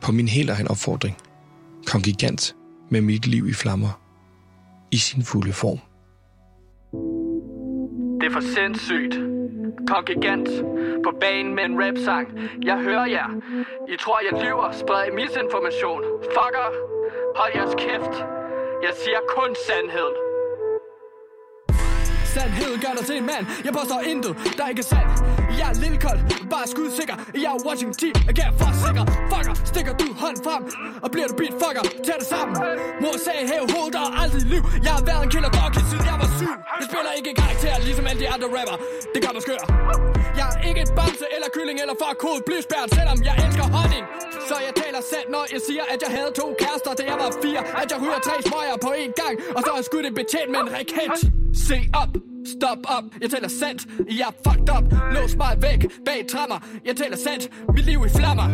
På 0.00 0.12
min 0.12 0.28
helt 0.28 0.50
egen 0.50 0.68
opfordring. 0.68 1.16
Kongigant 1.86 2.54
med 2.90 3.00
mit 3.00 3.26
liv 3.26 3.48
i 3.48 3.52
flammer. 3.52 4.00
I 4.90 4.96
sin 4.96 5.22
fulde 5.22 5.52
form. 5.52 5.80
Det 8.20 8.26
er 8.26 8.32
for 8.32 8.46
sindssygt. 8.56 9.14
Kongigant 9.88 10.48
på 11.04 11.10
banen 11.20 11.54
med 11.54 11.64
en 11.64 11.74
rap-sang. 11.82 12.26
Jeg 12.62 12.76
hører 12.86 13.06
jer. 13.06 13.28
I 13.92 13.96
tror, 14.02 14.18
jeg 14.30 14.44
lyver. 14.44 14.68
Spreder 14.72 15.14
misinformation. 15.20 16.02
Fucker. 16.34 16.68
Hold 17.38 17.52
jeres 17.54 17.74
kæft. 17.84 18.14
Jeg 18.86 18.92
siger 19.02 19.20
kun 19.36 19.50
sandheden. 19.68 20.21
Sandhed 22.34 22.72
gør 22.84 22.92
dig 22.98 23.04
til 23.08 23.16
en 23.20 23.26
mand. 23.32 23.44
Jeg 23.66 23.72
påstår 23.78 24.00
intet, 24.12 24.32
der 24.58 24.64
ikke 24.72 24.82
er 24.86 24.90
sandt. 24.94 25.12
Jeg 25.60 25.66
er 25.72 25.76
lille 25.84 25.98
kold, 26.06 26.20
bare 26.54 26.66
skudsikker. 26.74 27.16
Jeg 27.44 27.50
er 27.56 27.60
watching 27.66 27.92
team, 28.00 28.14
jeg 28.28 28.34
kan 28.40 28.48
for 28.60 28.70
sikker. 28.84 29.04
Fucker, 29.30 29.54
stikker 29.72 29.94
du 30.02 30.06
hånd 30.22 30.36
frem 30.46 30.62
Og 31.04 31.08
bliver 31.14 31.28
du 31.30 31.34
beat, 31.40 31.54
fucker, 31.62 31.84
tag 32.06 32.16
det 32.22 32.28
sammen. 32.34 32.54
Mor 33.02 33.16
sagde, 33.26 33.42
hæv 33.52 33.64
hovedet 33.74 33.96
og 34.04 34.10
aldrig 34.22 34.44
liv. 34.54 34.62
Jeg 34.86 34.92
har 34.98 35.04
været 35.10 35.22
en 35.26 35.30
killer 35.34 35.50
dog, 35.58 35.68
siden 35.90 36.04
jeg 36.10 36.16
var 36.22 36.30
syg 36.38 36.54
Jeg 36.80 36.86
spiller 36.90 37.12
ikke 37.18 37.30
karakter, 37.42 37.72
ligesom 37.88 38.04
alle 38.10 38.20
de 38.24 38.28
andre 38.34 38.48
rapper. 38.58 38.76
Det 39.12 39.18
gør 39.24 39.32
mig 39.36 39.42
skør. 39.46 39.62
Jeg 40.38 40.46
er 40.52 40.58
ikke 40.68 40.80
et 40.86 40.92
bamse 40.98 41.26
eller 41.36 41.48
kylling 41.56 41.78
eller 41.84 41.96
fuck 42.02 42.16
kod 42.24 42.38
Blyspært, 42.48 42.88
selvom 42.98 43.18
jeg 43.28 43.34
elsker 43.44 43.66
honning. 43.76 44.04
Så 44.48 44.56
jeg 44.66 44.74
taler 44.82 45.00
sandt, 45.12 45.28
når 45.34 45.44
jeg 45.54 45.60
siger 45.68 45.84
At 45.92 45.98
jeg 46.04 46.10
havde 46.16 46.30
to 46.40 46.46
kærester, 46.62 46.92
da 46.98 47.02
jeg 47.10 47.16
var 47.22 47.30
fire. 47.44 47.60
At 47.82 47.86
jeg 47.92 47.98
ryger 48.02 48.20
tre 48.28 48.36
smøger 48.48 48.76
på 48.86 48.90
én 49.02 49.12
gang 49.22 49.34
Og 49.56 49.60
så 49.64 49.68
har 49.72 49.78
jeg 49.80 49.86
skudt 49.90 50.06
en 50.10 50.14
betjent 50.20 50.48
med 50.54 50.60
en 50.64 50.70
raket. 50.76 51.18
Se 51.68 51.78
op, 52.02 52.12
stop 52.46 52.78
op, 52.96 53.04
jeg 53.22 53.30
taler 53.30 53.48
sandt. 53.48 53.80
Jeg 54.18 54.28
er 54.30 54.34
fucked 54.46 54.70
up, 54.76 54.84
lås 55.14 55.34
mig 55.36 55.54
væk 55.66 55.80
Bag 56.06 56.20
trammer, 56.32 56.58
jeg 56.86 56.96
taler 56.96 57.16
sandt. 57.16 57.44
Mit 57.74 57.84
liv 57.90 58.00
i 58.08 58.10
flammer. 58.18 58.46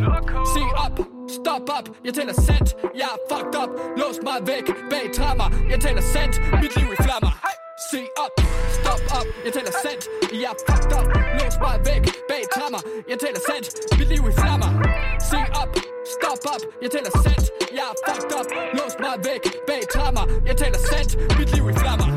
Se 0.55 0.63
op, 0.85 0.97
stop 1.39 1.65
op, 1.79 1.87
jeg 2.07 2.15
taler 2.15 2.37
sandt. 2.49 2.69
Jeg 3.01 3.09
er 3.15 3.19
fucked 3.31 3.57
up, 3.63 3.71
lås 4.01 4.19
mig 4.27 4.39
væk 4.51 4.67
Bag 4.91 5.07
trammer, 5.17 5.49
jeg 5.73 5.81
taler 5.81 6.05
sandt. 6.15 6.35
Mit 6.63 6.73
liv 6.79 6.89
i 6.97 6.99
flammer. 7.07 7.33
Se 7.91 8.01
op, 8.25 8.35
stop 8.79 9.03
op, 9.19 9.27
jeg 9.45 9.53
taler 9.57 9.75
sandt. 9.85 10.03
Jeg 10.43 10.51
er 10.53 10.59
fucked 10.67 10.93
up, 10.99 11.07
lås 11.39 11.57
mig 11.65 11.77
væk 11.89 12.05
Bag 12.31 12.45
trammer, 12.55 12.81
jeg 13.11 13.19
taler 13.23 13.43
sandt. 13.49 13.69
Mit 13.99 14.09
liv 14.13 14.23
i 14.31 14.33
flammer. 14.41 14.71
Se 15.31 15.41
op, 15.63 15.71
stop 16.15 16.43
op, 16.55 16.63
jeg 16.83 16.91
taler 16.95 17.13
sandt. 17.25 17.45
Jeg 17.79 17.87
er 17.93 17.97
fucked 18.07 18.33
up, 18.39 18.49
lås 18.79 18.95
mig 19.05 19.15
væk 19.27 19.43
Bag 19.69 19.83
trammer, 19.95 20.25
jeg 20.49 20.57
taler 20.63 20.81
sandt. 20.91 21.11
Mit 21.39 21.49
liv 21.55 21.65
i 21.73 21.75
flammer. 21.83 22.09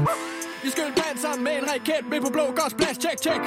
I 0.71 0.73
skød 0.73 1.17
sammen 1.25 1.43
med 1.47 1.53
en 1.60 1.65
raket 1.71 2.03
Med 2.12 2.19
på 2.25 2.29
blå 2.36 2.45
gods 2.60 2.75
plads, 2.79 2.97
tjek, 3.03 3.17
tjek 3.25 3.41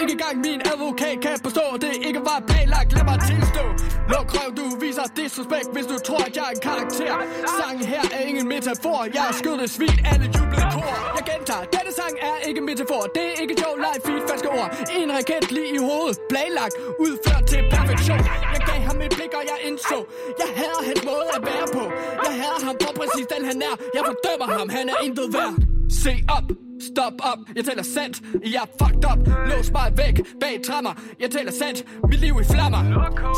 Ikke 0.00 0.12
engang 0.16 0.36
min 0.46 0.60
advokat 0.72 1.16
kan 1.26 1.36
forstå 1.46 1.64
Det 1.84 1.92
ikke 2.08 2.20
var 2.30 2.38
planlagt, 2.50 2.90
lad 2.96 3.04
mig 3.10 3.18
tilstå. 3.30 3.64
Luk 4.12 4.28
røv, 4.36 4.48
du 4.58 4.64
viser 4.82 5.06
disrespekt 5.20 5.68
Hvis 5.74 5.86
du 5.92 5.96
tror, 6.06 6.22
at 6.28 6.34
jeg 6.38 6.46
er 6.50 6.54
en 6.58 6.62
karakter. 6.68 7.14
Sangen 7.58 7.84
her 7.92 8.04
er 8.16 8.22
ingen 8.30 8.46
metafor. 8.54 9.00
Jeg 9.16 9.24
er 9.30 9.34
skød 9.40 9.56
et 9.66 9.70
svin, 9.76 9.96
alle 10.12 10.26
jublede 10.36 10.68
kor. 10.74 10.92
Jeg 11.16 11.22
gentager, 11.30 11.64
denne 11.74 11.92
sang 12.00 12.14
er 12.28 12.36
ikke 12.48 12.62
metafor. 12.68 13.02
Det 13.16 13.24
er 13.30 13.36
ikke 13.42 13.54
Joe 13.62 13.76
Life 13.86 14.02
feed, 14.06 14.20
falske 14.30 14.48
ord. 14.58 14.68
En 14.98 15.08
raket 15.16 15.44
lige 15.56 15.70
i 15.78 15.80
hovedet, 15.88 16.16
planlagt 16.32 16.74
Udført 17.04 17.44
til 17.52 17.60
perfektion. 17.74 18.20
Jeg 18.54 18.60
gav 18.68 18.78
ham 18.88 18.96
et 19.06 19.12
blik, 19.16 19.32
og 19.38 19.44
jeg 19.50 19.58
indså 19.68 19.98
Jeg 20.42 20.50
hader 20.58 20.82
hans 20.88 21.02
måde 21.10 21.28
at 21.36 21.42
være 21.50 21.66
på. 21.76 21.84
Jeg 22.26 22.34
hader 22.42 22.60
ham 22.68 22.74
for 22.82 22.92
præcis 23.00 23.26
den 23.32 23.42
han 23.50 23.58
er. 23.70 23.74
Jeg 23.96 24.02
fordømmer 24.08 24.48
ham, 24.58 24.66
han 24.76 24.84
er 24.92 24.98
intet 25.06 25.28
værd. 25.36 25.69
Se 25.90 26.12
op, 26.28 26.46
stop 26.90 27.16
op, 27.30 27.38
jeg 27.56 27.64
taler 27.64 27.82
sandt. 27.82 28.16
Jeg 28.54 28.62
er 28.64 28.70
fucked 28.80 29.04
up, 29.10 29.20
lås 29.50 29.70
mig 29.76 29.92
væk 29.96 30.16
Bag 30.40 30.56
trammer, 30.66 30.94
jeg 31.20 31.30
taler 31.30 31.52
sandt. 31.52 31.78
Mit 32.10 32.20
liv 32.20 32.34
i 32.42 32.44
flammer. 32.52 32.82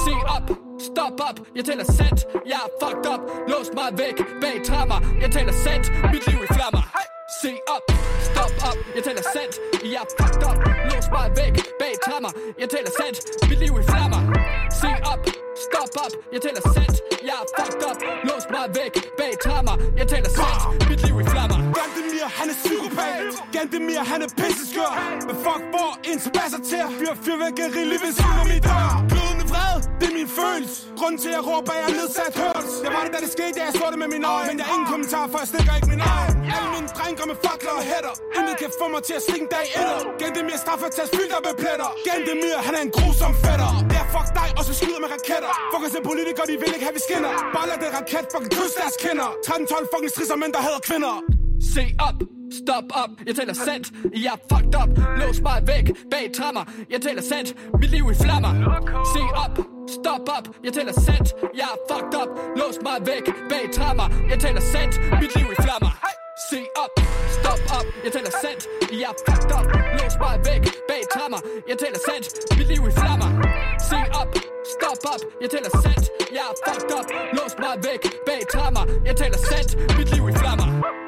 Se 0.04 0.14
op, 0.36 0.46
stop 0.88 1.16
op, 1.28 1.36
jeg 1.56 1.64
taler 1.64 1.84
sandt. 1.98 2.20
Jeg 2.50 2.60
er 2.66 2.70
fucked 2.82 3.06
up, 3.12 3.20
lås 3.50 3.68
mig 3.78 3.88
væk 4.00 4.16
Bag 4.42 4.56
trammer, 4.68 4.98
jeg 5.22 5.30
taler 5.36 5.54
sandt. 5.64 5.86
Mit 6.12 6.24
liv 6.28 6.38
i 6.46 6.48
flammer. 6.56 6.82
Se 7.42 7.52
op, 7.74 7.84
stop 8.28 8.54
op, 8.68 8.78
jeg 8.96 9.02
taler 9.06 9.24
sandt. 9.34 9.54
Jeg 9.92 10.02
er 10.04 10.08
fucked 10.18 10.42
up, 10.48 10.58
lås 10.90 11.06
mig 11.14 11.26
væk 11.38 11.54
Bag 11.80 11.94
trammer, 12.04 12.32
jeg 12.60 12.68
taler 12.74 12.92
sandt. 13.00 13.18
Mit 13.48 13.58
liv 13.64 13.72
i 13.80 13.84
flammer. 13.90 14.20
Se 14.80 14.90
op, 15.12 15.20
stop 15.68 15.90
op, 16.04 16.12
jeg 16.34 16.40
taler 16.44 16.62
sandt 16.74 16.96
Jeg 17.28 17.36
er 17.42 17.46
fucked 17.56 17.82
up, 17.88 17.98
lås 18.28 18.44
mig 18.54 18.64
væk. 18.78 18.92
Bag 19.18 19.32
trammer, 19.44 19.76
jeg 19.98 20.06
taler 20.12 20.30
sandt 20.38 20.60
Mit 20.88 21.00
liv 21.06 21.16
i 21.22 21.24
flammer. 21.32 21.58
Gandemir, 21.78 22.26
han 22.38 22.46
er 22.52 22.56
psykopat. 22.62 23.34
Gandemir, 23.54 24.00
han 24.12 24.20
er 24.26 24.30
pisseskør. 24.40 24.92
Men 25.26 25.36
fuck, 25.44 25.62
hvor 25.74 25.90
en 26.10 26.18
spasser 26.28 26.60
til 26.70 26.80
at 26.86 26.90
fyre 26.98 27.14
fyrværkeri 27.24 27.82
lige 27.90 28.02
ved 28.04 28.12
siden 28.18 28.38
af 28.42 28.46
mit 28.52 28.62
dør. 28.68 28.88
Blødende 29.10 29.41
det 30.00 30.06
er 30.10 30.14
min 30.20 30.30
følelse. 30.40 30.76
Grunden 30.98 31.18
til 31.22 31.30
at 31.32 31.36
jeg 31.38 31.44
råber, 31.50 31.72
jeg 31.78 31.86
er 31.92 31.96
nedsat 32.00 32.34
hørs 32.42 32.72
Jeg 32.84 32.90
var 32.94 33.02
det, 33.04 33.10
da 33.14 33.18
det 33.24 33.30
skete, 33.36 33.54
da 33.58 33.62
jeg 33.68 33.74
så 33.80 33.86
det 33.92 33.98
med 34.02 34.08
mine 34.14 34.26
øjne 34.36 34.48
Men 34.50 34.56
jeg 34.60 34.66
har 34.68 34.74
ingen 34.78 34.90
kommentar, 34.94 35.24
for 35.32 35.38
jeg 35.42 35.48
stikker 35.52 35.72
ikke 35.78 35.90
min 35.94 36.02
øjne 36.16 36.32
Alle 36.56 36.70
mine 36.76 36.88
drenge 36.96 37.22
med 37.30 37.36
fakler 37.44 37.74
og 37.80 37.84
hætter. 37.90 38.14
Intet 38.38 38.56
kan 38.62 38.70
få 38.80 38.86
mig 38.94 39.02
til 39.08 39.14
at 39.18 39.22
stikke 39.26 39.44
en 39.46 39.50
dag 39.56 39.66
etter. 39.80 39.98
Gantemir 40.20 40.58
straffetast 40.64 41.10
fyldt 41.16 41.32
op 41.36 41.44
med 41.48 41.56
pletter. 41.62 41.90
Gendemir, 42.06 42.56
han 42.66 42.74
er 42.78 42.82
en 42.88 42.92
grusom 42.96 43.32
fætter. 43.44 43.70
Det 43.90 43.98
er 44.02 44.06
fuck 44.14 44.28
dig, 44.40 44.48
og 44.58 44.62
så 44.68 44.72
skyder 44.78 45.00
med 45.04 45.10
raketter. 45.14 45.52
Fuck 45.72 45.82
os 45.86 45.94
politikere, 46.10 46.46
de 46.50 46.54
vil 46.62 46.70
ikke 46.76 46.86
have, 46.88 46.96
vi 46.98 47.02
skinner. 47.08 47.32
Bare 47.54 47.66
lad 47.70 47.78
det 47.84 47.90
raket 47.96 48.26
fucking 48.32 48.52
kryds 48.56 48.74
deres 48.80 48.96
kinder. 49.04 49.28
13-12 49.46 49.90
fucking 49.92 50.10
strisser 50.14 50.36
mænd, 50.42 50.52
der 50.56 50.62
hader 50.66 50.82
kvinder. 50.88 51.14
Se 51.74 51.84
op, 52.08 52.18
stop 52.60 52.86
op, 53.02 53.12
jeg 53.26 53.34
taler 53.38 53.56
sandt. 53.66 53.86
Jeg 54.24 54.32
er 54.36 54.40
fucked 54.50 54.74
up, 54.80 54.90
lås 55.20 55.38
mig 55.46 55.58
væk 55.70 55.86
bag 56.12 56.24
trammer 56.36 56.64
Jeg 56.92 57.00
taler 57.06 57.22
sandt, 57.22 57.48
mit 57.80 57.90
liv 57.90 58.04
i 58.12 58.16
flammer. 58.24 58.52
Se 59.14 59.22
op, 59.44 59.71
stop 59.88 60.28
op, 60.36 60.46
jeg 60.64 60.72
taler 60.72 60.92
sandt 60.92 61.28
Jeg 61.60 61.68
er 61.74 61.78
fucked 61.88 62.14
up, 62.20 62.28
lås 62.56 62.76
mig 62.86 62.98
væk 63.06 63.26
bag 63.50 63.64
trammer 63.76 64.08
Jeg 64.30 64.38
taler 64.40 64.60
sandt, 64.60 64.94
mit 65.20 65.32
liv 65.36 65.48
i 65.54 65.56
flammer. 65.64 65.92
Se 66.50 66.60
op, 66.82 66.92
stop 67.38 67.60
op, 67.78 67.86
jeg 68.04 68.12
taler 68.12 68.34
sandt 68.42 68.62
Jeg 69.00 69.10
er 69.10 69.16
fucked 69.26 69.52
up, 69.58 69.66
lås 69.98 70.14
mig 70.22 70.34
væk 70.48 70.64
bag 70.88 71.02
trammer 71.14 71.40
Jeg 71.68 71.76
taler 71.82 72.00
sandt, 72.08 72.26
mit 72.58 72.68
liv 72.72 72.82
i 72.90 72.92
flammer. 73.00 73.30
Se 73.90 73.98
op, 74.20 74.28
stop 74.74 75.00
op, 75.12 75.22
jeg 75.42 75.50
taler 75.54 75.72
sandt 75.84 76.04
Jeg 76.36 76.44
er 76.50 76.54
fucked 76.64 76.92
up, 76.98 77.06
lås 77.36 77.52
mig 77.62 77.74
væk 77.86 78.02
bag 78.26 78.42
trammer 78.52 78.84
Jeg 79.08 79.14
taler 79.16 79.40
sandt, 79.50 79.70
mit 79.98 80.08
liv 80.14 80.24
i 80.28 80.34
flammer 80.42 81.01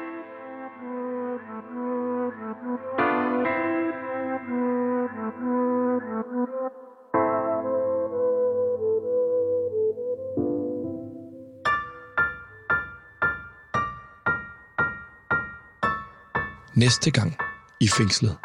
Næste 16.75 17.11
gang 17.11 17.37
i 17.79 17.87
fængslet. 17.97 18.37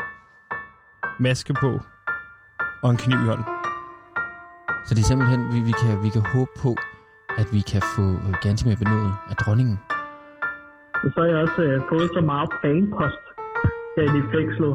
Maske 1.20 1.54
på 1.54 1.80
og 2.82 2.90
en 2.90 2.96
kniv 2.96 3.18
i 3.24 3.26
hånden. 3.30 3.44
Så 4.86 4.94
det 4.94 5.00
er 5.00 5.08
simpelthen, 5.12 5.40
vi, 5.54 5.60
vi, 5.60 5.72
kan, 5.82 6.02
vi 6.02 6.08
kan 6.08 6.22
håbe 6.34 6.50
på, 6.58 6.76
at 7.38 7.46
vi 7.52 7.60
kan 7.60 7.82
få 7.96 8.02
øh, 8.02 8.34
Gantemir 8.42 8.76
benådet 8.76 9.14
af 9.30 9.36
dronningen. 9.36 9.78
Og 11.04 11.08
så 11.14 11.20
har 11.20 11.26
jeg 11.26 11.36
også 11.36 11.62
øh, 11.62 11.82
fået 11.88 12.10
så 12.14 12.20
meget 12.20 12.50
fanpost 12.62 13.24
herinde 13.96 14.18
i 14.18 14.26
fængslet. 14.34 14.74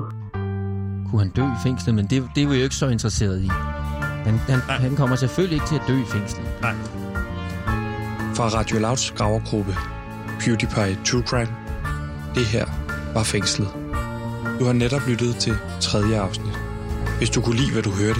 Kunne 1.07 1.21
han 1.23 1.31
dø 1.37 1.43
i 1.57 1.59
fængslet, 1.63 1.95
men 1.95 2.05
det, 2.05 2.29
det 2.35 2.43
er 2.43 2.49
vi 2.49 2.55
jo 2.55 2.63
ikke 2.63 2.75
så 2.75 2.87
interesseret 2.87 3.41
i. 3.41 3.49
Han, 4.27 4.35
han, 4.51 4.59
han 4.85 4.95
kommer 4.95 5.15
selvfølgelig 5.15 5.55
ikke 5.55 5.67
til 5.67 5.75
at 5.75 5.85
dø 5.87 5.95
i 6.05 6.09
fængslet. 6.15 6.47
Nej. 6.61 6.75
Fra 8.37 8.45
Radio 8.57 8.79
Louds 8.79 9.11
gravergruppe 9.11 9.73
PewDiePie 10.39 10.95
True 11.05 11.23
Crime. 11.29 11.51
Det 12.35 12.45
her 12.45 12.84
var 13.15 13.23
fængslet. 13.23 13.67
Du 14.60 14.63
har 14.65 14.73
netop 14.73 15.01
lyttet 15.08 15.36
til 15.36 15.54
tredje 15.82 16.19
afsnit. 16.19 16.56
Hvis 17.17 17.30
du 17.30 17.41
kunne 17.41 17.56
lide, 17.56 17.71
hvad 17.73 17.84
du 17.84 17.91
hørte, 17.91 18.19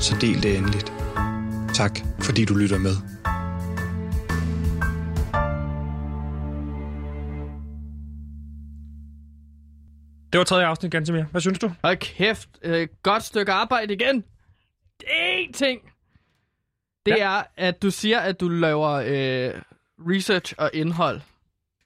så 0.00 0.16
del 0.20 0.42
det 0.42 0.56
endeligt. 0.56 0.92
Tak, 1.74 1.98
fordi 2.20 2.44
du 2.44 2.54
lytter 2.54 2.78
med. 2.78 2.96
Det 10.32 10.38
var 10.38 10.44
tredje 10.44 10.66
afsnit, 10.66 10.92
Gantemir. 10.92 11.24
Hvad 11.24 11.40
synes 11.40 11.58
du? 11.58 11.70
Hold 11.84 11.96
kæft, 11.96 12.48
øh, 12.62 12.88
godt 13.02 13.22
stykke 13.22 13.52
arbejde 13.52 13.94
igen. 13.94 14.24
En 15.20 15.52
ting. 15.52 15.80
Det 17.06 17.14
ja. 17.18 17.24
er, 17.24 17.42
at 17.56 17.82
du 17.82 17.90
siger, 17.90 18.20
at 18.20 18.40
du 18.40 18.48
laver 18.48 18.90
øh, 18.90 19.60
research 19.98 20.54
og 20.58 20.70
indhold 20.74 21.20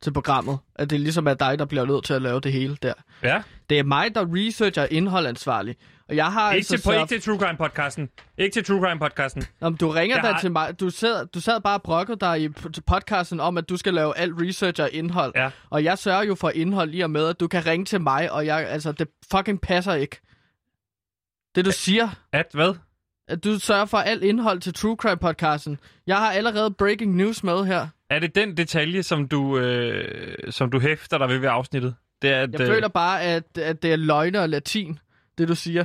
til 0.03 0.13
programmet. 0.13 0.59
At 0.75 0.91
det 0.91 1.01
ligesom 1.01 1.27
er 1.27 1.35
dig, 1.35 1.59
der 1.59 1.65
bliver 1.65 1.85
nødt 1.85 2.05
til 2.05 2.15
at 2.15 2.23
lave 2.23 2.41
det 2.41 2.53
hele 2.53 2.77
der. 2.83 2.93
Ja. 3.23 3.43
Det 3.71 3.79
er 3.79 3.83
mig, 3.83 4.15
der 4.15 4.27
researcher 4.29 4.87
indholdansvarlig. 4.91 5.77
Og 6.09 6.17
jeg 6.17 6.33
har 6.33 6.53
Ikke 6.53 6.59
altså 6.59 6.77
til, 6.77 6.83
på, 6.85 6.93
ikke 6.93 7.07
til 7.07 7.23
True 7.23 7.39
Crime 7.39 7.59
podcasten. 7.59 8.09
Ikke 8.39 8.55
til 8.55 8.65
True 8.65 8.81
Crime 8.81 8.99
podcasten. 9.01 9.43
Om 9.61 9.77
du 9.77 9.89
ringer 9.91 10.17
Jeg 10.17 10.23
der 10.25 10.33
har- 10.33 10.41
til 10.41 10.53
mig. 10.53 10.81
Du 10.81 10.91
sad, 10.91 11.27
du 11.27 11.41
sad 11.41 11.61
bare 11.61 11.75
og 11.75 11.83
brokkede 11.83 12.19
dig 12.21 12.43
i 12.43 12.49
podcasten 12.87 13.41
om, 13.41 13.59
at 13.59 13.69
du 13.69 13.77
skal 13.77 13.95
lave 13.95 14.17
alt 14.19 14.35
research 14.41 14.83
og 14.83 14.91
indhold. 14.93 15.33
Ja. 15.37 15.51
Og 15.71 15.85
jeg 15.85 15.99
sørger 15.99 16.23
jo 16.25 16.35
for 16.35 16.51
indhold 16.51 16.91
lige 16.91 17.05
og 17.05 17.11
med, 17.11 17.29
at 17.29 17.41
du 17.41 17.49
kan 17.49 17.67
ringe 17.67 17.85
til 17.85 18.01
mig, 18.01 18.33
og 18.33 18.47
jeg, 18.47 18.67
altså, 18.69 18.93
det 18.93 19.09
fucking 19.31 19.61
passer 19.61 19.95
ikke. 19.95 20.21
Det 21.55 21.65
du 21.65 21.71
siger, 21.73 22.09
At 22.33 22.47
hvad? 22.53 22.75
at 23.29 23.45
du 23.45 23.59
sørger 23.59 23.85
for 23.85 23.99
alt 23.99 24.23
indhold 24.23 24.61
til 24.61 24.75
True 24.75 24.97
Crime 24.97 25.17
podcasten. 25.17 25.79
Jeg 26.07 26.17
har 26.17 26.33
allerede 26.33 26.71
breaking 26.71 27.17
news 27.17 27.45
med 27.45 27.65
her. 27.65 27.89
Er 28.11 28.19
det 28.19 28.35
den 28.35 28.57
detalje, 28.57 29.03
som 29.03 29.29
du, 29.29 29.59
øh, 29.59 30.37
som 30.53 30.71
du 30.71 30.81
hæfter 30.81 31.19
dig 31.19 31.29
ved 31.29 31.39
ved 31.39 31.49
afsnittet? 31.49 31.95
Det 32.23 32.31
er, 32.31 32.41
at, 32.43 32.53
Jeg 32.53 32.61
øh, 32.61 32.67
føler 32.67 32.89
bare, 32.89 33.23
at, 33.23 33.59
at 33.59 33.83
det 33.83 33.93
er 33.93 33.97
løgne 33.97 34.41
og 34.41 34.49
latin, 34.49 34.99
det 35.39 35.49
du 35.49 35.55
siger. 35.55 35.85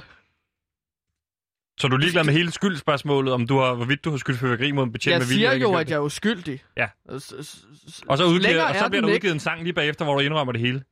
Så 1.79 1.87
du 1.87 1.95
er 1.95 1.99
ligeglad 1.99 2.23
med 2.23 2.33
hele 2.33 2.51
skyldspørgsmålet, 2.51 3.33
om 3.33 3.47
du 3.47 3.59
har, 3.59 3.73
hvorvidt 3.73 4.05
du 4.05 4.09
har 4.09 4.17
skyldt 4.17 4.39
fyrværkeri 4.39 4.71
mod 4.71 4.83
en 4.83 4.91
betjent 4.91 5.11
Jeg 5.11 5.19
med 5.19 5.25
vilje? 5.27 5.37
siger 5.39 5.49
eller 5.49 5.53
ikke 5.55 5.63
jo, 5.71 5.75
at 5.77 5.89
jeg 5.89 5.95
er 5.95 5.99
uskyldig. 5.99 6.63
Ja. 6.77 6.87
Og, 7.09 7.21
så, 7.21 7.35
udgiver, 8.25 8.63
og 8.63 8.75
så 8.75 8.85
er 8.85 8.89
bliver 8.89 9.01
der 9.01 9.07
ikke. 9.07 9.15
udgivet 9.15 9.33
en 9.33 9.39
sang 9.39 9.63
lige 9.63 9.73
bagefter, 9.73 10.05
hvor 10.05 10.13
du 10.13 10.19
indrømmer 10.19 10.51
det 10.51 10.61
hele. 10.61 10.83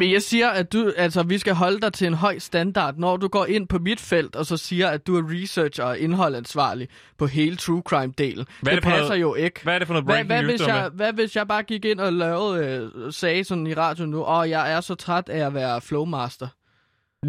Men 0.00 0.12
jeg 0.12 0.22
siger, 0.22 0.48
at 0.48 0.72
du, 0.72 0.92
altså, 0.96 1.22
vi 1.22 1.38
skal 1.38 1.54
holde 1.54 1.80
dig 1.80 1.92
til 1.92 2.06
en 2.06 2.14
høj 2.14 2.38
standard, 2.38 2.94
når 2.96 3.16
du 3.16 3.28
går 3.28 3.46
ind 3.46 3.68
på 3.68 3.78
mit 3.78 4.00
felt, 4.00 4.36
og 4.36 4.46
så 4.46 4.56
siger, 4.56 4.88
at 4.88 5.06
du 5.06 5.16
er 5.16 5.22
researcher 5.42 5.84
og 5.84 5.98
indholdansvarlig 5.98 6.88
på 7.18 7.26
hele 7.26 7.56
true 7.56 7.82
crime-delen. 7.92 8.44
Hvad 8.62 8.72
det 8.72 8.72
det 8.72 8.82
passer 8.82 9.04
noget- 9.08 9.20
jo 9.20 9.34
ikke. 9.34 9.60
Hvad 9.62 9.74
er 9.74 9.78
det 9.78 9.86
for 9.86 9.94
noget 9.94 10.04
Hvad, 10.04 10.14
breaking 10.14 10.26
hvad, 10.26 10.42
news, 10.42 10.50
hvis 10.60 10.68
jeg, 10.68 10.90
hvad 10.94 11.12
hvis 11.12 11.36
jeg 11.36 11.48
bare 11.48 11.62
gik 11.62 11.84
ind 11.84 12.00
og 12.00 12.12
lavede, 12.12 12.66
øh, 13.06 13.12
sagde 13.12 13.44
sådan 13.44 13.66
i 13.66 13.74
radioen 13.74 14.10
nu, 14.10 14.24
åh, 14.24 14.50
jeg 14.50 14.72
er 14.72 14.80
så 14.80 14.94
træt 14.94 15.28
af 15.28 15.46
at 15.46 15.54
være 15.54 15.80
flowmaster. 15.80 16.48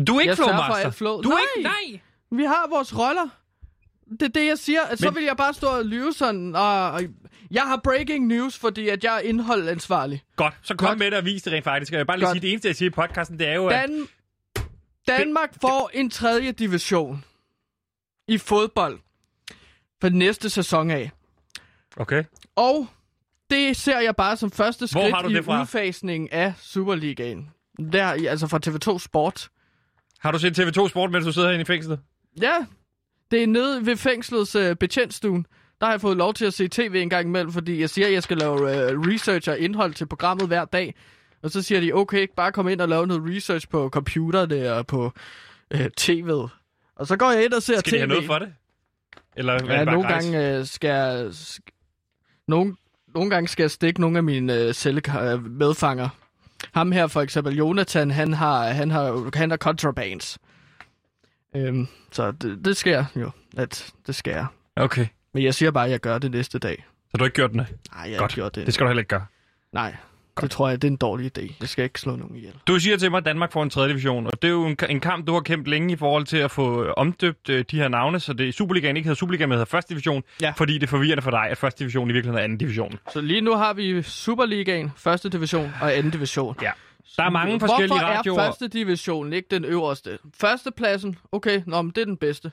Du 0.07 0.15
er 0.15 0.19
ikke 0.19 0.29
jeg 0.29 0.37
for 0.37 0.43
flowmaster. 0.43 0.89
flow. 0.91 1.21
Du 1.21 1.29
er 1.29 1.33
nej, 1.33 1.41
ikke... 1.57 1.69
Nej! 1.91 1.99
vi 2.39 2.43
har 2.43 2.69
vores 2.69 2.97
roller. 2.99 3.27
Det 4.11 4.21
er 4.21 4.27
det, 4.27 4.47
jeg 4.47 4.57
siger. 4.57 4.81
At 4.81 4.99
så 4.99 5.05
Men- 5.05 5.15
vil 5.15 5.23
jeg 5.23 5.37
bare 5.37 5.53
stå 5.53 5.67
og 5.67 5.85
lyve 5.85 6.13
sådan, 6.13 6.55
og, 6.55 6.91
og 6.91 7.01
jeg 7.51 7.61
har 7.63 7.77
breaking 7.83 8.27
news, 8.27 8.57
fordi 8.57 8.89
at 8.89 9.03
jeg 9.03 9.15
er 9.15 9.19
indholdansvarlig. 9.19 10.23
Godt, 10.35 10.53
så 10.61 10.75
kom 10.75 10.87
Godt. 10.87 10.99
med 10.99 11.11
det 11.11 11.17
og 11.19 11.25
vis 11.25 11.41
det 11.43 11.53
rent 11.53 11.63
faktisk. 11.63 11.91
Jeg 11.91 11.99
vil 11.99 12.05
bare 12.05 12.17
lige 12.17 12.25
Godt. 12.25 12.35
sige, 12.35 12.41
det 12.41 12.49
eneste, 12.51 12.67
jeg 12.67 12.75
siger 12.75 12.89
i 12.89 12.93
podcasten, 12.93 13.39
det 13.39 13.47
er 13.47 13.53
jo, 13.53 13.67
at... 13.67 13.89
Dan- 13.89 14.07
Danmark 15.07 15.49
får 15.61 15.89
en 15.93 16.09
tredje 16.09 16.51
division 16.51 17.23
i 18.27 18.37
fodbold 18.37 18.99
for 20.01 20.09
næste 20.09 20.49
sæson 20.49 20.91
af. 20.91 21.11
Okay. 21.97 22.23
Og 22.55 22.87
det 23.49 23.77
ser 23.77 23.99
jeg 23.99 24.15
bare 24.15 24.37
som 24.37 24.51
første 24.51 24.87
skridt 24.87 25.15
i 25.31 25.37
udfasningen 25.49 26.29
af 26.31 26.53
Superligaen. 26.59 27.49
Der, 27.91 28.05
altså 28.05 28.47
fra 28.47 28.59
TV2 28.67 28.99
Sport. 28.99 29.49
Har 30.19 30.31
du 30.31 30.39
set 30.39 30.59
TV2 30.59 30.87
Sport, 30.87 31.11
mens 31.11 31.25
du 31.25 31.31
sidder 31.31 31.47
herinde 31.47 31.61
i 31.61 31.65
fængslet? 31.65 31.99
Ja, 32.41 32.55
det 33.31 33.43
er 33.43 33.47
nede 33.47 33.85
ved 33.85 33.97
fængslets 33.97 34.55
øh, 34.55 34.75
betjentstuen. 34.75 35.45
Der 35.79 35.85
har 35.85 35.93
jeg 35.93 36.01
fået 36.01 36.17
lov 36.17 36.33
til 36.33 36.45
at 36.45 36.53
se 36.53 36.67
tv 36.67 36.91
en 36.95 37.09
gang 37.09 37.27
imellem, 37.27 37.51
fordi 37.51 37.79
jeg 37.81 37.89
siger, 37.89 38.07
at 38.07 38.13
jeg 38.13 38.23
skal 38.23 38.37
lave 38.37 38.53
øh, 38.91 38.99
research 38.99 39.49
og 39.49 39.59
indhold 39.59 39.93
til 39.93 40.05
programmet 40.05 40.47
hver 40.47 40.65
dag. 40.65 40.95
Og 41.43 41.51
så 41.51 41.61
siger 41.61 41.81
de, 41.81 41.93
okay, 41.93 42.27
bare 42.35 42.51
kom 42.51 42.67
ind 42.67 42.81
og 42.81 42.89
lave 42.89 43.07
noget 43.07 43.35
research 43.35 43.69
på 43.69 43.89
computerne 43.89 44.73
og 44.73 44.87
på 44.87 45.11
øh, 45.71 45.89
tv'et. 46.01 46.49
Og 46.95 47.07
så 47.07 47.17
går 47.17 47.31
jeg 47.31 47.45
ind 47.45 47.53
og 47.53 47.63
ser 47.63 47.79
Skal 47.79 47.89
tv. 47.91 47.95
de 47.95 47.99
have 47.99 48.07
noget 48.07 48.25
for 48.25 48.39
det? 48.39 48.53
Eller 49.35 49.53
er 49.53 49.57
det 49.57 49.67
Ja, 49.67 49.75
bare 49.75 49.85
nogle 49.85 50.07
gratis? 50.09 50.31
gange 50.31 50.57
øh, 50.57 50.65
skal 50.65 50.87
jeg... 50.89 51.27
sk- 51.27 52.43
Nogle, 52.47 52.75
nogle 53.15 53.29
gange 53.29 53.47
skal 53.47 53.63
jeg 53.63 53.71
stikke 53.71 54.01
nogle 54.01 54.17
af 54.17 54.23
mine 54.23 54.53
øh, 54.59 54.73
celle, 54.73 55.01
øh, 55.31 55.45
medfanger. 55.45 56.09
Ham 56.73 56.91
her 56.91 57.07
for 57.07 57.21
eksempel, 57.21 57.55
Jonathan, 57.57 58.11
han 58.11 58.33
har, 58.33 58.63
han 58.67 58.91
har, 58.91 59.37
han 59.37 59.49
har 59.49 59.57
contrabands. 59.57 60.37
Øhm, 61.55 61.87
så 62.11 62.31
det, 62.31 62.65
det 62.65 62.77
sker 62.77 63.05
jo, 63.15 63.31
at 63.57 63.93
det 64.07 64.15
jeg. 64.35 64.45
Okay. 64.75 65.07
Men 65.33 65.43
jeg 65.43 65.53
siger 65.55 65.71
bare, 65.71 65.85
at 65.85 65.91
jeg 65.91 65.99
gør 65.99 66.17
det 66.17 66.31
næste 66.31 66.59
dag. 66.59 66.85
Så 67.11 67.17
du 67.17 67.23
har 67.23 67.25
ikke 67.25 67.35
gjort 67.35 67.51
den? 67.51 67.57
Nej, 67.57 67.67
jeg 67.95 68.11
har 68.11 68.17
Godt. 68.17 68.31
ikke 68.31 68.35
gjort 68.41 68.55
det. 68.55 68.65
Det 68.65 68.73
skal 68.73 68.83
du 68.83 68.89
heller 68.89 69.01
ikke 69.01 69.09
gøre. 69.09 69.25
Nej, 69.73 69.95
det 70.41 70.51
tror 70.51 70.69
jeg, 70.69 70.81
det 70.81 70.87
er 70.87 70.91
en 70.91 70.97
dårlig 70.97 71.37
idé. 71.37 71.53
Jeg 71.59 71.69
skal 71.69 71.83
ikke 71.83 71.99
slå 71.99 72.15
nogen 72.15 72.35
ihjel. 72.35 72.53
Du 72.67 72.79
siger 72.79 72.97
til 72.97 73.11
mig, 73.11 73.17
at 73.17 73.25
Danmark 73.25 73.51
får 73.51 73.63
en 73.63 73.69
tredje 73.69 73.89
division, 73.89 74.27
og 74.27 74.41
det 74.41 74.47
er 74.47 74.51
jo 74.51 74.65
en, 74.65 74.77
en 74.89 74.99
kamp, 74.99 75.27
du 75.27 75.33
har 75.33 75.39
kæmpet 75.39 75.67
længe 75.67 75.93
i 75.93 75.95
forhold 75.95 76.25
til 76.25 76.37
at 76.37 76.51
få 76.51 76.83
øh, 76.83 76.93
omdøbt 76.97 77.49
øh, 77.49 77.65
de 77.71 77.77
her 77.77 77.87
navne, 77.87 78.19
så 78.19 78.33
det 78.33 78.53
Superligaen 78.53 78.97
ikke 78.97 79.07
hedder 79.07 79.19
Superligaen, 79.19 79.49
men 79.49 79.55
hedder 79.55 79.65
første 79.65 79.89
division, 79.89 80.23
Ja. 80.41 80.53
fordi 80.57 80.73
det 80.73 80.83
er 80.83 80.87
forvirrende 80.87 81.21
for 81.21 81.31
dig, 81.31 81.47
at 81.49 81.57
første 81.57 81.79
division 81.79 82.09
i 82.09 82.13
virkeligheden 82.13 82.39
er 82.39 82.43
anden 82.43 82.57
division. 82.57 82.99
Så 83.13 83.21
lige 83.21 83.41
nu 83.41 83.55
har 83.55 83.73
vi 83.73 84.01
Superligaen, 84.01 84.91
første 84.97 85.29
division 85.29 85.73
og 85.81 85.95
anden 85.97 86.11
division. 86.11 86.55
Ja. 86.61 86.71
Der 87.17 87.23
er 87.23 87.29
mange 87.29 87.59
forskellige 87.59 87.87
Hvorfor 87.99 88.05
radioer. 88.05 88.39
er 88.39 88.45
første 88.45 88.67
division 88.67 89.33
ikke 89.33 89.47
den 89.51 89.65
øverste? 89.65 90.19
Førstepladsen, 90.33 91.17
okay, 91.31 91.61
nå, 91.67 91.81
men 91.81 91.91
det 91.95 92.01
er 92.01 92.05
den 92.05 92.17
bedste. 92.17 92.51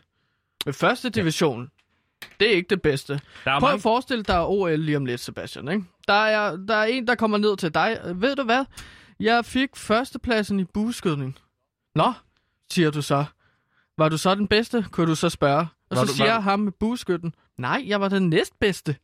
Men 0.65 0.75
første 0.75 1.11
division, 1.11 1.71
det 2.41 2.49
er 2.53 2.53
ikke 2.57 2.69
det 2.71 2.83
bedste. 2.83 3.13
Der 3.45 3.51
er 3.51 3.61
Prøv 3.61 3.69
mange... 3.69 3.75
at 3.75 3.83
forestille 3.83 4.23
dig 4.25 4.47
OL 4.47 4.79
lige 4.79 4.97
om 4.97 5.07
lidt, 5.07 5.21
Sebastian. 5.21 5.69
Ikke? 5.69 5.85
Der, 6.09 6.13
er, 6.15 6.57
der 6.57 6.75
er 6.75 6.85
en, 6.85 7.07
der 7.07 7.15
kommer 7.15 7.39
ned 7.39 7.57
til 7.57 7.75
dig. 7.75 8.01
Ved 8.15 8.37
du 8.37 8.43
hvad? 8.43 8.65
Jeg 9.21 9.45
fik 9.45 9.77
førstepladsen 9.77 10.61
i 10.61 10.65
bueskydning. 10.65 11.39
Nå, 11.95 12.13
siger 12.73 12.91
du 12.91 13.03
så. 13.03 13.25
Var 13.99 14.09
du 14.09 14.19
så 14.19 14.35
den 14.35 14.49
bedste, 14.49 14.85
kunne 14.91 15.07
du 15.07 15.15
så 15.15 15.29
spørge. 15.29 15.61
Og 15.61 15.97
Var 15.97 15.97
så 15.97 16.05
du- 16.07 16.17
siger 16.17 16.33
var- 16.33 16.41
ham 16.41 16.61
med 16.61 16.73
bueskytten, 16.73 17.35
nej, 17.59 17.85
jeg 17.87 18.01
var 18.01 18.09
den 18.09 18.29
næstbedste. 18.29 18.97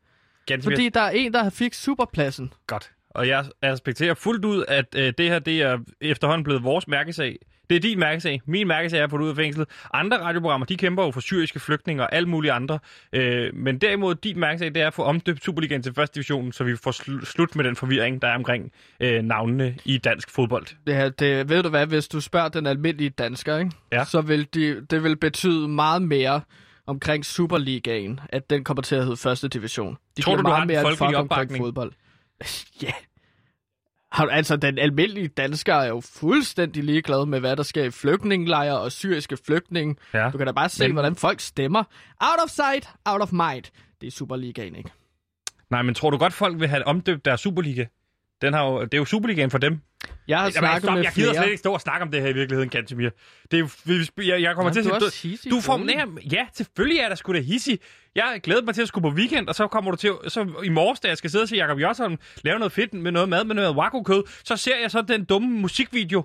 Gansimir, 0.47 0.76
Fordi 0.76 0.88
der 0.88 1.01
er 1.01 1.11
en, 1.11 1.32
der 1.32 1.51
fik 1.51 1.74
superpladsen. 1.74 2.53
Godt. 2.66 2.90
Og 3.15 3.29
jeg 3.29 3.45
respekterer 3.62 4.15
fuldt 4.15 4.45
ud, 4.45 4.65
at 4.69 4.87
øh, 4.97 5.12
det 5.19 5.29
her 5.29 5.39
det 5.39 5.62
er 5.62 5.79
efterhånden 6.01 6.45
blevet 6.45 6.65
vores 6.65 6.89
mærkesag. 6.89 7.39
Det 7.71 7.77
er 7.77 7.81
din 7.81 7.99
mærkesag. 7.99 8.41
Min 8.47 8.69
mærkesag 8.69 9.01
er 9.01 9.05
at 9.05 9.11
få 9.11 9.19
det 9.19 9.25
ud 9.25 9.31
af 9.31 9.37
fængslet. 9.37 9.69
Andre 9.93 10.19
radioprogrammer, 10.19 10.67
de 10.67 10.77
kæmper 10.77 11.05
jo 11.05 11.11
for 11.11 11.21
syriske 11.21 11.61
flygtninge 11.61 12.03
og 12.03 12.15
alle 12.15 12.29
mulige 12.29 12.53
andre. 12.53 12.79
Øh, 13.12 13.55
men 13.55 13.79
derimod, 13.79 14.15
din 14.15 14.41
mærkesag, 14.41 14.75
det 14.75 14.83
er 14.83 14.87
at 14.87 14.95
få 14.95 15.03
omdøbt 15.03 15.45
Superligaen 15.45 15.83
til 15.83 15.95
første 15.95 16.15
division, 16.15 16.53
så 16.53 16.65
vi 16.65 16.77
får 16.77 16.91
sl- 16.91 17.25
slut 17.25 17.57
med 17.57 17.65
den 17.65 17.77
forvirring, 17.77 18.23
der 18.23 18.29
er 18.29 18.35
omkring 18.35 18.73
øh, 19.01 19.23
navnene 19.23 19.77
i 19.85 19.99
dansk 19.99 20.31
fodbold. 20.31 20.67
Det, 20.87 20.95
her, 20.95 21.09
det, 21.09 21.49
ved 21.49 21.62
du 21.62 21.69
hvad, 21.69 21.87
hvis 21.87 22.09
du 22.09 22.21
spørger 22.21 22.49
den 22.49 22.67
almindelige 22.67 23.11
dansker, 23.11 23.59
ikke? 23.59 23.71
Ja. 23.93 24.05
så 24.05 24.21
vil 24.21 24.49
de, 24.55 24.87
det 24.91 25.03
vil 25.05 25.17
betyde 25.17 25.69
meget 25.69 26.03
mere 26.03 26.41
omkring 26.87 27.25
Superligaen, 27.25 28.21
at 28.29 28.51
den 28.51 28.65
kommer 28.65 28.83
til 28.83 28.97
at 28.97 29.03
hedde 29.03 29.17
første 29.17 29.49
division. 29.49 29.97
De 30.17 30.23
Tror 30.23 30.37
du, 30.37 30.43
du 30.43 30.49
har 30.49 30.65
mere 30.65 30.81
en 30.81 30.97
folkelig 30.97 31.17
opbakning? 31.17 31.65
Fodbold. 31.65 31.93
ja. 32.82 32.93
Har, 34.12 34.24
du- 34.24 34.30
altså, 34.30 34.57
den 34.57 34.78
almindelige 34.78 35.28
dansker 35.28 35.74
er 35.74 35.89
jo 35.89 36.01
fuldstændig 36.01 36.85
ligeglad 36.85 37.26
med, 37.26 37.41
hvad 37.41 37.57
der 37.57 37.62
sker 37.62 37.85
i 37.85 37.91
flygtningelejre 37.91 38.80
og 38.80 38.93
syriske 38.93 39.37
flygtninge. 39.47 39.97
Ja. 40.14 40.30
Du 40.32 40.39
kan 40.39 40.47
da 40.47 40.53
bare 40.53 40.68
se, 40.68 40.85
Men... 40.85 40.93
hvordan 40.93 41.16
folk 41.16 41.41
stemmer. 41.41 41.85
Out 42.20 42.39
of 42.45 42.49
sight, 42.51 42.89
out 43.05 43.20
of 43.22 43.32
mind. 43.32 43.64
Det 44.01 44.07
er 44.07 44.11
Superligaen, 44.11 44.74
ikke? 44.74 44.91
Nej, 45.70 45.82
men 45.82 45.95
tror 45.95 46.11
du 46.11 46.18
godt, 46.18 46.32
folk 46.32 46.61
vil 46.61 46.68
have 46.68 46.87
omdøbt 46.87 47.24
deres 47.24 47.41
Superliga? 47.41 47.85
Den 48.43 48.53
har 48.55 48.64
jo, 48.64 48.82
det 48.85 48.95
er 48.95 48.99
jo 48.99 49.05
Superligaen 49.05 49.51
for 49.51 49.59
dem. 49.59 49.80
Jeg 50.29 50.39
har 50.39 50.45
Jamen, 50.45 50.53
snakket 50.53 50.83
stop, 50.83 50.95
med 50.95 51.03
jeg 51.03 51.12
gider 51.14 51.31
flere. 51.31 51.43
slet 51.43 51.51
ikke 51.51 51.59
stå 51.59 51.72
og 51.72 51.81
snakke 51.81 52.03
om 52.03 52.11
det 52.11 52.20
her 52.22 52.29
i 52.29 52.33
virkeligheden, 52.33 52.68
Kantemir. 52.70 53.11
Det 53.51 53.57
er 53.57 53.59
jo, 53.61 53.68
jeg, 54.25 54.43
jeg 54.43 54.55
kommer 54.55 54.70
Jamen, 54.70 54.72
til 54.72 54.85
du 54.91 54.95
at 54.97 55.03
også 55.03 55.22
hissig, 55.29 55.51
du, 55.51 55.57
du 55.57 55.61
får, 55.61 55.77
nej, 55.79 56.05
ja, 56.33 56.47
selvfølgelig 56.55 56.99
er 57.01 57.09
der 57.09 57.14
sgu 57.16 57.33
da 57.33 57.41
hissig. 57.41 57.79
Jeg 58.14 58.41
glæder 58.43 58.62
mig 58.62 58.75
til 58.75 58.83
at 58.83 58.89
skulle 58.89 59.11
på 59.11 59.16
weekend, 59.16 59.49
og 59.49 59.55
så 59.55 59.66
kommer 59.66 59.91
du 59.91 59.97
til, 59.97 60.12
så 60.29 60.61
i 60.64 60.68
morges, 60.68 61.01
da 61.01 61.09
jeg 61.09 61.18
skal 61.18 61.31
sidde 61.31 61.43
og 61.43 61.49
se 61.49 61.57
Jacob 61.57 61.79
Josholm 61.79 62.16
lave 62.45 62.59
noget 62.59 62.72
fedt 62.72 62.95
med 62.95 63.12
noget 63.12 63.29
mad 63.29 63.45
med 63.45 63.55
noget 63.55 63.77
wagyu-kød, 63.77 64.22
så 64.45 64.57
ser 64.57 64.77
jeg 64.79 64.91
så 64.91 65.03
den 65.03 65.25
dumme 65.25 65.49
musikvideo. 65.49 66.25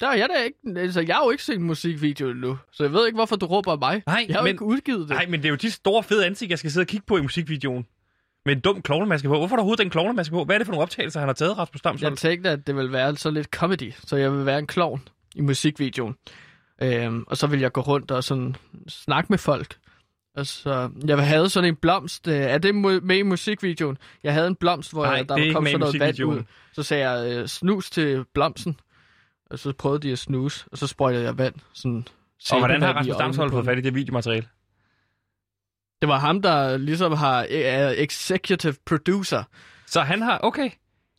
Der 0.00 0.08
er 0.08 0.14
jeg 0.16 0.28
da 0.36 0.42
ikke... 0.42 0.58
Altså, 0.76 1.00
jeg 1.00 1.16
har 1.16 1.24
jo 1.24 1.30
ikke 1.30 1.44
set 1.44 1.54
en 1.56 1.62
musikvideo 1.62 2.30
endnu, 2.30 2.58
så 2.72 2.82
jeg 2.84 2.92
ved 2.92 3.06
ikke, 3.06 3.16
hvorfor 3.16 3.36
du 3.36 3.46
råber 3.46 3.72
af 3.72 3.78
mig. 3.78 4.02
Nej, 4.06 4.24
jeg 4.28 4.34
har 4.34 4.40
jo 4.40 4.44
men- 4.44 4.50
ikke 4.54 4.64
udgivet 4.64 5.00
det. 5.00 5.08
Nej, 5.08 5.26
men 5.26 5.40
det 5.40 5.46
er 5.46 5.50
jo 5.50 5.56
de 5.56 5.70
store 5.70 6.02
fede 6.02 6.26
ansigt, 6.26 6.50
jeg 6.50 6.58
skal 6.58 6.70
sidde 6.70 6.84
og 6.84 6.88
kigge 6.88 7.06
på 7.06 7.16
i 7.16 7.20
musikvideoen. 7.20 7.86
Med 8.46 8.56
en 8.56 8.60
dum 8.60 8.82
klovnemaske 8.82 9.28
på. 9.28 9.38
Hvorfor 9.38 9.54
er 9.54 9.56
der 9.56 9.62
overhovedet 9.62 9.82
den 9.82 9.90
klovnemaske 9.90 10.32
på? 10.32 10.44
Hvad 10.44 10.56
er 10.56 10.58
det 10.58 10.66
for 10.66 10.72
nogle 10.72 10.82
optagelser, 10.82 11.20
han 11.20 11.28
har 11.28 11.34
taget, 11.34 11.58
Rasmus 11.58 11.82
Damsholm? 11.82 12.12
Jeg 12.12 12.18
tænkte, 12.18 12.50
at 12.50 12.66
det 12.66 12.76
ville 12.76 12.92
være 12.92 13.16
så 13.16 13.30
lidt 13.30 13.46
comedy, 13.46 13.92
så 14.06 14.16
jeg 14.16 14.32
vil 14.32 14.46
være 14.46 14.58
en 14.58 14.66
klovn 14.66 15.02
i 15.34 15.40
musikvideoen. 15.40 16.14
Øhm, 16.82 17.24
og 17.26 17.36
så 17.36 17.46
vil 17.46 17.60
jeg 17.60 17.72
gå 17.72 17.80
rundt 17.80 18.10
og 18.10 18.24
sådan 18.24 18.56
snakke 18.88 19.26
med 19.32 19.38
folk. 19.38 19.76
Og 20.36 20.46
så, 20.46 20.90
jeg 21.06 21.26
havde 21.26 21.48
sådan 21.48 21.68
en 21.68 21.76
blomst. 21.76 22.28
Øh, 22.28 22.34
er 22.34 22.58
det 22.58 22.74
med 22.74 23.16
i 23.16 23.22
musikvideoen? 23.22 23.98
Jeg 24.22 24.32
havde 24.32 24.46
en 24.46 24.54
blomst, 24.54 24.92
hvor 24.92 25.04
Nej, 25.04 25.14
jeg, 25.14 25.28
der 25.28 25.34
er 25.34 25.52
kom 25.52 25.66
sådan 25.66 25.80
noget 25.80 26.00
vand 26.00 26.20
ud. 26.20 26.42
Så 26.72 26.82
sagde 26.82 27.10
jeg 27.10 27.36
øh, 27.36 27.48
snus 27.48 27.90
til 27.90 28.24
blomsten. 28.34 28.80
Og 29.50 29.58
så 29.58 29.72
prøvede 29.72 30.02
de 30.02 30.12
at 30.12 30.18
snuse, 30.18 30.64
og 30.72 30.78
så 30.78 30.86
sprøjtede 30.86 31.24
jeg 31.24 31.38
vand. 31.38 31.54
Sådan 31.72 32.06
og 32.50 32.58
hvordan 32.58 32.82
har 32.82 32.92
Rasmus 32.92 33.16
Damsholm 33.16 33.50
fået 33.50 33.64
fat 33.64 33.78
i 33.78 33.80
det 33.80 33.94
videomateriale? 33.94 34.46
Det 36.04 36.08
var 36.08 36.18
ham, 36.18 36.42
der 36.42 36.76
ligesom 36.76 37.12
har 37.12 37.46
er 37.50 37.94
executive 37.96 38.74
producer. 38.86 39.42
Så 39.86 40.00
han 40.00 40.22
har, 40.22 40.38
okay. 40.42 40.70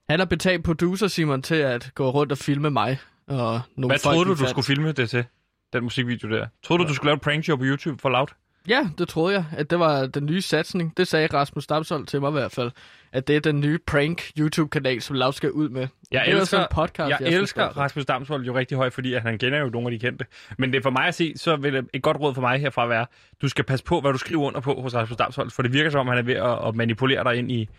Han 0.09 0.19
har 0.19 0.25
betalt 0.25 0.63
producer 0.63 1.07
Simon 1.07 1.41
til 1.41 1.55
at 1.55 1.91
gå 1.95 2.09
rundt 2.09 2.31
og 2.31 2.37
filme 2.37 2.69
mig. 2.69 2.99
Og 3.27 3.61
nogle 3.75 3.91
Hvad 3.91 3.99
troede 3.99 4.25
du, 4.25 4.33
du 4.33 4.47
skulle 4.49 4.65
filme 4.65 4.91
det 4.91 5.09
til? 5.09 5.25
Den 5.73 5.83
musikvideo 5.83 6.29
der. 6.29 6.47
Troede 6.63 6.83
du, 6.83 6.89
du 6.89 6.93
skulle 6.93 7.07
lave 7.07 7.15
et 7.15 7.21
prank 7.21 7.43
show 7.43 7.57
på 7.57 7.63
YouTube 7.63 8.01
for 8.01 8.09
Loud? 8.09 8.27
Ja, 8.67 8.89
det 8.97 9.07
troede 9.07 9.35
jeg, 9.35 9.45
at 9.57 9.69
det 9.69 9.79
var 9.79 10.05
den 10.05 10.25
nye 10.25 10.41
satsning. 10.41 10.97
Det 10.97 11.07
sagde 11.07 11.27
Rasmus 11.33 11.67
Damshold 11.67 12.05
til 12.05 12.21
mig 12.21 12.29
i 12.29 12.31
hvert 12.31 12.51
fald. 12.51 12.71
At 13.15 13.27
det 13.27 13.35
er 13.35 13.39
den 13.39 13.59
nye 13.59 13.79
prank 13.87 14.31
YouTube-kanal, 14.39 15.01
som 15.01 15.15
Lav 15.15 15.33
skal 15.33 15.51
ud 15.51 15.69
med. 15.69 15.87
Jeg 16.11 16.25
det 16.25 16.33
er 16.33 16.39
elsker, 16.39 16.59
en 16.59 16.67
podcast, 16.71 17.09
jeg, 17.09 17.17
synes, 17.21 17.35
elsker 17.35 17.63
derfor. 17.63 17.81
Rasmus 17.81 18.05
Damsvold 18.05 18.45
jo 18.45 18.57
rigtig 18.57 18.77
højt, 18.77 18.93
fordi 18.93 19.13
at 19.13 19.21
han 19.21 19.37
kender 19.37 19.59
jo 19.59 19.69
nogle 19.69 19.87
af 19.87 19.91
de 19.91 19.99
kendte. 19.99 20.25
Men 20.57 20.71
det 20.71 20.77
er 20.77 20.81
for 20.81 20.89
mig 20.89 21.07
at 21.07 21.15
se, 21.15 21.33
så 21.37 21.55
vil 21.55 21.87
et 21.93 22.01
godt 22.01 22.17
råd 22.17 22.33
for 22.33 22.41
mig 22.41 22.59
herfra 22.59 22.87
være, 22.87 23.05
du 23.41 23.47
skal 23.47 23.63
passe 23.63 23.85
på, 23.85 24.01
hvad 24.01 24.11
du 24.11 24.17
skriver 24.17 24.43
under 24.43 24.59
på 24.59 24.81
hos 24.81 24.95
Rasmus 24.95 25.17
Damsvold, 25.17 25.51
for 25.51 25.61
det 25.61 25.73
virker 25.73 25.89
som 25.89 25.99
om, 25.99 26.07
han 26.07 26.17
er 26.17 26.21
ved 26.21 26.33
at, 26.33 26.67
at 26.67 26.75
manipulere 26.75 27.23
dig 27.23 27.35
ind 27.35 27.51
i, 27.51 27.69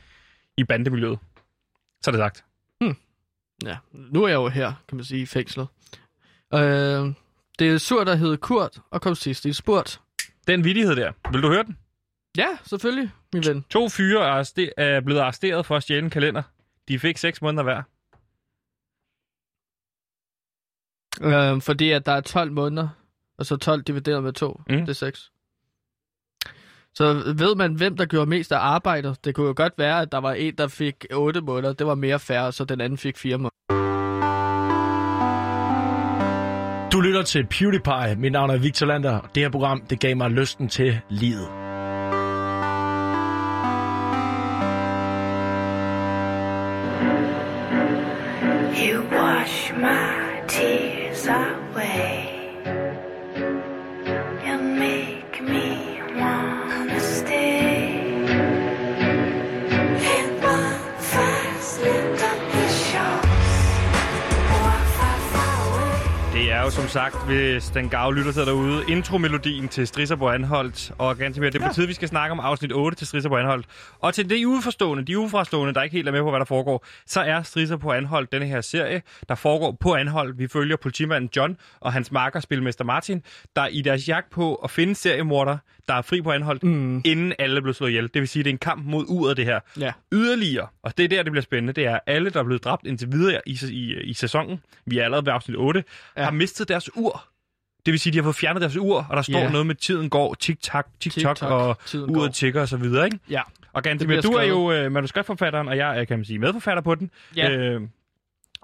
i 0.57 0.64
bandemiljøet. 0.64 1.18
Så 2.03 2.11
er 2.11 2.12
det 2.12 2.18
sagt. 2.18 2.45
Ja, 3.64 3.76
nu 3.93 4.22
er 4.24 4.28
jeg 4.28 4.34
jo 4.34 4.49
her, 4.49 4.72
kan 4.89 4.97
man 4.97 5.05
sige, 5.05 5.22
i 5.22 5.26
fængslet. 5.26 5.66
Øh, 6.55 6.61
det 7.59 7.70
er 7.72 7.78
surt 7.78 8.09
at 8.09 8.18
hedde 8.18 8.37
Kurt 8.37 8.78
og 8.91 9.01
kom 9.01 9.14
sidst 9.14 9.45
i 9.45 9.53
spurt. 9.53 10.01
Den 10.47 10.64
vidighed 10.64 10.97
der, 10.97 11.12
vil 11.32 11.43
du 11.43 11.49
høre 11.49 11.62
den? 11.62 11.76
Ja, 12.37 12.47
selvfølgelig, 12.64 13.11
min 13.37 13.47
ven. 13.55 13.64
To 13.70 13.89
fyre 13.89 14.24
er, 14.24 14.30
arreste- 14.30 14.70
er 14.76 15.01
blevet 15.01 15.20
arresteret 15.20 15.66
for 15.66 15.76
at 15.76 15.82
stjæle 15.82 16.05
en 16.05 16.11
kalender. 16.11 16.43
De 16.89 16.99
fik 16.99 17.16
seks 17.18 17.43
måneder 17.43 17.62
hver. 17.62 17.82
Øh, 21.22 21.61
fordi 21.62 21.91
at 21.91 22.07
der 22.07 22.12
er 22.12 22.20
12 22.20 22.53
måneder, 22.53 22.89
og 23.39 23.47
så 23.47 23.57
12 23.57 23.82
divideret 23.82 24.22
med 24.22 24.32
2, 24.32 24.61
Mm. 24.68 24.76
det 24.76 24.89
er 24.89 24.93
6. 24.93 25.30
Så 26.95 27.34
ved 27.37 27.55
man, 27.55 27.74
hvem 27.74 27.97
der 27.97 28.07
gjorde 28.07 28.26
mest 28.30 28.53
af 28.53 28.59
arbejdet? 28.59 29.24
Det 29.24 29.34
kunne 29.34 29.47
jo 29.47 29.55
godt 29.57 29.72
være, 29.78 30.01
at 30.01 30.12
der 30.12 30.18
var 30.18 30.32
en, 30.32 30.55
der 30.55 30.68
fik 30.68 31.05
8 31.12 31.41
måneder. 31.41 31.72
Det 31.72 31.87
var 31.87 31.95
mere 31.95 32.18
færre, 32.18 32.53
så 32.53 32.64
den 32.64 32.80
anden 32.80 32.99
fik 32.99 33.16
4 33.16 33.37
måneder. 33.39 33.51
Du 36.93 37.01
lytter 37.01 37.22
til 37.22 37.47
PewDiePie. 37.47 38.16
Mit 38.16 38.32
navn 38.32 38.51
er 38.51 38.57
Victor 38.57 38.87
Lander. 38.87 39.20
Det 39.34 39.43
her 39.43 39.51
program, 39.51 39.80
det 39.87 40.01
gav 40.01 40.16
mig 40.16 40.30
lysten 40.30 40.68
til 40.68 41.01
livet. 41.11 41.65
inside. 51.26 51.55
Som 66.87 66.93
sagt, 66.93 67.26
hvis 67.26 67.64
den 67.64 67.89
gave 67.89 68.14
lytter 68.14 68.32
til 68.32 68.47
derude, 68.47 68.84
intromelodien 68.89 69.68
til 69.68 69.87
Strisser 69.87 70.16
på 70.16 70.28
Anholdt. 70.28 70.93
Og 70.99 71.16
ganske 71.16 71.41
mere, 71.41 71.51
det 71.51 71.62
er 71.62 71.68
på 71.68 71.74
tide, 71.74 71.87
vi 71.87 71.93
skal 71.93 72.09
snakke 72.09 72.32
om 72.32 72.41
afsnit 72.41 72.72
8 72.72 72.97
til 72.97 73.07
Strisser 73.07 73.28
på 73.28 73.37
Anholdt. 73.37 73.66
Og 74.01 74.14
til 74.14 74.30
de 74.30 74.49
uforstående, 74.49 75.05
de 75.05 75.18
ufrastående, 75.18 75.74
der 75.74 75.82
ikke 75.82 75.97
helt 75.97 76.09
er 76.09 76.12
med 76.12 76.20
på, 76.20 76.30
hvad 76.30 76.41
der 76.41 76.45
foregår, 76.45 76.84
så 77.07 77.20
er 77.20 77.43
Strisser 77.43 77.76
på 77.76 77.93
Anholdt 77.93 78.32
denne 78.32 78.47
her 78.47 78.61
serie, 78.61 79.03
der 79.28 79.34
foregår 79.34 79.76
på 79.80 79.95
Anholdt. 79.95 80.39
Vi 80.39 80.49
følger 80.49 80.76
politimanden 80.76 81.30
John 81.37 81.57
og 81.80 81.93
hans 81.93 82.12
marker, 82.12 82.41
spilmester 82.41 82.84
Martin, 82.84 83.22
der 83.57 83.66
i 83.66 83.82
deres 83.82 84.09
jagt 84.09 84.30
på 84.30 84.55
at 84.55 84.70
finde 84.70 84.95
seriemorder, 84.95 85.59
der 85.89 85.95
er 85.95 86.03
fri 86.03 86.22
på 86.22 86.32
Anholdt, 86.32 86.62
mm. 86.62 87.03
inden 87.05 87.32
alle 87.39 87.62
blev 87.62 87.74
slået 87.74 87.91
ihjel. 87.91 88.05
Det 88.14 88.20
vil 88.20 88.28
sige, 88.28 88.43
det 88.43 88.51
er 88.51 88.55
en 88.55 88.59
kamp 88.59 88.84
mod 88.87 89.05
uret, 89.09 89.37
det 89.37 89.45
her. 89.45 89.61
Ja. 89.80 89.93
Yderligere, 90.12 90.66
og 90.82 90.99
det 90.99 91.05
er 91.05 91.09
der, 91.09 91.22
det 91.22 91.32
bliver 91.32 91.43
spændende, 91.43 91.72
det 91.72 91.84
er 91.87 91.99
alle, 92.07 92.30
der 92.30 92.41
er 92.41 92.45
blevet 92.45 92.64
dræbt 92.64 92.87
indtil 92.87 93.12
videre 93.12 93.41
i, 93.47 93.59
i, 93.70 93.95
i 94.01 94.14
sæsonen, 94.14 94.61
vi 94.87 94.99
er 94.99 95.05
allerede 95.05 95.26
ved 95.26 95.32
afsnit 95.32 95.57
8, 95.57 95.84
ja. 96.16 96.24
har 96.24 96.30
mistet 96.30 96.68
deres 96.68 96.97
ur. 96.97 97.24
Det 97.87 97.93
vil 97.93 98.01
sige, 98.01 98.12
de 98.12 98.18
har 98.18 98.22
fået 98.22 98.37
fjernet 98.37 98.62
deres 98.62 98.76
ur, 98.76 99.07
og 99.11 99.16
der 99.16 99.22
står 99.22 99.39
Ja. 99.39 99.51
noget 99.51 99.66
med 99.66 99.74
tiden 99.74 100.11
går, 100.11 100.34
tik-tak, 100.41 100.87
Tik-tak, 101.01 101.43
og 101.43 101.78
tiden 101.87 102.11
uret 102.11 102.20
går. 102.28 102.32
tigger 102.32 102.61
og 102.61 102.68
så 102.68 102.76
videre, 102.76 103.05
ikke? 103.05 103.18
Ja. 103.30 103.41
Og 103.72 103.82
bliver 103.82 104.20
du 104.22 104.32
er 104.32 104.43
jo 104.45 104.72
øh, 104.72 104.93
manuskriptforfatteren, 104.93 105.68
og 105.68 105.76
jeg 105.76 106.01
er, 106.01 106.05
kan 106.05 106.18
man 106.18 106.24
sige, 106.24 106.39
medforfatter 106.39 106.82
på 106.82 106.95
den. 106.95 107.11
Ja. 107.37 107.51
Øh, 107.51 107.80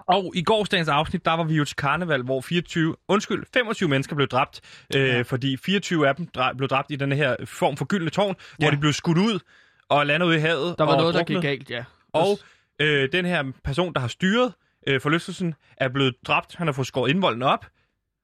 og 0.07 0.31
i 0.35 0.43
gårsdagens 0.43 0.89
afsnit, 0.89 1.25
der 1.25 1.31
var 1.31 1.43
vi 1.43 1.55
jo 1.55 1.65
til 1.65 1.75
karneval, 1.75 2.21
hvor 2.23 2.41
24, 2.41 2.95
undskyld, 3.07 3.43
25 3.53 3.89
mennesker 3.89 4.15
blev 4.15 4.27
dræbt, 4.27 4.61
øh, 4.95 5.01
ja. 5.07 5.21
fordi 5.21 5.57
24 5.57 6.07
af 6.07 6.15
dem 6.15 6.27
dræ- 6.37 6.53
blev 6.57 6.69
dræbt 6.69 6.91
i 6.91 6.95
den 6.95 7.11
her 7.11 7.35
form 7.45 7.77
for 7.77 7.85
gyldne 7.85 8.09
tårn, 8.09 8.35
hvor 8.57 8.65
Ja. 8.67 8.71
de 8.71 8.77
blev 8.77 8.93
skudt 8.93 9.17
ud 9.17 9.39
og 9.89 10.05
landet 10.05 10.27
ud 10.27 10.35
i 10.35 10.39
havet. 10.39 10.75
Der 10.77 10.83
var 10.85 10.91
og 10.91 10.97
noget, 10.97 11.13
der 11.13 11.19
druknet. 11.19 11.41
gik 11.41 11.49
galt, 11.49 11.69
ja. 11.69 11.83
Og 12.13 12.39
øh, 12.81 13.09
den 13.11 13.25
her 13.25 13.43
person, 13.63 13.93
der 13.93 13.99
har 13.99 14.07
styret 14.07 14.53
øh, 14.87 15.01
forlystelsen, 15.01 15.55
er 15.77 15.89
blevet 15.89 16.15
dræbt. 16.27 16.55
Han 16.55 16.67
har 16.67 16.71
fået 16.71 16.87
skåret 16.87 17.09
indvolden 17.09 17.41
op. 17.43 17.65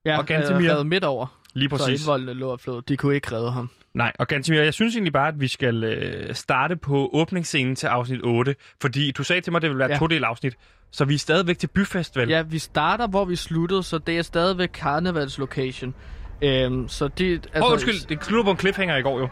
Ja, 0.04 0.18
og 0.18 0.26
Gantemir... 0.26 0.70
havde 0.70 0.84
midt 0.84 1.04
over. 1.04 1.40
Lige 1.54 1.70
Så 1.70 1.76
præcis. 1.76 2.02
indvoldene 2.02 2.34
lå 2.34 2.48
og 2.48 2.60
flod. 2.60 2.82
De 2.82 2.96
kunne 2.96 3.14
ikke 3.14 3.32
redde 3.32 3.50
ham. 3.52 3.70
Nej, 3.94 4.12
og 4.18 4.28
Gantemir, 4.28 4.60
jeg 4.62 4.74
synes 4.74 4.94
egentlig 4.94 5.12
bare, 5.12 5.28
at 5.28 5.40
vi 5.40 5.48
skal 5.48 5.84
øh, 5.84 6.34
starte 6.34 6.76
på 6.76 7.10
åbningsscenen 7.12 7.76
til 7.76 7.86
afsnit 7.86 8.20
8. 8.22 8.54
Fordi 8.80 9.10
du 9.10 9.24
sagde 9.24 9.40
til 9.40 9.52
mig, 9.52 9.58
at 9.58 9.62
det 9.62 9.70
ville 9.70 9.78
være 9.78 9.90
Ja. 9.92 9.98
todel 9.98 10.24
afsnit. 10.24 10.56
Så 10.92 11.04
vi 11.04 11.14
er 11.14 11.18
stadigvæk 11.18 11.58
til 11.58 11.66
byfestival. 11.66 12.28
Ja, 12.28 12.42
vi 12.42 12.58
starter, 12.58 13.06
hvor 13.06 13.24
vi 13.24 13.36
sluttede, 13.36 13.82
så 13.82 13.98
det 13.98 14.18
er 14.18 14.22
stadigvæk 14.22 14.68
karnevalslocation. 14.74 15.94
Øhm, 16.42 16.88
så 16.88 17.08
de, 17.08 17.32
altså, 17.32 17.64
oh, 17.64 17.72
undskyld, 17.72 18.08
det 18.08 18.24
slutter 18.24 18.44
på 18.44 18.50
en 18.50 18.58
cliffhanger 18.58 18.96
i 18.96 19.02
går 19.02 19.18
jo. 19.18 19.28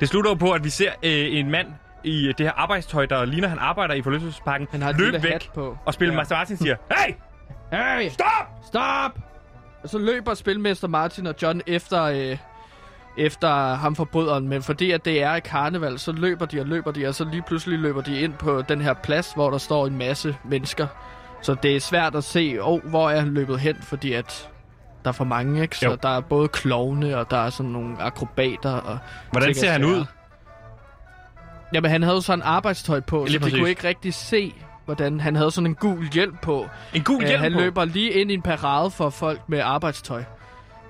Det 0.00 0.08
slutter 0.08 0.30
jo 0.30 0.34
på, 0.34 0.50
at 0.52 0.64
vi 0.64 0.68
ser 0.70 0.90
øh, 1.02 1.38
en 1.38 1.50
mand 1.50 1.66
i 2.04 2.32
det 2.38 2.46
her 2.46 2.52
arbejdstøj, 2.52 3.06
der 3.06 3.24
ligner, 3.24 3.48
han 3.48 3.58
arbejder 3.58 3.94
i 3.94 4.02
forlystelsesparken, 4.02 4.66
Han 4.70 4.82
har 4.82 4.92
løb 4.92 5.12
væk 5.12 5.32
hat 5.32 5.50
på. 5.54 5.78
og 5.84 5.94
spille 5.94 6.12
ja. 6.12 6.20
Master 6.20 6.36
Martin 6.36 6.56
siger, 6.56 6.76
hey! 6.96 7.14
Hey! 7.72 8.08
Stop! 8.10 8.46
Stop! 8.66 9.18
Og 9.82 9.88
så 9.88 9.98
løber 9.98 10.34
spilmester 10.34 10.88
Martin 10.88 11.26
og 11.26 11.34
John 11.42 11.60
efter, 11.66 12.02
øh, 12.02 12.38
efter 13.18 13.74
ham 13.74 13.96
forbryderen, 13.96 14.48
men 14.48 14.62
fordi 14.62 14.90
at 14.90 15.04
det 15.04 15.22
er 15.22 15.30
et 15.30 15.42
karneval, 15.42 15.98
så 15.98 16.12
løber 16.12 16.46
de 16.46 16.60
og 16.60 16.66
løber 16.66 16.90
de, 16.90 17.06
og 17.06 17.14
så 17.14 17.24
lige 17.24 17.42
pludselig 17.42 17.78
løber 17.78 18.00
de 18.02 18.20
ind 18.20 18.32
på 18.32 18.62
den 18.68 18.80
her 18.80 18.92
plads, 18.94 19.32
hvor 19.34 19.50
der 19.50 19.58
står 19.58 19.86
en 19.86 19.98
masse 19.98 20.36
mennesker. 20.44 20.86
Så 21.42 21.54
det 21.62 21.76
er 21.76 21.80
svært 21.80 22.14
at 22.14 22.24
se, 22.24 22.58
oh, 22.60 22.80
hvor 22.84 23.10
er 23.10 23.18
han 23.20 23.34
løbet 23.34 23.60
hen, 23.60 23.76
fordi 23.82 24.12
at 24.12 24.48
der 25.04 25.08
er 25.10 25.12
for 25.12 25.24
mange, 25.24 25.62
ikke? 25.62 25.78
Så 25.78 25.86
Jo. 25.88 25.96
der 26.02 26.08
er 26.08 26.20
både 26.20 26.48
klovne, 26.48 27.18
og 27.18 27.30
der 27.30 27.36
er 27.36 27.50
sådan 27.50 27.72
nogle 27.72 27.96
akrobater. 28.02 28.70
Og 28.72 28.98
Hvordan 29.30 29.54
ser 29.54 29.70
han 29.70 29.84
ud? 29.84 30.04
Jamen, 31.74 31.90
han 31.90 32.02
havde 32.02 32.22
sådan 32.22 32.42
arbejdstøj 32.42 33.00
på, 33.00 33.24
Lige 33.24 33.32
så 33.32 33.38
de 33.38 33.42
præcis. 33.42 33.58
kunne 33.58 33.68
ikke 33.68 33.88
rigtig 33.88 34.14
se, 34.14 34.54
hvordan 34.84 35.20
han 35.20 35.36
havde 35.36 35.50
sådan 35.50 35.66
en 35.66 35.74
gul 35.74 36.08
hjelm 36.12 36.36
på. 36.42 36.66
En 36.94 37.02
gul 37.04 37.22
Øh, 37.22 37.28
hjelm 37.28 37.42
Han 37.42 37.52
på? 37.52 37.58
løber 37.58 37.84
lige 37.84 38.10
ind 38.10 38.30
i 38.30 38.34
en 38.34 38.42
parade 38.42 38.90
for 38.90 39.10
folk 39.10 39.40
med 39.48 39.60
arbejdstøj. 39.60 40.24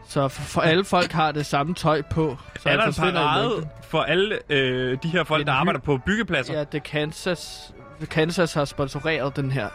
Så 0.09 0.28
for, 0.28 0.42
for 0.42 0.61
alle 0.61 0.84
folk 0.84 1.12
har 1.12 1.32
det 1.32 1.46
samme 1.46 1.74
tøj 1.74 2.02
på. 2.02 2.38
Så 2.61 2.68
er 2.68 2.76
der 2.76 2.86
en 2.86 2.94
parade 2.94 3.68
for 3.88 4.02
alle 4.02 4.38
øh, 4.48 4.98
de 5.02 5.09
her 5.09 5.24
folk, 5.24 5.46
der 5.46 5.52
arbejder 5.52 5.80
på 5.80 5.96
byggepladser? 6.07 6.59
Ja, 6.59 6.64
det 6.64 6.82
Kansas. 6.82 7.72
Kansas 8.11 8.54
har 8.54 8.64
sponsoreret 8.64 9.36
den 9.36 9.50
her 9.50 9.68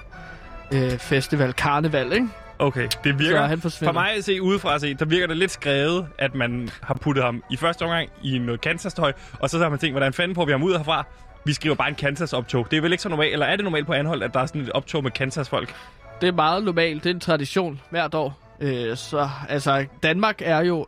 øh, 0.73 0.97
festival, 0.97 1.53
karneval, 1.53 2.13
ikke? 2.13 2.27
Okay, 2.59 2.87
det 3.03 3.19
virker... 3.19 3.37
Så 3.37 3.47
han 3.47 3.61
forsvinder. 3.61 3.93
For 3.93 3.99
mig 3.99 4.13
at 4.17 4.23
se 4.23 4.41
udefra 4.41 4.75
at 4.75 4.81
se, 4.81 4.93
der 4.93 5.05
virker 5.05 5.27
det 5.27 5.37
lidt 5.37 5.51
skrevet, 5.51 6.07
at 6.17 6.35
man 6.35 6.69
har 6.81 6.93
puttet 6.93 7.23
ham 7.23 7.43
i 7.49 7.57
første 7.57 7.83
omgang 7.83 8.09
i 8.23 8.37
noget 8.37 8.61
Kansas-tøj, 8.61 9.13
og 9.39 9.49
så 9.49 9.57
har 9.57 9.69
man 9.69 9.79
tænkt, 9.79 9.93
hvordan 9.93 10.13
fanden 10.13 10.35
får 10.35 10.45
vi 10.45 10.51
ham 10.51 10.63
ud 10.63 10.77
herfra? 10.77 11.05
Vi 11.45 11.53
skriver 11.53 11.75
bare 11.75 11.89
en 11.89 11.95
Kansas-optog. 11.95 12.67
Det 12.71 12.77
er 12.77 12.81
vel 12.81 12.91
ikke 12.91 13.01
så 13.01 13.09
normalt, 13.09 13.33
eller 13.33 13.45
er 13.45 13.55
det 13.55 13.63
normalt 13.63 13.87
på 13.87 13.93
Anhold, 13.93 14.23
at 14.23 14.33
der 14.33 14.39
er 14.39 14.45
sådan 14.45 14.61
et 14.61 14.71
optog 14.71 15.03
med 15.03 15.11
Kansas-folk? 15.11 15.75
Det 16.21 16.27
er 16.27 16.33
meget 16.33 16.63
normalt. 16.63 17.03
Det 17.03 17.09
er 17.09 17.13
en 17.13 17.19
tradition 17.19 17.81
hvert 17.89 18.13
år. 18.13 18.40
Øh, 18.61 18.97
så 18.97 19.29
altså, 19.49 19.85
Danmark 20.03 20.41
er 20.41 20.59
jo... 20.59 20.85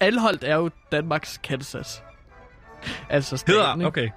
Anholdt 0.00 0.44
er 0.44 0.56
jo 0.56 0.70
Danmarks 0.92 1.40
Kansas. 1.42 2.02
Altså 3.08 3.36
staten, 3.36 3.62
Hedder, 3.62 3.86
okay. 3.86 4.04
Ja. 4.04 4.10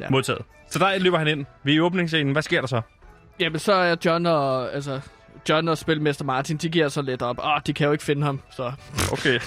Ja. 0.00 0.10
Modtaget. 0.10 0.42
Så 0.70 0.78
der 0.78 0.98
løber 0.98 1.18
han 1.18 1.28
ind. 1.28 1.46
Vi 1.62 1.72
er 1.72 1.76
i 1.76 1.80
åbningsscenen. 1.80 2.32
Hvad 2.32 2.42
sker 2.42 2.60
der 2.60 2.68
så? 2.68 2.80
Jamen, 3.40 3.58
så 3.58 3.72
er 3.72 3.96
John 4.04 4.26
og, 4.26 4.74
altså, 4.74 5.00
John 5.48 5.68
og 5.68 5.78
spilmester 5.78 6.24
Martin, 6.24 6.56
de 6.56 6.68
giver 6.68 6.88
så 6.88 7.02
lidt 7.02 7.22
op. 7.22 7.38
Åh, 7.38 7.60
de 7.66 7.72
kan 7.72 7.86
jo 7.86 7.92
ikke 7.92 8.04
finde 8.04 8.22
ham, 8.22 8.40
så... 8.50 8.72
Okay. 9.12 9.40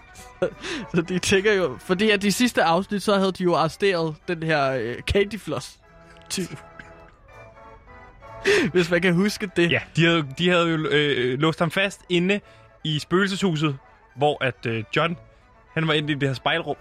så 0.94 1.02
de 1.08 1.18
tænker 1.18 1.52
jo... 1.52 1.76
Fordi 1.80 2.10
at 2.10 2.22
de 2.22 2.32
sidste 2.32 2.62
afsnit, 2.62 3.02
så 3.02 3.18
havde 3.18 3.32
de 3.32 3.42
jo 3.44 3.54
arresteret 3.54 4.14
den 4.28 4.42
her 4.42 4.72
øh, 4.72 4.96
Candy 5.00 5.38
Floss 5.38 5.78
type. 6.30 6.56
Hvis 8.72 8.90
man 8.90 9.02
kan 9.02 9.14
huske 9.14 9.50
det. 9.56 9.70
Ja, 9.70 9.80
de 9.96 10.04
havde, 10.04 10.26
de 10.38 10.48
havde 10.50 10.68
jo 10.68 10.76
øh, 10.90 11.38
låst 11.38 11.58
ham 11.58 11.70
fast 11.70 12.00
inde 12.08 12.40
i 12.84 12.98
spøgelseshuset, 12.98 13.76
hvor 14.16 14.44
at 14.44 14.66
øh, 14.66 14.84
John, 14.96 15.16
han 15.74 15.88
var 15.88 15.94
inde 15.94 16.12
i 16.12 16.14
det 16.14 16.28
her 16.28 16.34
spejlrum. 16.34 16.76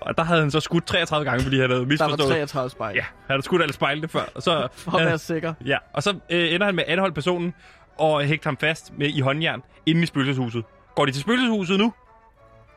Og 0.00 0.16
der 0.18 0.24
havde 0.24 0.40
han 0.40 0.50
så 0.50 0.60
skudt 0.60 0.86
33 0.86 1.24
gange, 1.24 1.42
fordi 1.42 1.60
han 1.60 1.70
havde 1.70 1.80
Der 1.80 1.86
var 1.86 1.88
misforstået. 1.88 2.28
33 2.28 2.70
spejl. 2.70 2.94
Ja, 2.96 3.02
han 3.02 3.10
havde 3.28 3.42
skudt 3.42 3.62
alle 3.62 3.74
spejlene 3.74 4.08
før. 4.08 4.22
Og 4.34 4.42
så, 4.42 4.68
For 4.72 4.98
at 4.98 5.06
være 5.06 5.18
sikker. 5.18 5.54
Ja, 5.66 5.78
og 5.92 6.02
så 6.02 6.14
øh, 6.30 6.54
ender 6.54 6.66
han 6.66 6.74
med 6.74 6.84
at 6.86 6.92
anholde 6.92 7.14
personen 7.14 7.54
og 7.98 8.22
hægte 8.24 8.46
ham 8.46 8.56
fast 8.56 8.92
med 8.98 9.08
i 9.08 9.20
håndjern 9.20 9.62
inde 9.86 10.02
i 10.02 10.06
spøgelseshuset. 10.06 10.64
Går 10.96 11.06
de 11.06 11.12
til 11.12 11.22
spøgelseshuset 11.22 11.78
nu? 11.78 11.92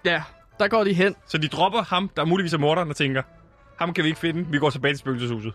Ja, 0.05 0.21
der 0.59 0.67
går 0.67 0.83
de 0.83 0.93
hen. 0.93 1.15
Så 1.27 1.37
de 1.37 1.47
dropper 1.47 1.81
ham, 1.81 2.09
der 2.17 2.25
muligvis 2.25 2.53
er 2.53 2.57
morderen, 2.57 2.89
og 2.89 2.95
tænker, 2.95 3.21
ham 3.79 3.93
kan 3.93 4.03
vi 4.03 4.09
ikke 4.09 4.19
finde, 4.19 4.45
vi 4.51 4.57
går 4.59 4.69
tilbage 4.69 4.93
til 4.93 4.99
spøgelseshuset. 4.99 5.53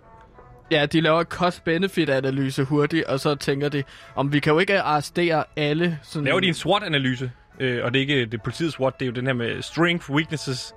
Ja, 0.72 0.86
de 0.86 1.00
laver 1.00 1.24
cost-benefit-analyse 1.24 2.64
hurtigt, 2.64 3.04
og 3.04 3.20
så 3.20 3.34
tænker 3.34 3.68
de, 3.68 3.82
om 4.14 4.32
vi 4.32 4.40
kan 4.40 4.52
jo 4.52 4.58
ikke 4.58 4.80
arrestere 4.80 5.44
alle. 5.56 5.98
Sådan 6.02 6.24
Laver 6.24 6.40
de 6.40 6.48
en 6.48 6.54
SWOT-analyse, 6.54 7.30
øh, 7.60 7.84
og 7.84 7.94
det 7.94 7.98
er 7.98 8.00
ikke 8.00 8.20
det 8.20 8.34
er 8.34 8.38
politiets 8.38 8.74
SWOT, 8.74 9.00
det 9.00 9.06
er 9.06 9.10
jo 9.10 9.12
den 9.12 9.26
her 9.26 9.34
med 9.34 9.62
Strength, 9.62 10.10
Weaknesses, 10.10 10.74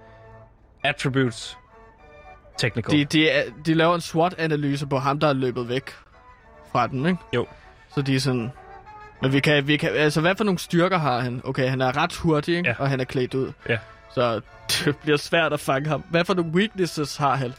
Attributes, 0.84 1.58
Technical. 2.58 2.92
De, 3.00 3.06
de, 3.06 3.30
de 3.66 3.74
laver 3.74 3.96
en 3.96 4.02
SWOT-analyse 4.02 4.88
på 4.88 4.98
ham, 4.98 5.20
der 5.20 5.28
er 5.28 5.34
løbet 5.34 5.70
væk 5.70 5.92
fra 6.72 6.88
den, 6.88 7.06
ikke? 7.06 7.18
Jo. 7.34 7.48
Så 7.96 8.02
de 8.02 8.16
er 8.16 8.20
sådan... 8.20 8.52
Men 9.22 9.34
vi 9.34 9.40
kan, 9.40 9.68
vi 9.68 9.78
kan... 9.78 9.90
Altså, 9.94 10.22
hvad 10.22 10.36
for 10.36 10.44
nogle 10.44 10.60
styrker 10.60 10.98
har 10.98 11.20
han? 11.20 11.42
Okay, 11.44 11.70
han 11.70 11.82
er 11.82 11.98
ret 11.98 12.16
hurtig, 12.16 12.58
ikke? 12.58 12.70
Ja. 12.70 12.76
Og 12.80 12.90
han 12.90 13.00
er 13.00 13.04
klædt 13.04 13.34
ud. 13.34 13.52
Ja. 13.70 13.78
Så 14.14 14.42
det 14.86 14.98
bliver 14.98 15.18
svært 15.18 15.54
at 15.54 15.60
fange 15.60 15.90
ham. 15.90 16.04
Hvad 16.10 16.26
for 16.26 16.34
nogle 16.34 16.52
weaknesses 16.52 17.18
har 17.18 17.36
han? 17.36 17.54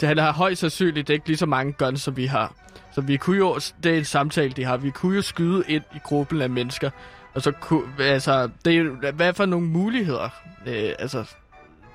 Det, 0.00 0.08
han 0.08 0.18
har 0.18 0.32
højst 0.32 0.60
sandsynligt 0.60 1.10
ikke 1.10 1.26
lige 1.26 1.36
så 1.36 1.46
mange 1.46 1.72
guns, 1.72 2.00
som 2.02 2.16
vi 2.16 2.26
har. 2.26 2.54
Så 2.92 3.00
vi 3.00 3.16
kunne 3.16 3.36
jo... 3.36 3.58
Det 3.82 3.92
er 3.92 3.98
en 3.98 4.04
samtale, 4.04 4.50
de 4.50 4.64
har. 4.64 4.76
Vi 4.76 4.90
kunne 4.90 5.16
jo 5.16 5.22
skyde 5.22 5.64
ind 5.68 5.82
i 5.94 5.98
gruppen 6.04 6.42
af 6.42 6.50
mennesker. 6.50 6.90
Og 7.34 7.42
så 7.42 7.50
kunne... 7.50 7.82
Altså, 8.00 8.48
det 8.64 8.76
er. 8.76 9.12
Hvad 9.12 9.34
for 9.34 9.46
nogle 9.46 9.66
muligheder? 9.66 10.28
Øh, 10.66 10.90
altså... 10.98 11.24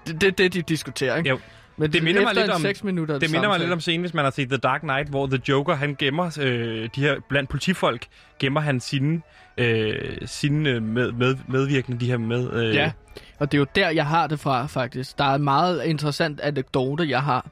Det 0.05 0.23
er 0.23 0.31
det, 0.31 0.53
de 0.53 0.61
diskuterer, 0.61 1.15
ikke? 1.17 1.29
Jo. 1.29 1.39
Men 1.77 1.93
det 1.93 2.03
minder 2.03 2.21
mig 2.21 2.35
lidt 2.35 2.49
om, 2.49 2.61
seks 2.61 2.83
minutter 2.83 3.19
det 3.19 3.31
minder 3.31 3.47
mig 3.47 3.59
lidt 3.59 3.71
om 3.71 3.79
scenen, 3.79 4.01
hvis 4.01 4.13
man 4.13 4.23
har 4.23 4.31
set 4.31 4.49
The 4.49 4.57
Dark 4.57 4.81
Knight, 4.81 5.09
hvor 5.09 5.27
The 5.27 5.41
Joker, 5.49 5.75
han 5.75 5.95
gemmer 5.99 6.37
øh, 6.41 6.89
de 6.95 7.01
her, 7.01 7.15
blandt 7.29 7.49
politifolk, 7.49 8.05
gemmer 8.39 8.61
han 8.61 8.79
sine, 8.79 9.21
øh, 9.57 10.17
sine 10.25 10.69
øh, 10.69 10.83
med, 10.83 11.11
med, 11.11 11.35
medvirkende, 11.47 11.99
de 11.99 12.05
her 12.05 12.17
med... 12.17 12.53
Øh, 12.53 12.75
Ja, 12.75 12.91
og 13.39 13.51
det 13.51 13.57
er 13.57 13.59
jo 13.59 13.67
der, 13.75 13.89
jeg 13.89 14.05
har 14.05 14.27
det 14.27 14.39
fra, 14.39 14.65
faktisk. 14.65 15.17
Der 15.17 15.23
er 15.23 15.35
en 15.35 15.43
meget 15.43 15.83
interessant 15.85 16.39
anekdote, 16.39 17.09
jeg 17.09 17.23
har. 17.23 17.49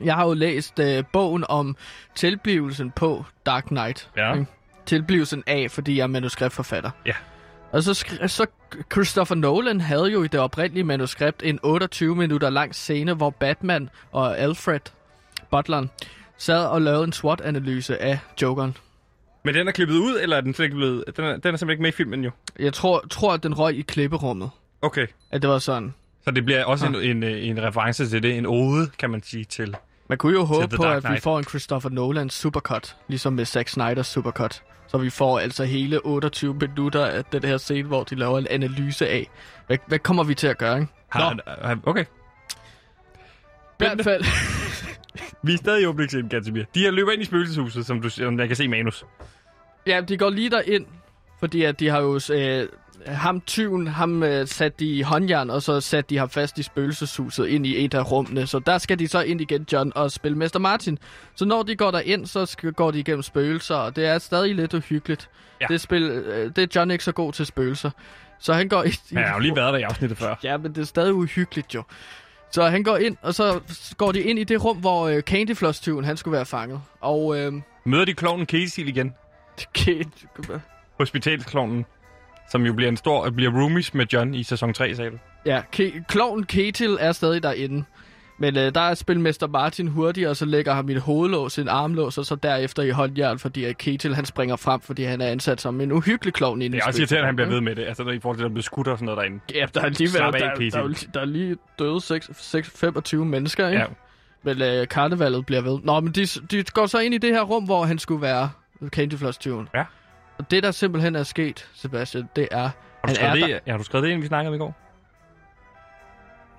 Jeg 0.00 0.14
har 0.14 0.26
jo 0.26 0.34
læst 0.34 0.78
øh, 0.78 1.04
bogen 1.12 1.44
om 1.48 1.76
tilblivelsen 2.14 2.90
på 2.90 3.24
Dark 3.46 3.64
Knight. 3.64 4.10
Ja. 4.16 4.32
ikke? 4.34 4.46
Tilblivelsen 4.86 5.42
af, 5.46 5.70
fordi 5.70 5.96
jeg 5.96 6.02
er 6.02 6.06
manuskriptforfatter. 6.06 6.90
Ja. 7.06 7.12
Og 7.72 7.82
så, 7.82 7.90
skri- 8.04 8.26
så 8.28 8.46
Christopher 8.92 9.36
Nolan 9.36 9.80
havde 9.80 10.06
jo 10.12 10.22
i 10.22 10.28
det 10.28 10.40
oprindelige 10.40 10.84
manuskript 10.84 11.42
en 11.44 11.58
28 11.62 12.16
minutter 12.16 12.50
lang 12.50 12.74
scene, 12.74 13.14
hvor 13.14 13.30
Batman 13.30 13.90
og 14.12 14.38
Alfred, 14.38 14.80
butleren, 15.50 15.90
sad 16.38 16.66
og 16.66 16.82
lavede 16.82 17.04
en 17.04 17.12
SWOT-analyse 17.12 18.02
af 18.02 18.18
Jokeren. 18.42 18.76
Men 19.44 19.54
den 19.54 19.68
er 19.68 19.72
klippet 19.72 19.94
ud, 19.94 20.18
eller 20.22 20.36
er 20.36 20.40
den 20.40 20.54
slet 20.54 20.64
ikke 20.64 20.76
blevet... 20.76 21.04
Den 21.16 21.24
er, 21.24 21.28
den 21.28 21.34
er 21.34 21.38
simpelthen 21.40 21.70
ikke 21.70 21.82
med 21.82 21.88
i 21.88 21.92
filmen, 21.92 22.24
jo. 22.24 22.30
Jeg 22.58 22.72
tror, 22.74 23.04
tror 23.10 23.32
at 23.34 23.42
den 23.42 23.58
røg 23.58 23.78
i 23.78 23.82
klipperummet. 23.82 24.50
Okay. 24.82 25.06
At 25.30 25.42
det 25.42 25.50
var 25.50 25.58
sådan. 25.58 25.94
Så 26.26 26.30
det 26.30 26.44
bliver 26.44 26.64
også 26.64 26.86
Ah. 26.86 26.92
en, 26.94 27.22
en, 27.22 27.22
en 27.22 27.62
reference 27.62 28.08
til 28.08 28.22
det, 28.22 28.38
en 28.38 28.46
ode, 28.46 28.90
kan 28.98 29.10
man 29.10 29.22
sige, 29.22 29.44
til... 29.44 29.76
Man 30.08 30.18
kunne 30.18 30.32
jo 30.32 30.44
håbe 30.44 30.76
på, 30.76 30.82
at 30.82 31.04
vi 31.12 31.20
får 31.20 31.38
en 31.38 31.44
Christopher 31.44 31.90
Nolan 31.90 32.30
supercut, 32.30 32.96
ligesom 33.08 33.32
med 33.32 33.44
Zack 33.44 33.68
Snyder 33.68 34.02
supercut. 34.02 34.62
Så 34.88 34.98
vi 34.98 35.10
får 35.10 35.38
altså 35.38 35.64
hele 35.64 35.98
28 36.04 36.54
minutter 36.54 37.06
af 37.06 37.24
den 37.24 37.44
her 37.44 37.56
scene, 37.56 37.88
hvor 37.88 38.04
de 38.04 38.14
laver 38.14 38.38
en 38.38 38.46
analyse 38.50 39.08
af, 39.08 39.30
hvad, 39.66 39.78
hvad 39.86 39.98
kommer 39.98 40.24
vi 40.24 40.34
til 40.34 40.46
at 40.46 40.58
gøre, 40.58 40.80
ikke? 40.80 40.92
Har, 41.08 41.38
har, 41.66 41.78
okay. 41.86 42.04
I 42.04 42.06
hvert 43.78 44.00
fald. 44.04 44.24
Vi 45.42 45.52
er 45.52 45.56
stadig 45.58 45.82
i 45.82 45.86
åbningsscenen, 45.86 46.28
Gantemir. 46.28 46.64
De 46.74 46.80
her 46.80 46.90
løber 46.90 47.12
ind 47.12 47.22
i 47.22 47.24
spøgelseshuset, 47.24 47.86
som, 47.86 48.02
du, 48.02 48.08
som 48.08 48.38
jeg 48.40 48.46
kan 48.48 48.56
se 48.56 48.64
i 48.64 48.66
manus. 48.66 49.04
Ja, 49.86 50.00
de 50.00 50.16
går 50.18 50.30
lige 50.30 50.50
derind, 50.50 50.86
fordi 51.40 51.62
at 51.62 51.80
de 51.80 51.88
har 51.88 52.00
jo... 52.00 52.20
Øh, 52.32 52.68
ham 53.06 53.40
tyven, 53.40 53.86
ham 53.86 54.22
øh, 54.22 54.46
satte 54.46 54.78
de 54.78 54.86
i 54.86 55.02
håndjern, 55.02 55.50
og 55.50 55.62
så 55.62 55.80
satte 55.80 56.10
de 56.10 56.18
ham 56.18 56.30
fast 56.30 56.58
i 56.58 56.62
spøgelseshuset 56.62 57.46
ind 57.46 57.66
i 57.66 57.84
et 57.84 57.94
af 57.94 58.10
rummene. 58.10 58.46
Så 58.46 58.58
der 58.58 58.78
skal 58.78 58.98
de 58.98 59.08
så 59.08 59.20
ind 59.20 59.40
igen, 59.40 59.66
John 59.72 59.92
og 59.94 60.10
spilmester 60.12 60.58
Martin. 60.58 60.98
Så 61.34 61.44
når 61.44 61.62
de 61.62 61.76
går 61.76 61.90
derind, 61.90 62.26
så 62.26 62.46
skal, 62.46 62.72
går 62.72 62.90
de 62.90 62.98
igennem 62.98 63.22
spøgelser, 63.22 63.74
og 63.74 63.96
det 63.96 64.06
er 64.06 64.18
stadig 64.18 64.54
lidt 64.54 64.74
uhyggeligt. 64.74 65.28
Ja. 65.60 65.66
Det, 65.66 65.80
spil, 65.80 66.02
øh, 66.02 66.50
det 66.56 66.58
er 66.58 66.80
John 66.80 66.90
ikke 66.90 67.04
så 67.04 67.12
god 67.12 67.32
til 67.32 67.46
spøgelser. 67.46 67.90
Så 68.38 68.52
han 68.52 68.68
går 68.68 68.82
ind. 68.82 68.94
Ja, 69.12 69.20
jeg 69.20 69.28
har 69.28 69.34
jo 69.34 69.40
lige 69.40 69.56
været 69.56 69.72
der 69.72 69.78
i 69.78 69.82
afsnittet 69.82 70.18
før. 70.18 70.34
Ja, 70.42 70.56
men 70.56 70.74
det 70.74 70.80
er 70.80 70.84
stadig 70.84 71.14
uhyggeligt 71.14 71.74
jo. 71.74 71.82
Så 72.50 72.68
han 72.68 72.82
går 72.82 72.96
ind, 72.96 73.16
og 73.22 73.34
så 73.34 73.60
går 73.96 74.12
de 74.12 74.20
ind 74.20 74.38
i 74.38 74.44
det 74.44 74.64
rum, 74.64 74.76
hvor 74.76 75.08
øh, 75.08 75.22
Candyfloss-tyven, 75.22 76.04
han 76.04 76.16
skulle 76.16 76.36
være 76.36 76.46
fanget. 76.46 76.80
Og 77.00 77.38
øh, 77.38 77.52
Møder 77.84 78.04
de 78.04 78.14
klovnen 78.14 78.46
Casey 78.46 78.82
igen? 78.86 79.14
Hospitalsklovnen, 80.98 81.84
som 82.50 82.66
jo 82.66 82.72
bliver 82.72 82.88
en 82.88 82.96
stor, 82.96 83.30
bliver 83.30 83.50
roomies 83.52 83.94
med 83.94 84.06
John 84.12 84.34
i 84.34 84.42
sæson 84.42 84.72
3, 84.74 84.94
sagde 84.94 85.10
du. 85.10 85.16
Ja, 85.46 85.62
Ke- 85.76 86.04
kloven 86.08 86.44
Ketil 86.44 86.96
er 87.00 87.12
stadig 87.12 87.42
derinde. 87.42 87.84
Men 88.38 88.56
øh, 88.56 88.74
der 88.74 88.80
er 88.80 88.94
spilmester 88.94 89.46
Martin 89.46 89.88
hurtig, 89.88 90.28
og 90.28 90.36
så 90.36 90.44
lægger 90.44 90.74
ham 90.74 90.88
i 90.88 90.92
et 90.92 91.00
hovedlås, 91.00 91.58
en 91.58 91.68
armlås, 91.68 92.18
og 92.18 92.26
så 92.26 92.34
derefter 92.34 92.82
i 92.82 92.90
håndjern, 92.90 93.38
fordi 93.38 93.64
at 93.64 93.78
Ketil 93.78 94.14
han 94.14 94.24
springer 94.24 94.56
frem, 94.56 94.80
fordi 94.80 95.02
han 95.04 95.20
er 95.20 95.26
ansat 95.26 95.60
som 95.60 95.80
en 95.80 95.92
uhyggelig 95.92 96.34
klovn 96.34 96.62
inde 96.62 96.72
Det 96.76 96.78
i 96.78 96.82
er 96.82 96.86
også 96.86 97.00
irriterende, 97.00 97.22
at 97.22 97.26
han 97.26 97.36
bliver 97.36 97.48
ved 97.48 97.60
med 97.60 97.74
det. 97.74 97.84
Altså, 97.84 98.04
når 98.04 98.12
i 98.12 98.18
forhold 98.18 98.36
til, 98.38 98.44
at 98.44 98.48
der 98.48 98.54
bliver 98.54 98.62
skudt 98.62 98.88
og 98.88 98.98
sådan 98.98 99.04
noget 99.06 99.18
derinde. 99.18 99.40
Ja, 99.54 99.66
der 99.74 99.80
er 99.80 99.84
af, 99.84 99.92
der, 100.32 100.54
Ketil. 100.54 100.72
der, 100.72 100.88
der, 100.88 101.06
der 101.14 101.20
er 101.20 101.24
lige 101.24 101.56
døde 101.78 102.00
6, 102.00 102.30
6, 102.36 102.70
25 102.70 103.24
mennesker, 103.24 103.68
ikke? 103.68 103.80
Ja. 103.80 103.86
Men 104.42 104.62
øh, 104.62 104.88
karnevalet 104.88 105.46
bliver 105.46 105.62
ved. 105.62 105.78
Nå, 105.82 106.00
men 106.00 106.12
de, 106.12 106.26
de 106.50 106.62
går 106.62 106.86
så 106.86 106.98
ind 106.98 107.14
i 107.14 107.18
det 107.18 107.30
her 107.30 107.42
rum, 107.42 107.64
hvor 107.64 107.84
han 107.84 107.98
skulle 107.98 108.22
være 108.22 108.50
Candyfloss-tyven. 108.96 109.68
Ja. 109.74 109.84
Og 110.38 110.50
det, 110.50 110.62
der 110.62 110.70
simpelthen 110.70 111.16
er 111.16 111.22
sket, 111.22 111.68
Sebastian, 111.74 112.28
det 112.36 112.48
er... 112.50 112.58
Har 112.60 112.70
du, 113.14 113.20
han 113.20 113.30
er 113.30 113.34
der. 113.34 113.46
det, 113.46 113.60
ja, 113.66 113.70
har 113.70 113.78
du 113.78 113.84
skrevet 113.84 114.04
det 114.04 114.10
ind, 114.10 114.20
vi 114.20 114.26
snakkede 114.26 114.48
om 114.48 114.54
i 114.54 114.58
går? 114.58 114.74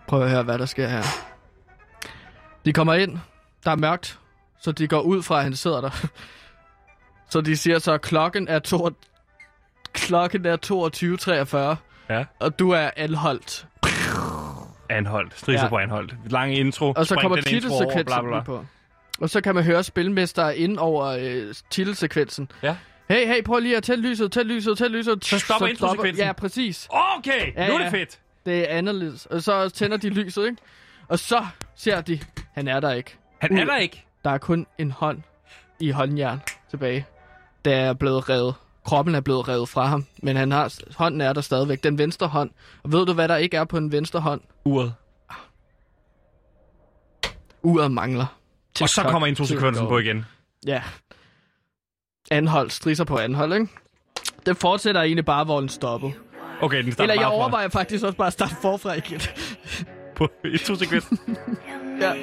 Prøv 0.08 0.22
at 0.24 0.30
høre, 0.30 0.44
hvad 0.44 0.60
der 0.60 0.66
sker 0.66 0.88
her. 0.88 1.04
De 2.66 2.74
kommer 2.74 2.94
ind, 2.94 3.18
der 3.66 3.72
er 3.72 3.76
mørkt, 3.76 4.20
så 4.60 4.72
de 4.72 4.88
går 4.88 5.02
ud 5.02 5.24
fra, 5.24 5.38
at 5.38 5.44
han 5.44 5.56
sidder 5.56 5.82
der. 5.82 5.90
Så 7.30 7.42
de 7.42 7.58
siger 7.58 7.80
så, 7.80 7.92
at 7.94 8.02
klokken 8.02 8.48
er, 8.48 8.60
to... 8.60 8.90
klokken 9.94 10.46
er 10.46 10.58
22.43, 12.10 12.14
Ja. 12.14 12.26
og 12.40 12.60
du 12.60 12.72
er 12.72 12.90
anholdt. 12.96 13.68
Anholdt. 14.90 15.40
Strisser 15.40 15.64
Ja. 15.66 15.70
på 15.70 15.78
anholdt. 15.78 16.16
Lang 16.32 16.56
intro. 16.58 16.94
Og 16.98 17.06
så 17.06 17.16
Spring 17.16 17.22
kommer 17.22 17.42
titelsekvensen 17.42 18.44
på. 18.46 18.66
Og 19.22 19.30
så 19.30 19.42
kan 19.42 19.56
man 19.56 19.64
høre 19.64 19.84
spilmester 19.84 20.50
ind 20.50 20.78
over 20.78 21.06
øh, 21.06 21.54
titelsekvensen. 21.70 22.52
Ja. 22.64 22.76
Hey, 23.10 23.28
hey, 23.28 23.44
prøv 23.44 23.60
lige 23.60 23.78
at 23.78 23.84
tænde 23.84 24.10
lyset, 24.10 24.32
tænd 24.32 24.48
lyset, 24.48 24.78
tænd 24.78 24.94
lyset. 24.94 25.26
Så 25.26 25.40
stopper 25.40 25.68
introsekvensen? 25.68 26.26
Ja, 26.26 26.34
præcis. 26.34 26.88
Okay, 26.92 27.54
Ja, 27.56 27.68
nu 27.68 27.74
er 27.74 27.78
det 27.78 27.86
ja. 27.86 27.90
fedt. 27.90 28.20
Det 28.46 28.72
er 28.72 28.78
anderledes. 28.78 29.26
Og 29.26 29.42
så 29.42 29.70
tænder 29.70 29.98
de 29.98 30.10
lyset, 30.10 30.46
ikke? 30.46 30.58
Og 31.08 31.20
så 31.20 31.46
ser 31.76 32.02
de, 32.02 32.20
han 32.54 32.68
er 32.68 32.80
der 32.80 32.92
ikke. 32.92 33.18
Han 33.42 33.58
er 33.58 33.66
der 33.66 33.78
ikke. 33.78 34.06
Der 34.24 34.30
er 34.30 34.38
kun 34.38 34.68
en 34.78 34.92
hånd 34.92 35.22
i 35.80 35.92
håndjern 35.92 36.42
tilbage. 36.70 37.06
Der 37.66 37.76
er 37.76 37.94
blevet 37.94 38.30
revet. 38.30 38.56
Kroppen 38.86 39.16
er 39.16 39.22
blevet 39.22 39.48
revet 39.48 39.70
fra 39.70 39.86
ham, 39.86 40.06
men 40.24 40.36
han 40.36 40.52
har, 40.52 40.74
hånden 40.98 41.22
er 41.22 41.34
der 41.34 41.42
stadigvæk. 41.42 41.84
Den 41.84 41.98
venstre 41.98 42.28
hånd. 42.28 42.52
Og 42.84 42.92
ved 42.92 43.06
du, 43.06 43.14
hvad 43.14 43.28
der 43.28 43.38
ikke 43.38 43.58
er 43.58 43.64
på 43.64 43.80
den 43.80 43.92
venstre 43.92 44.20
hånd? 44.20 44.42
Uret. 44.66 44.94
Uret 47.62 47.92
mangler. 47.92 48.26
Og 48.82 48.90
så 48.90 49.04
kommer 49.04 49.28
introsekvensen 49.28 49.88
på 49.88 49.98
igen. 50.00 50.26
Ja. 50.68 50.82
Anhold, 52.32 52.70
strisser 52.70 53.04
på 53.04 53.18
anhold, 53.18 53.54
ikke? 53.54 53.68
Det 54.46 54.58
fortsætter 54.58 55.02
egentlig 55.02 55.26
bare, 55.26 55.44
hvor 55.44 55.60
den 55.60 55.70
stoppede. 55.70 56.14
Okay, 56.62 56.84
den 56.84 56.92
starter 56.92 57.04
Eller 57.04 57.14
jeg 57.22 57.28
bare 57.30 57.32
fra- 57.38 57.42
overvejer 57.42 57.70
faktisk 57.70 58.04
også 58.04 58.18
bare 58.18 58.28
at 58.28 58.34
starte 58.34 58.56
forfra 58.62 58.94
igen. 58.94 59.22
på 60.16 60.28
introsekvensen. 60.46 61.20
ja. 62.02 62.14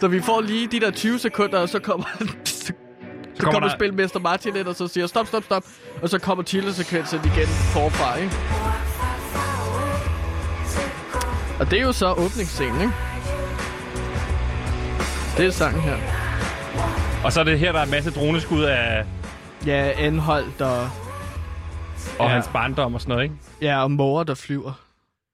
Så 0.00 0.08
vi 0.08 0.20
får 0.22 0.40
lige 0.40 0.66
de 0.66 0.80
der 0.80 0.90
20 0.90 1.18
sekunder, 1.18 1.58
og 1.58 1.68
så 1.68 1.78
kommer... 1.78 2.04
så 2.44 2.72
kommer 2.72 3.36
kommer, 3.38 3.52
kommer 3.52 3.68
der- 3.68 3.76
spilmester 3.76 4.20
Martin 4.20 4.56
ind, 4.56 4.66
og 4.66 4.74
så 4.74 4.88
siger 4.88 5.06
stop, 5.06 5.26
stop, 5.26 5.44
stop. 5.44 5.64
Og 6.02 6.08
så 6.08 6.18
kommer 6.18 6.44
titelsekvensen 6.44 7.20
igen 7.24 7.46
forfra, 7.46 8.16
ikke? 8.16 8.32
Og 11.60 11.70
det 11.70 11.78
er 11.78 11.82
jo 11.82 11.92
så 11.92 12.12
åbningsscenen, 12.12 12.80
ikke? 12.80 12.92
Det 15.36 15.46
er 15.46 15.50
sangen 15.50 15.80
her. 15.80 15.96
Og 17.26 17.32
så 17.32 17.40
er 17.40 17.44
det 17.44 17.58
her, 17.58 17.72
der 17.72 17.78
er 17.78 17.84
en 17.84 17.90
masse 17.90 18.10
droneskud 18.10 18.62
af... 18.62 19.06
Ja, 19.66 19.92
anholdt 19.96 20.60
og... 20.60 20.80
Og 20.82 20.90
Ja. 22.20 22.26
hans 22.28 22.48
barndom 22.52 22.94
og 22.94 23.00
sådan 23.00 23.10
noget, 23.12 23.22
ikke? 23.24 23.34
Ja, 23.62 23.82
og 23.82 23.90
måger, 23.90 24.24
der 24.24 24.34
flyver. 24.34 24.72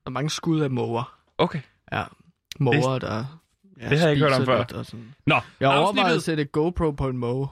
Der 0.04 0.06
er 0.06 0.10
mange 0.10 0.30
skud 0.30 0.60
af 0.60 0.70
måger. 0.70 1.14
Okay. 1.38 1.60
Ja, 1.92 2.02
måger, 2.60 2.98
der... 2.98 3.24
Ja, 3.80 3.88
det 3.88 3.98
har 3.98 4.06
jeg 4.06 4.14
ikke 4.16 4.24
hørt 4.28 4.40
om 4.40 4.46
før. 4.46 4.64
og 4.78 4.86
sådan. 4.86 5.14
Nå, 5.26 5.36
Jeg 5.60 5.68
overvejede 5.68 6.16
at 6.16 6.22
sætte 6.22 6.44
GoPro 6.44 6.90
på 6.90 7.08
en 7.08 7.16
måge. 7.18 7.48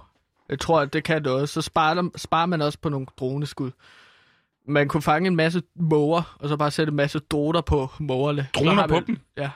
Jeg 0.49 0.59
tror, 0.59 0.80
at 0.80 0.93
det 0.93 1.05
kan 1.05 1.22
noget. 1.22 1.49
Så 1.49 1.62
sparer, 1.62 1.95
dem- 1.95 2.12
sparer 2.16 2.47
man 2.47 2.62
også 2.62 2.78
på 2.82 2.88
nogle 2.88 3.07
droneskud. 3.20 3.70
Man 4.68 4.88
kunne 4.88 5.03
fange 5.03 5.26
en 5.26 5.36
masse 5.36 5.62
måger, 5.76 6.36
og 6.41 6.49
så 6.49 6.57
bare 6.57 6.70
sætte 6.70 6.91
en 6.91 6.97
masse 6.97 7.18
droner 7.18 7.61
på 7.61 7.91
mågerne. 7.99 8.47
Droner 8.55 8.86
på 8.86 8.95
man- 8.95 9.07
dem? 9.07 9.18
Ja. 9.36 9.51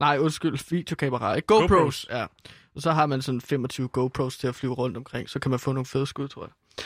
Nej, 0.00 0.18
undskyld, 0.18 0.70
videokameraer. 0.70 1.34
ikke? 1.34 1.46
GoPros, 1.46 1.68
GoPros. 1.68 2.06
ja. 2.10 2.26
Og 2.76 2.82
så 2.82 2.92
har 2.92 3.06
man 3.06 3.22
sådan 3.22 3.40
25 3.40 3.88
GoPros 3.88 4.38
til 4.38 4.46
at 4.48 4.54
flyve 4.54 4.74
rundt 4.74 4.96
omkring. 4.96 5.28
Så 5.30 5.38
kan 5.38 5.50
man 5.50 5.58
få 5.60 5.72
nogle 5.72 5.86
fede 5.86 6.06
skud, 6.06 6.28
tror 6.28 6.42
jeg. 6.44 6.84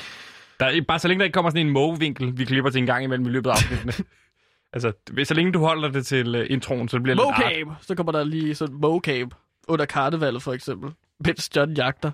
Der 0.60 0.66
er, 0.66 0.80
bare 0.88 0.98
så 0.98 1.08
længe 1.08 1.18
der 1.18 1.24
ikke 1.24 1.34
kommer 1.34 1.50
sådan 1.50 1.66
en 1.66 1.72
mågevinkel, 1.72 2.38
vi 2.38 2.44
klipper 2.44 2.70
til 2.70 2.78
en 2.78 2.86
gang 2.86 3.04
imellem 3.04 3.26
i 3.26 3.30
løbet 3.30 3.50
af 3.50 3.54
afsnittene. 3.54 3.92
altså, 4.72 4.92
så 5.24 5.34
længe 5.34 5.52
du 5.52 5.58
holder 5.58 5.88
det 5.88 6.06
til 6.06 6.40
uh, 6.40 6.46
introen, 6.50 6.88
så 6.88 7.00
bliver 7.00 7.16
det 7.16 7.24
lidt 7.58 7.68
art. 7.70 7.76
Så 7.86 7.94
kommer 7.94 8.12
der 8.12 8.24
lige 8.24 8.54
sådan 8.54 8.74
mocap 8.74 9.28
under 9.68 9.84
karnevalet, 9.84 10.42
for 10.42 10.52
eksempel. 10.52 10.90
Mens 11.26 11.50
John 11.56 11.72
jagter. 11.72 12.10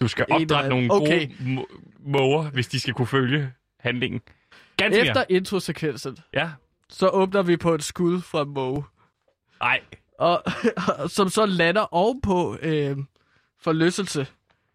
Du 0.00 0.08
skal 0.08 0.26
opdrætte 0.30 0.68
nogle 0.68 0.92
Okay. 0.92 1.28
gode 1.28 1.50
må- 1.54 1.68
måger, 2.00 2.50
hvis 2.50 2.68
de 2.68 2.80
skal 2.80 2.94
kunne 2.94 3.06
følge 3.06 3.52
handlingen. 3.80 4.20
Ganske 4.76 5.00
Efter 5.00 5.24
introsekvensen, 5.28 6.16
Ja. 6.34 6.50
så 6.88 7.08
åbner 7.08 7.42
vi 7.42 7.56
på 7.56 7.74
et 7.74 7.84
skud 7.84 8.20
fra 8.20 8.44
måge. 8.44 8.84
Nej. 9.60 9.80
Og, 10.18 10.42
som 11.16 11.28
så 11.28 11.46
lander 11.46 11.94
ovenpå 11.94 12.56
øh, 12.62 12.96
forlystelse. 13.60 14.26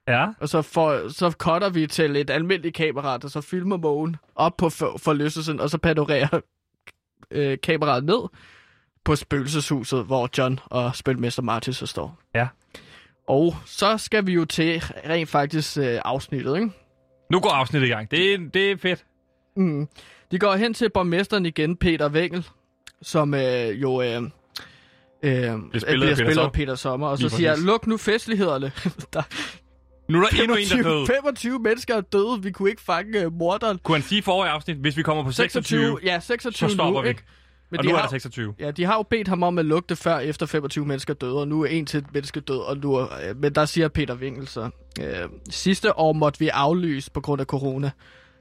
Ja. 0.07 0.27
Og 0.39 0.49
så, 0.49 0.61
for, 0.61 1.09
så 1.09 1.31
cutter 1.31 1.69
vi 1.69 1.87
til 1.87 2.15
et 2.15 2.29
almindeligt 2.29 2.75
kamera, 2.75 3.17
der 3.17 3.27
så 3.27 3.41
filmer 3.41 3.77
mågen 3.77 4.15
op 4.35 4.57
på 4.57 4.69
for, 4.69 4.97
forlystelsen, 4.97 5.59
og 5.59 5.69
så 5.69 5.77
panorerer 5.77 6.39
øh, 7.31 7.57
kameraet 7.63 8.03
ned 8.03 8.29
på 9.03 9.15
spøgelseshuset, 9.15 10.05
hvor 10.05 10.29
John 10.37 10.59
og 10.65 10.95
spilmester 10.95 11.41
Martin 11.41 11.73
så 11.73 11.85
står. 11.85 12.19
Ja. 12.35 12.47
Og 13.27 13.55
så 13.65 13.97
skal 13.97 14.27
vi 14.27 14.33
jo 14.33 14.45
til 14.45 14.79
rent 15.09 15.29
faktisk 15.29 15.77
øh, 15.77 15.99
afsnittet, 16.05 16.55
ikke? 16.55 16.71
Nu 17.31 17.39
går 17.39 17.49
afsnittet 17.49 17.87
i 17.87 17.91
gang. 17.91 18.11
Det 18.11 18.33
er, 18.33 18.37
det 18.53 18.71
er 18.71 18.77
fedt. 18.77 19.05
Mm. 19.55 19.87
De 20.31 20.39
går 20.39 20.55
hen 20.55 20.73
til 20.73 20.89
borgmesteren 20.89 21.45
igen, 21.45 21.77
Peter 21.77 22.09
Wengel, 22.09 22.47
som 23.01 23.33
øh, 23.33 23.81
jo 23.81 24.01
øh, 24.01 24.21
øh, 25.23 25.31
bliver 25.31 25.79
spillet 25.79 25.83
bliver 25.83 25.99
Peter 25.99 26.15
spillet 26.15 26.33
Sommer. 26.35 26.45
af 26.45 26.51
Peter 26.51 26.75
Sommer, 26.75 27.07
og 27.07 27.17
så 27.17 27.23
Lige 27.23 27.29
siger 27.31 27.51
præcis. 27.51 27.65
luk 27.65 27.87
nu 27.87 27.97
festlighederne. 27.97 28.71
der, 29.13 29.21
Nu 30.11 30.23
er 30.23 30.27
der 30.29 30.41
endnu 30.41 30.55
en, 30.55 30.67
der 30.67 30.77
er 30.77 30.83
død. 30.83 31.07
25 31.07 31.59
mennesker 31.59 31.95
er 31.95 32.01
døde, 32.01 32.43
vi 32.43 32.51
kunne 32.51 32.69
ikke 32.69 32.81
fange 32.81 33.27
uh, 33.27 33.33
morderen. 33.33 33.79
Kunne 33.83 33.95
han 33.97 34.03
sige 34.03 34.21
forrige 34.23 34.51
afsnit, 34.51 34.77
hvis 34.77 34.97
vi 34.97 35.03
kommer 35.03 35.23
på 35.23 35.31
26, 35.31 35.97
ja, 36.03 36.19
26 36.19 36.69
så 36.69 36.75
stopper 36.75 36.99
nu, 36.99 37.03
vi. 37.03 37.09
ikke? 37.09 37.23
Men 37.71 37.77
og 37.79 37.83
de 37.83 37.89
nu 37.89 37.95
er 37.95 38.01
der 38.01 38.07
26. 38.09 38.53
Ja, 38.59 38.71
de 38.71 38.83
har 38.85 38.95
jo 38.95 39.03
bedt 39.03 39.27
ham 39.27 39.43
om 39.43 39.57
at 39.57 39.65
lukke 39.65 39.87
det 39.89 39.97
før 39.97 40.19
efter 40.19 40.45
25 40.45 40.85
mennesker 40.85 41.13
døde, 41.13 41.39
og 41.39 41.47
nu 41.47 41.61
er 41.61 41.65
en 41.67 41.85
til 41.85 41.97
et 41.97 42.05
menneske 42.13 42.39
død, 42.39 42.57
og 42.59 42.77
nu 42.77 42.93
er, 42.93 43.07
øh, 43.29 43.37
men 43.41 43.55
der 43.55 43.65
siger 43.65 43.87
Peter 43.87 44.15
Wingel 44.15 44.47
så, 44.47 44.69
øh, 45.01 45.05
sidste 45.49 45.97
år 45.97 46.13
måtte 46.13 46.39
vi 46.39 46.47
aflyse 46.47 47.11
på 47.11 47.21
grund 47.21 47.41
af 47.41 47.45
corona. 47.47 47.91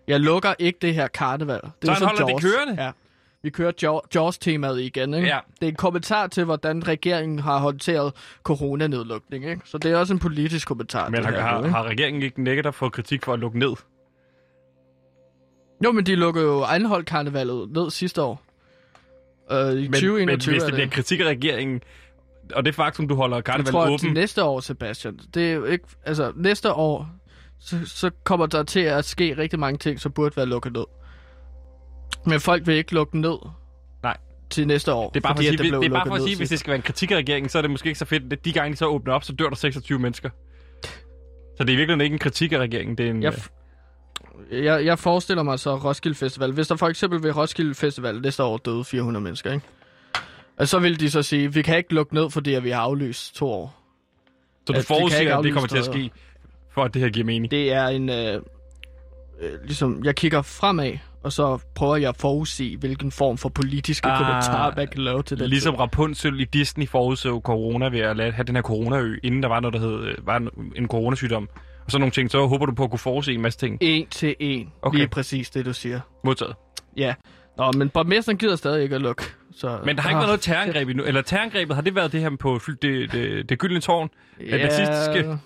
Jeg 0.09 0.21
lukker 0.21 0.55
ikke 0.59 0.79
det 0.83 0.95
her 0.95 1.09
karneval. 1.09 1.61
Det 1.63 1.73
Så 1.83 1.91
er 1.91 1.95
han 1.95 2.03
jo 2.03 2.07
holder 2.07 2.25
det 2.25 2.31
Jaws. 2.33 2.43
kørende? 2.43 2.83
Ja. 2.83 2.91
Vi 3.43 3.51
kører 3.51 3.73
Jaw- 3.83 4.09
Jaws-temaet 4.15 4.81
igen, 4.81 5.15
ikke? 5.15 5.29
Ja. 5.29 5.39
Det 5.61 5.67
er 5.67 5.71
en 5.71 5.75
kommentar 5.77 6.27
til, 6.27 6.45
hvordan 6.45 6.89
regeringen 6.89 7.39
har 7.39 7.59
håndteret 7.59 8.13
coronanedlukning, 8.43 9.45
ikke? 9.45 9.61
Så 9.65 9.79
det 9.79 9.91
er 9.93 9.97
også 9.97 10.13
en 10.13 10.19
politisk 10.19 10.69
kommentar. 10.69 11.09
Men 11.09 11.25
har, 11.25 11.31
her, 11.33 11.41
har, 11.41 11.67
har 11.69 11.85
regeringen 11.85 12.23
ikke 12.23 12.43
nægget 12.43 12.67
at 12.67 12.75
få 12.75 12.89
kritik 12.89 13.25
for 13.25 13.33
at 13.33 13.39
lukke 13.39 13.59
ned? 13.59 13.73
Jo, 15.85 15.93
men 15.93 16.07
de 16.07 16.15
lukkede 16.17 16.45
jo 16.45 16.63
Anholdt 16.63 17.07
karnevalet 17.07 17.71
ned 17.71 17.91
sidste 17.91 18.23
år. 18.23 18.43
Øh, 19.53 19.59
I 19.73 19.75
Men, 19.75 19.93
2021 19.93 20.27
men 20.27 20.37
hvis 20.55 20.63
det 20.63 20.67
det. 20.67 20.75
bliver 20.75 20.89
kritik 20.89 21.21
af 21.21 21.25
regeringen, 21.25 21.81
og 22.55 22.65
det 22.65 22.75
faktum, 22.75 23.09
du 23.09 23.15
holder 23.15 23.37
Jeg 23.37 23.45
karnevalet 23.45 23.73
tror, 23.73 23.83
at 23.83 23.89
åben, 23.89 23.99
til 23.99 24.13
næste 24.13 24.45
år, 24.45 24.61
Sebastian, 24.61 25.19
det 25.35 25.51
er 25.51 25.55
jo 25.55 25.65
ikke... 25.65 25.85
Altså, 26.05 26.33
næste 26.37 26.73
år, 26.73 27.09
så, 27.61 27.77
så 27.87 28.11
kommer 28.25 28.47
der 28.47 28.63
til 28.63 28.81
at 28.81 29.05
ske 29.05 29.37
rigtig 29.39 29.59
mange 29.59 29.79
ting, 29.79 30.01
som 30.01 30.13
burde 30.13 30.37
være 30.37 30.47
lukket 30.47 30.73
ned. 30.73 30.85
Men 32.27 32.41
folk 32.41 32.67
vil 32.67 32.75
ikke 32.75 32.95
lukke 32.95 33.21
ned 33.21 33.37
Nej. 34.03 34.17
til 34.51 34.67
næste 34.67 34.93
år, 34.93 35.11
det 35.11 35.17
er 35.17 35.21
bare 35.21 35.31
for 35.31 35.37
fordi 35.37 35.47
at 35.47 35.53
at 35.53 35.61
sige, 35.61 35.71
blev 35.71 35.81
det 35.81 35.87
er 35.87 35.95
bare 35.95 36.07
for 36.07 36.15
at 36.15 36.23
sige 36.23 36.37
hvis 36.37 36.49
det 36.49 36.59
skal 36.59 36.71
være 36.71 36.77
en 36.77 36.83
kritik 36.83 37.11
af 37.11 37.17
regeringen, 37.17 37.49
så 37.49 37.59
er 37.59 37.63
det 37.63 37.71
måske 37.71 37.87
ikke 37.87 37.99
så 37.99 38.05
fedt. 38.05 38.45
De 38.45 38.53
gange, 38.53 38.73
de 38.73 38.77
så 38.77 38.87
åbner 38.87 39.15
op, 39.15 39.25
så 39.25 39.33
dør 39.33 39.49
der 39.49 39.57
26 39.57 39.99
mennesker. 39.99 40.31
Så 41.57 41.65
det 41.65 41.69
er 41.69 41.75
i 41.75 41.77
virkeligheden 41.77 42.01
ikke 42.01 42.15
en 42.15 42.19
kritik 42.19 42.53
af 42.53 42.59
regeringen, 42.59 42.99
det 42.99 43.07
er 43.07 43.11
en... 43.11 43.23
Jeg, 43.23 43.35
jeg, 44.53 44.85
jeg 44.85 44.99
forestiller 44.99 45.43
mig 45.43 45.59
så 45.59 45.77
Roskilde 45.77 46.17
Festival. 46.17 46.53
Hvis 46.53 46.69
der 46.69 46.77
for 46.77 46.89
eksempel 46.89 47.23
ved 47.23 47.37
Roskilde 47.37 47.75
Festival 47.75 48.21
næste 48.21 48.43
år 48.45 48.57
døde 48.57 48.85
400 48.85 49.25
mennesker, 49.25 49.53
ikke? 49.53 49.67
Og 50.57 50.69
så 50.69 50.79
vil 50.79 51.01
de 51.01 51.11
så 51.11 51.23
sige, 51.23 51.53
vi 51.55 51.63
kan 51.63 51.77
ikke 51.77 51.95
lukke 51.95 52.15
ned, 52.15 52.31
fordi 52.31 52.55
at 52.55 52.65
vi 52.65 52.71
har 52.71 52.81
aflyst 52.81 53.35
to 53.35 53.47
år. 53.47 53.77
så 54.67 54.73
du 54.73 54.73
at 54.73 54.77
kan 54.77 54.85
forudsiger, 54.85 55.39
at 55.39 55.45
det 55.45 55.53
kommer 55.53 55.69
til 55.69 55.79
at 55.79 55.85
ske, 55.85 56.11
for 56.71 56.85
at 56.85 56.95
det 56.95 57.03
her 57.03 57.09
giver 57.09 57.27
mening. 57.27 57.51
Det 57.51 57.73
er 57.73 57.87
en... 57.87 58.09
Øh, 58.09 58.43
øh, 59.41 59.65
ligesom, 59.65 60.05
jeg 60.05 60.17
kigger 60.17 60.43
fremad, 60.43 60.99
og 61.23 61.33
så 61.33 61.59
prøver 61.75 61.97
jeg 61.97 62.09
at 62.09 62.17
forudsige, 62.17 62.77
hvilken 62.77 63.11
form 63.11 63.39
for 63.39 63.49
politiske 63.49 64.09
Ah, 64.09 64.21
ah, 64.21 64.27
kommentarer, 64.27 64.73
man 64.77 64.89
kan 64.89 65.01
lave 65.01 65.23
til 65.23 65.39
den 65.39 65.49
Ligesom 65.49 65.75
tid. 65.75 65.81
Rapunzel 65.81 66.41
i 66.41 66.45
Disney 66.45 66.89
forudså 66.89 67.41
corona 67.41 67.89
ved 67.89 68.01
at 68.01 68.17
lade, 68.17 68.33
have 68.33 68.45
den 68.45 68.55
her 68.55 68.63
coronaø, 68.63 69.17
inden 69.23 69.43
der 69.43 69.49
var 69.49 69.61
noget, 69.61 69.75
der 69.75 69.81
hed 69.81 70.05
øh, 70.05 70.27
var 70.27 70.37
en, 70.37 70.49
en 70.77 70.89
coronasygdom. 70.89 71.49
Og 71.85 71.91
så 71.91 71.99
nogle 71.99 72.13
ting, 72.13 72.31
så 72.31 72.47
håber 72.47 72.67
du 72.67 72.73
på 72.75 72.85
at 72.85 72.91
kunne 72.91 72.99
forudse 72.99 73.33
en 73.33 73.43
masse 73.43 73.59
ting. 73.59 73.79
En 73.81 74.07
til 74.07 74.35
en. 74.41 74.73
Okay. 74.83 74.99
Lige 74.99 75.09
præcis 75.09 75.51
det, 75.51 75.65
du 75.65 75.73
siger. 75.73 76.01
Modtaget. 76.25 76.55
Ja. 76.97 77.15
Nå, 77.59 77.73
men 77.73 77.89
borgmesteren 77.89 78.39
gider 78.39 78.57
stadig 78.57 78.83
ikke 78.83 78.95
at 78.95 79.01
lukke. 79.01 79.23
Så, 79.57 79.79
Men 79.85 79.97
der 79.97 80.03
har 80.03 80.11
ikke 80.11 80.17
været 80.17 80.29
noget 80.29 80.41
terrorangreb 80.41 80.89
endnu. 80.89 81.05
Eller 81.05 81.23
terrorangrebet, 81.23 81.75
har 81.75 81.83
det 81.83 81.95
været 81.95 82.13
det 82.13 82.21
her 82.21 82.31
på 82.41 82.61
det, 82.83 83.13
det, 83.13 83.49
det 83.49 83.59
gyldne 83.59 83.81
tårn? 83.81 84.09
Ja, 84.41 84.69
det? 85.15 85.39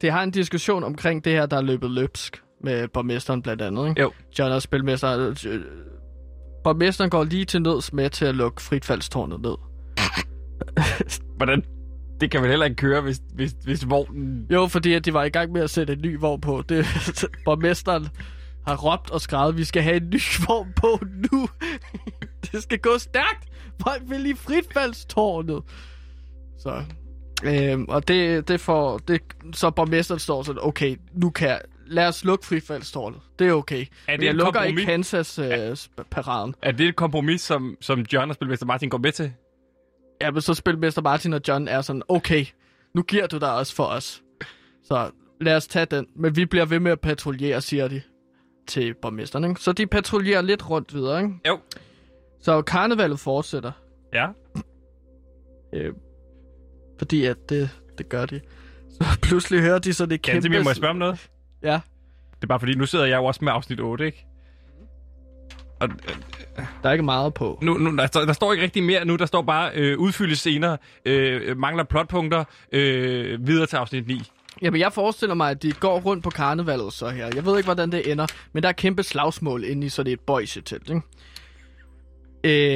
Det 0.00 0.12
har 0.12 0.22
en 0.22 0.30
diskussion 0.30 0.84
omkring 0.84 1.24
det 1.24 1.32
her, 1.32 1.46
der 1.46 1.56
er 1.56 1.62
løbet 1.62 1.90
løbsk 1.90 2.42
med 2.62 2.88
borgmesteren 2.88 3.42
blandt 3.42 3.62
andet. 3.62 3.88
Ikke? 3.88 4.00
Jo. 4.00 4.12
John 4.38 4.52
og 4.52 4.62
spilmester. 4.62 5.34
Borgmesteren 6.64 7.10
går 7.10 7.24
lige 7.24 7.44
til 7.44 7.62
nøds 7.62 7.92
med 7.92 8.10
til 8.10 8.24
at 8.24 8.34
lukke 8.34 8.62
fritfaldstårnet 8.62 9.40
ned. 9.40 9.54
Hvordan? 11.36 11.64
Det 12.20 12.30
kan 12.30 12.42
vel 12.42 12.50
heller 12.50 12.66
ikke 12.66 12.76
køre, 12.76 13.00
hvis, 13.00 13.20
hvis, 13.34 13.52
hvis 13.64 13.90
vognen... 13.90 14.46
Jo, 14.50 14.66
fordi 14.66 14.92
at 14.92 15.04
de 15.04 15.14
var 15.14 15.24
i 15.24 15.28
gang 15.28 15.52
med 15.52 15.62
at 15.62 15.70
sætte 15.70 15.92
en 15.92 16.02
ny 16.02 16.18
vogn 16.18 16.40
på. 16.40 16.62
Det, 16.68 16.86
borgmesteren 17.44 18.08
har 18.66 18.76
råbt 18.76 19.10
og 19.10 19.20
skrevet, 19.20 19.56
vi 19.56 19.64
skal 19.64 19.82
have 19.82 19.96
en 19.96 20.10
ny 20.10 20.20
vogn 20.48 20.72
på 20.76 20.98
nu. 21.32 21.48
det 22.52 22.62
skal 22.62 22.78
gå 22.78 22.98
stærkt. 22.98 23.48
Folk 23.82 24.02
vil 24.06 24.26
i 24.26 24.34
fritfaldstårnet. 24.34 25.62
Så, 26.58 26.82
øhm, 27.44 27.84
og 27.88 28.08
det, 28.08 28.48
det 28.48 28.60
får, 28.60 28.98
det, 28.98 29.20
så 29.52 29.70
borgmesteren 29.70 30.18
står 30.18 30.42
sådan, 30.42 30.62
okay, 30.64 30.96
nu 31.12 31.30
kan 31.30 31.48
jeg, 31.48 31.60
lad 31.92 32.08
os 32.08 32.24
lukke 32.24 32.46
frifaldstårnet. 32.46 33.20
Det 33.38 33.48
er 33.48 33.52
okay. 33.52 33.80
Er 33.80 33.84
det 34.06 34.18
Men 34.18 34.26
jeg 34.26 34.34
lukker 34.34 34.52
kompromis? 34.60 34.80
ikke 34.80 34.90
Kansas-paraden. 34.92 36.54
Er 36.62 36.72
det 36.72 36.88
et 36.88 36.96
kompromis, 36.96 37.40
som, 37.40 37.76
som 37.80 38.00
John 38.12 38.30
og 38.30 38.34
Spilmester 38.34 38.66
Martin 38.66 38.88
går 38.88 38.98
med 38.98 39.12
til? 39.12 39.32
Ja, 40.20 40.30
men 40.30 40.40
så 40.40 40.54
spilmester 40.54 41.02
Martin 41.02 41.32
og 41.32 41.40
John 41.48 41.68
er 41.68 41.80
sådan, 41.80 42.02
okay, 42.08 42.44
nu 42.94 43.02
giver 43.02 43.26
du 43.26 43.38
dig 43.38 43.54
også 43.54 43.74
for 43.74 43.84
os. 43.84 44.22
Så 44.84 45.10
lad 45.40 45.56
os 45.56 45.66
tage 45.66 45.86
den. 45.86 46.06
Men 46.16 46.36
vi 46.36 46.46
bliver 46.46 46.64
ved 46.64 46.80
med 46.80 46.92
at 46.92 47.00
patruljere, 47.00 47.60
siger 47.60 47.88
de 47.88 48.02
til 48.68 48.94
borgmesteren. 49.02 49.44
Ikke? 49.44 49.60
Så 49.60 49.72
de 49.72 49.86
patruljerer 49.86 50.42
lidt 50.42 50.70
rundt 50.70 50.94
videre. 50.94 51.22
Ikke? 51.22 51.34
Jo. 51.48 51.58
Så 52.40 52.62
karnevalet 52.62 53.20
fortsætter. 53.20 53.72
Ja. 54.14 54.28
Øh, 55.74 55.92
fordi 56.98 57.24
at 57.24 57.36
det, 57.48 57.70
det 57.98 58.08
gør 58.08 58.26
de. 58.26 58.40
Så 58.90 59.04
pludselig 59.22 59.60
hører 59.60 59.78
de 59.78 59.92
så 59.92 60.06
det 60.06 60.22
kæmpe... 60.22 60.36
Gantemir, 60.36 60.62
må 60.62 60.68
jeg 60.68 60.76
spørge 60.76 60.90
om 60.90 60.96
noget? 60.96 61.28
Ja. 61.64 61.80
Det 62.34 62.42
er 62.42 62.46
bare 62.46 62.60
fordi, 62.60 62.74
nu 62.74 62.86
sidder 62.86 63.04
jeg 63.04 63.16
jo 63.16 63.24
også 63.24 63.44
med 63.44 63.52
afsnit 63.52 63.80
8, 63.80 64.06
ikke? 64.06 64.26
Og, 65.80 65.88
der 66.82 66.88
er 66.88 66.92
ikke 66.92 67.04
meget 67.04 67.34
på. 67.34 67.58
Nu, 67.62 67.74
nu, 67.74 67.96
der, 67.96 68.06
står- 68.06 68.24
der 68.24 68.32
står 68.32 68.52
ikke 68.52 68.64
rigtig 68.64 68.82
mere 68.82 69.04
nu. 69.04 69.16
Der 69.16 69.26
står 69.26 69.42
bare 69.42 69.70
øh, 69.74 69.98
udfyldes 69.98 70.38
senere, 70.40 70.78
øh, 71.04 71.56
mangler 71.58 71.84
plotpunkter, 71.84 72.44
øh, 72.72 73.46
videre 73.46 73.66
til 73.66 73.76
afsnit 73.76 74.06
9. 74.06 74.22
Jamen, 74.62 74.80
jeg 74.80 74.92
forestiller 74.92 75.34
mig, 75.34 75.50
at 75.50 75.62
de 75.62 75.72
går 75.72 76.00
rundt 76.00 76.24
på 76.24 76.30
karnevalet 76.30 76.92
så 76.92 77.08
her. 77.08 77.30
Jeg 77.34 77.44
ved 77.46 77.56
ikke, 77.56 77.66
hvordan 77.66 77.92
det 77.92 78.12
ender, 78.12 78.26
men 78.52 78.62
der 78.62 78.68
er 78.68 78.72
kæmpe 78.72 79.02
slagsmål 79.02 79.64
inde 79.64 79.86
i 79.86 79.88
sådan 79.88 80.12
et 80.12 80.20
boysetelt, 80.20 80.90
ikke? 80.90 81.02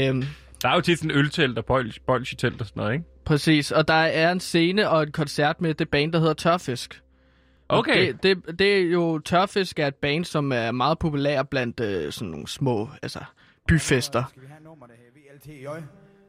Øhm, 0.08 0.24
Der 0.62 0.68
er 0.68 0.74
jo 0.74 0.80
tit 0.80 0.98
sådan 0.98 1.10
en 1.10 1.16
øltelt 1.16 1.58
og 1.58 1.64
bolsjetelt 2.06 2.60
og 2.60 2.66
sådan 2.66 2.80
noget, 2.80 2.92
ikke? 2.92 3.04
Præcis, 3.24 3.72
og 3.72 3.88
der 3.88 3.94
er 3.94 4.32
en 4.32 4.40
scene 4.40 4.90
og 4.90 5.02
en 5.02 5.12
koncert 5.12 5.60
med 5.60 5.74
det 5.74 5.88
band, 5.88 6.12
der 6.12 6.18
hedder 6.18 6.34
Tørfisk. 6.34 7.00
Og 7.68 7.78
Okay. 7.78 8.12
Det, 8.22 8.22
det, 8.46 8.58
det 8.58 8.76
er 8.76 8.82
jo, 8.82 9.18
Tørfisk 9.18 9.78
er 9.78 9.86
et 9.86 9.94
band, 9.94 10.24
som 10.24 10.52
er 10.52 10.70
meget 10.70 10.98
populær 10.98 11.42
blandt 11.42 11.80
øh, 11.80 12.12
sådan 12.12 12.28
nogle 12.28 12.48
små, 12.48 12.88
altså, 13.02 13.20
byfester. 13.68 14.24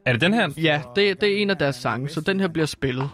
Er 0.04 0.12
det 0.12 0.20
den 0.20 0.34
her? 0.34 0.48
Ja, 0.56 0.82
det, 0.96 1.20
det 1.20 1.32
er 1.32 1.42
en 1.42 1.50
af 1.50 1.56
deres 1.56 1.76
sange, 1.76 2.08
så 2.08 2.20
den 2.20 2.40
her 2.40 2.48
bliver 2.48 2.66
spillet. 2.66 3.10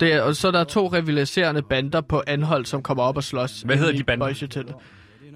Det 0.00 0.12
er 0.12 0.16
er, 0.16 0.22
og 0.22 0.36
så 0.36 0.48
er 0.48 0.52
der 0.52 0.64
to 0.64 0.86
rivaliserende 0.86 1.62
bander 1.62 2.00
på 2.00 2.22
Anhold, 2.26 2.64
som 2.64 2.82
kommer 2.82 3.02
op 3.02 3.16
og 3.16 3.24
slås. 3.24 3.62
Hvad 3.62 3.76
hedder 3.76 3.92
de 3.92 4.04
bander? 4.04 4.26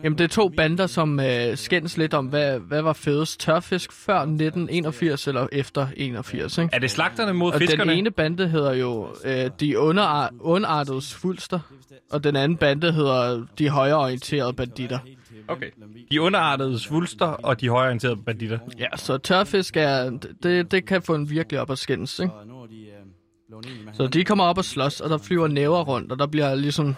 Jamen, 0.05 0.19
det 0.19 0.25
er 0.25 0.29
to 0.29 0.49
bander, 0.49 0.87
som 0.87 1.21
øh, 1.21 1.57
skændes 1.57 1.97
lidt 1.97 2.15
om, 2.15 2.27
hvad, 2.27 2.59
hvad 2.59 2.83
var 2.83 2.93
fedest? 2.93 3.41
Tørfisk 3.41 3.93
før 3.93 4.19
1981 4.19 5.29
eller 5.29 5.47
efter 5.53 5.87
81, 5.97 6.59
ikke? 6.59 6.75
Er 6.75 6.79
det 6.79 6.91
slagterne 6.91 7.33
mod 7.33 7.53
og 7.53 7.59
fiskerne? 7.59 7.91
den 7.91 7.99
ene 7.99 8.11
bande 8.11 8.49
hedder 8.49 8.73
jo 8.75 9.09
øh, 9.25 9.51
De 9.61 9.79
Underar- 9.79 10.31
Ondartede 10.41 11.03
Fulster, 11.03 11.59
og 12.11 12.25
den 12.25 12.37
anden 12.37 12.59
bande 12.59 12.93
hedder 12.93 13.47
De 13.59 13.69
Højreorienterede 13.69 14.53
Banditter. 14.53 14.99
Okay. 15.49 15.71
De 16.11 16.21
underartede 16.23 16.79
svulster 16.79 17.27
og 17.27 17.61
de 17.61 17.69
højorienterede 17.69 18.17
banditter. 18.27 18.59
Ja, 18.79 18.87
så 18.97 19.19
tørfisk 19.19 19.77
er, 19.77 20.11
det, 20.43 20.71
det 20.71 20.87
kan 20.87 21.03
få 21.03 21.15
en 21.15 21.31
virkelig 21.31 21.61
op 21.61 21.71
at 21.71 21.79
skændes, 21.79 22.19
ikke? 22.19 22.33
Så 23.93 24.07
de 24.07 24.25
kommer 24.25 24.45
op 24.45 24.59
og 24.59 24.65
slås, 24.65 25.01
og 25.01 25.11
der 25.11 25.19
flyver 25.19 25.49
næver 25.49 25.85
rundt, 25.85 26.13
og 26.13 26.19
der 26.19 26.27
bliver 26.27 26.55
ligesom, 26.55 26.97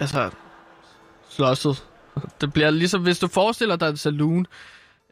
altså, 0.00 0.30
slåsset. 1.30 1.84
Det 2.40 2.52
bliver 2.52 2.70
ligesom, 2.70 3.02
hvis 3.02 3.18
du 3.18 3.28
forestiller 3.28 3.76
dig 3.76 3.88
en 3.88 3.96
saloon 3.96 4.46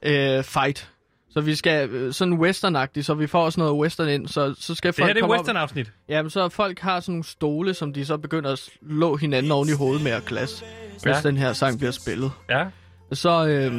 øh, 0.03 0.45
fight, 0.45 0.91
så 1.31 1.41
vi 1.41 1.55
skal 1.55 1.89
øh, 1.91 2.13
sådan 2.13 2.35
westernagtigt, 2.35 3.07
så 3.07 3.15
vi 3.15 3.27
får 3.27 3.45
også 3.45 3.61
noget 3.61 3.75
western 3.75 4.09
ind, 4.09 4.29
så, 4.29 4.55
så 4.59 4.75
skal 4.75 4.89
Det 4.89 4.97
folk 4.97 5.07
her 5.09 5.15
det 5.15 5.23
er 5.23 5.29
western-afsnit. 5.29 5.93
Jamen, 6.09 6.31
så 6.31 6.49
folk 6.49 6.79
har 6.81 7.01
sådan 7.01 7.13
nogle 7.13 7.25
stole, 7.25 7.75
som 7.75 7.93
de 7.93 8.05
så 8.05 8.17
begynder 8.17 8.53
at 8.53 8.59
slå 8.59 9.17
hinanden 9.17 9.53
oven 9.53 9.69
i 9.69 9.73
hovedet 9.73 10.03
med 10.03 10.13
at 10.13 10.25
glas, 10.25 10.65
hvis 10.93 11.07
Ja. 11.07 11.21
den 11.23 11.37
her 11.37 11.53
sang 11.53 11.79
bliver 11.79 11.91
spillet. 11.93 12.33
Ja. 12.51 12.65
Så 13.13 13.47
øh, 13.47 13.75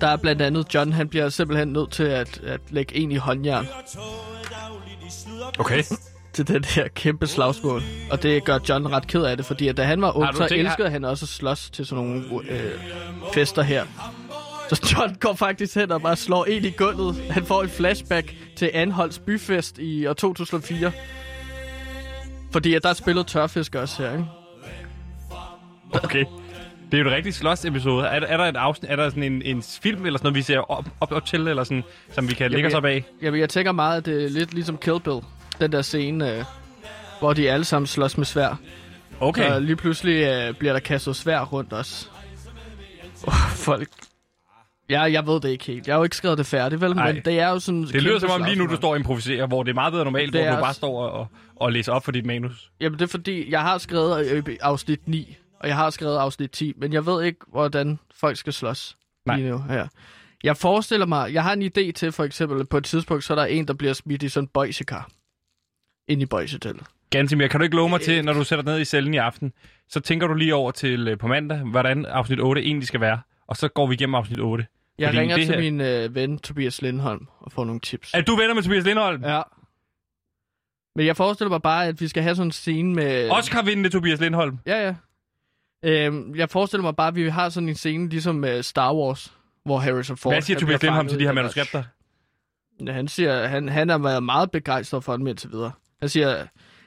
der 0.00 0.06
er 0.06 0.16
blandt 0.16 0.42
andet 0.42 0.74
John, 0.74 0.92
han 0.92 1.08
bliver 1.08 1.28
simpelthen 1.28 1.68
nødt 1.68 1.90
til 1.92 2.04
at, 2.04 2.40
at 2.44 2.60
lægge 2.70 2.96
en 2.96 3.12
i 3.12 3.16
håndjern 3.16 3.66
Okay. 5.58 5.82
Til 6.32 6.48
den 6.48 6.64
her 6.64 6.88
kæmpe 6.88 7.26
slagsmål. 7.26 7.82
Og 8.10 8.22
det 8.22 8.44
gør 8.44 8.58
John 8.68 8.86
ret 8.92 9.06
ked 9.06 9.22
af 9.22 9.36
det, 9.36 9.46
fordi 9.46 9.68
at 9.68 9.76
da 9.76 9.82
han 9.84 10.02
var 10.02 10.16
ung, 10.16 10.36
så 10.36 10.48
tænkt- 10.48 10.66
elskede 10.66 10.90
han 10.90 11.04
også 11.04 11.24
at 11.24 11.28
slås 11.28 11.70
til 11.70 11.86
sådan 11.86 12.04
nogle 12.04 12.24
øh, 12.50 12.70
fester 13.34 13.62
her. 13.62 13.84
Så 14.68 14.94
John 14.96 15.14
går 15.20 15.34
faktisk 15.34 15.74
hen 15.74 15.92
og 15.92 16.02
bare 16.02 16.16
slår 16.16 16.44
en 16.44 16.64
i 16.64 16.70
gulvet. 16.70 17.16
Han 17.30 17.44
får 17.44 17.62
et 17.62 17.70
flashback 17.70 18.34
til 18.56 18.70
Anholds 18.74 19.18
byfest 19.18 19.78
i 19.78 20.06
år 20.06 20.12
2004. 20.12 20.92
Fordi 22.52 22.74
at 22.74 22.82
der 22.82 22.92
spillede 22.92 23.24
tørfisk 23.28 23.74
også 23.74 24.02
her, 24.02 24.12
ikke? 24.12 24.24
Okay. 26.04 26.24
Det 26.90 26.98
er 26.98 27.02
jo 27.02 27.08
et 27.08 27.14
rigtigt 27.14 27.36
slås-episode. 27.36 28.06
Er, 28.06 28.20
der- 28.20 28.26
er 28.26 28.36
der 28.36 28.44
et 28.44 28.56
afsnit, 28.56 28.90
er 28.90 28.96
der 28.96 29.08
sådan 29.08 29.22
en, 29.22 29.42
en 29.42 29.62
film 29.82 30.06
eller 30.06 30.18
sådan 30.18 30.26
noget, 30.26 30.36
vi 30.36 30.42
ser 30.42 30.58
op, 30.58 30.84
op, 31.00 31.12
op 31.12 31.26
til, 31.26 31.48
eller 31.48 31.64
sådan, 31.64 31.82
som 32.10 32.28
vi 32.28 32.34
kan 32.34 32.50
lægge 32.50 32.68
os 32.68 32.74
op 32.74 32.84
af? 32.84 33.04
Jamen, 33.22 33.40
jeg 33.40 33.48
tænker 33.48 33.72
meget, 33.72 33.96
at 33.96 34.06
det 34.06 34.24
er 34.24 34.28
lidt 34.28 34.54
ligesom 34.54 34.78
Kill 34.78 35.00
Bill. 35.00 35.18
Den 35.60 35.72
der 35.72 35.82
scene, 35.82 36.38
øh, 36.38 36.44
hvor 37.18 37.32
de 37.32 37.50
alle 37.50 37.64
sammen 37.64 37.86
slås 37.86 38.18
med 38.18 38.26
svær. 38.26 38.56
Okay. 39.20 39.48
Så 39.48 39.60
lige 39.60 39.76
pludselig 39.76 40.22
øh, 40.22 40.54
bliver 40.54 40.72
der 40.72 40.80
kastet 40.80 41.16
svær 41.16 41.40
rundt 41.40 41.72
også. 41.72 42.08
Oh, 43.26 43.34
folk... 43.50 43.88
Ja, 44.90 45.02
jeg 45.02 45.26
ved 45.26 45.40
det 45.40 45.48
ikke 45.48 45.64
helt. 45.64 45.86
Jeg 45.86 45.94
har 45.94 45.98
jo 45.98 46.04
ikke 46.04 46.16
skrevet 46.16 46.38
det 46.38 46.46
færdigt, 46.46 46.80
vel? 46.80 46.92
Ej. 46.92 47.12
Men 47.12 47.22
det 47.24 47.40
er 47.40 47.48
jo 47.48 47.58
sådan... 47.58 47.82
Det 47.82 48.02
lyder 48.02 48.18
som 48.18 48.30
om 48.30 48.42
lige 48.42 48.56
nu, 48.56 48.66
du 48.66 48.76
står 48.76 48.90
og 48.90 48.96
improviserer, 48.96 49.46
hvor 49.46 49.62
det 49.62 49.70
er 49.70 49.74
meget 49.74 49.92
bedre 49.92 50.04
normalt, 50.04 50.32
Det 50.32 50.44
hvor 50.44 50.54
du 50.54 50.60
bare 50.60 50.74
står 50.74 51.02
og, 51.08 51.26
og 51.56 51.72
læser 51.72 51.92
op 51.92 52.04
for 52.04 52.12
dit 52.12 52.26
manus. 52.26 52.70
Jamen, 52.80 52.98
det 52.98 53.04
er 53.04 53.10
fordi, 53.10 53.50
jeg 53.50 53.60
har 53.60 53.78
skrevet 53.78 54.58
afsnit 54.60 55.08
9, 55.08 55.36
og 55.60 55.68
jeg 55.68 55.76
har 55.76 55.90
skrevet 55.90 56.16
afsnit 56.16 56.50
10, 56.50 56.72
men 56.76 56.92
jeg 56.92 57.06
ved 57.06 57.24
ikke, 57.24 57.38
hvordan 57.48 57.98
folk 58.14 58.36
skal 58.36 58.52
slås 58.52 58.96
Nej. 59.26 59.36
lige 59.36 59.50
nu 59.50 59.58
her. 59.68 59.86
Jeg 60.44 60.56
forestiller 60.56 61.06
mig, 61.06 61.32
jeg 61.32 61.42
har 61.42 61.52
en 61.52 61.62
idé 61.62 61.92
til, 61.92 62.12
for 62.12 62.24
eksempel, 62.24 62.66
på 62.66 62.76
et 62.76 62.84
tidspunkt, 62.84 63.24
så 63.24 63.32
er 63.32 63.38
der 63.38 63.44
en, 63.44 63.68
der 63.68 63.74
bliver 63.74 63.92
smidt 63.92 64.22
i 64.22 64.28
sådan 64.28 64.44
en 64.44 64.48
bøjsekar. 64.48 65.08
Ind 66.08 66.22
i 66.22 66.26
bøjsetellet. 66.26 66.84
Gansimir, 67.10 67.46
kan 67.46 67.60
du 67.60 67.64
ikke 67.64 67.76
love 67.76 67.88
mig 67.88 68.00
til, 68.00 68.24
når 68.24 68.32
du 68.32 68.44
sætter 68.44 68.64
ned 68.64 68.80
i 68.80 68.84
cellen 68.84 69.14
i 69.14 69.16
aften, 69.16 69.52
så 69.88 70.00
tænker 70.00 70.26
du 70.26 70.34
lige 70.34 70.54
over 70.54 70.70
til 70.70 71.08
øh, 71.08 71.18
på 71.18 71.26
mandag, 71.26 71.58
hvordan 71.58 72.06
afsnit 72.06 72.40
8 72.40 72.62
egentlig 72.62 72.88
skal 72.88 73.00
være, 73.00 73.20
og 73.46 73.56
så 73.56 73.68
går 73.68 73.86
vi 73.86 73.94
igennem 73.94 74.14
afsnit 74.14 74.40
8. 74.40 74.66
Jeg 74.98 75.08
Fordi 75.08 75.20
ringer 75.20 75.36
til 75.36 75.46
her- 75.46 75.58
min 75.60 75.80
øh, 75.80 76.14
ven 76.14 76.38
Tobias 76.38 76.82
Lindholm 76.82 77.26
og 77.40 77.52
får 77.52 77.64
nogle 77.64 77.80
tips. 77.80 78.10
Er 78.14 78.20
du 78.20 78.36
venner 78.36 78.54
med 78.54 78.62
Tobias 78.62 78.84
Lindholm? 78.84 79.24
Ja. 79.24 79.42
Men 80.96 81.06
jeg 81.06 81.16
forestiller 81.16 81.50
mig 81.50 81.62
bare, 81.62 81.86
at 81.86 82.00
vi 82.00 82.08
skal 82.08 82.22
have 82.22 82.34
sådan 82.36 82.48
en 82.48 82.52
scene 82.52 82.94
med... 82.94 83.30
Oscar-vindende 83.30 83.88
Tobias 83.90 84.20
Lindholm. 84.20 84.58
Ja, 84.66 84.86
ja. 84.86 84.94
Øhm, 85.84 86.34
jeg 86.36 86.50
forestiller 86.50 86.82
mig 86.82 86.96
bare, 86.96 87.08
at 87.08 87.14
vi 87.14 87.28
har 87.28 87.48
sådan 87.48 87.68
en 87.68 87.74
scene 87.74 88.08
ligesom 88.08 88.34
med 88.34 88.62
Star 88.62 88.94
Wars, 88.94 89.32
hvor 89.64 89.78
Harrison 89.78 90.16
Ford... 90.16 90.32
Hvad 90.34 90.42
siger 90.42 90.58
Tobias 90.58 90.82
Lindholm 90.82 91.08
til 91.08 91.18
de 91.18 91.24
her 91.24 91.32
manuskripter? 91.32 91.82
Ja, 92.86 92.92
han 92.92 93.08
siger, 93.08 93.46
han, 93.46 93.68
han 93.68 93.88
har 93.88 93.98
været 93.98 94.22
meget 94.22 94.50
begejstret 94.50 95.04
for 95.04 95.16
dem 95.16 95.26
indtil 95.26 95.50
videre. 95.52 95.72
Han 96.02 96.08
siger, 96.08 96.46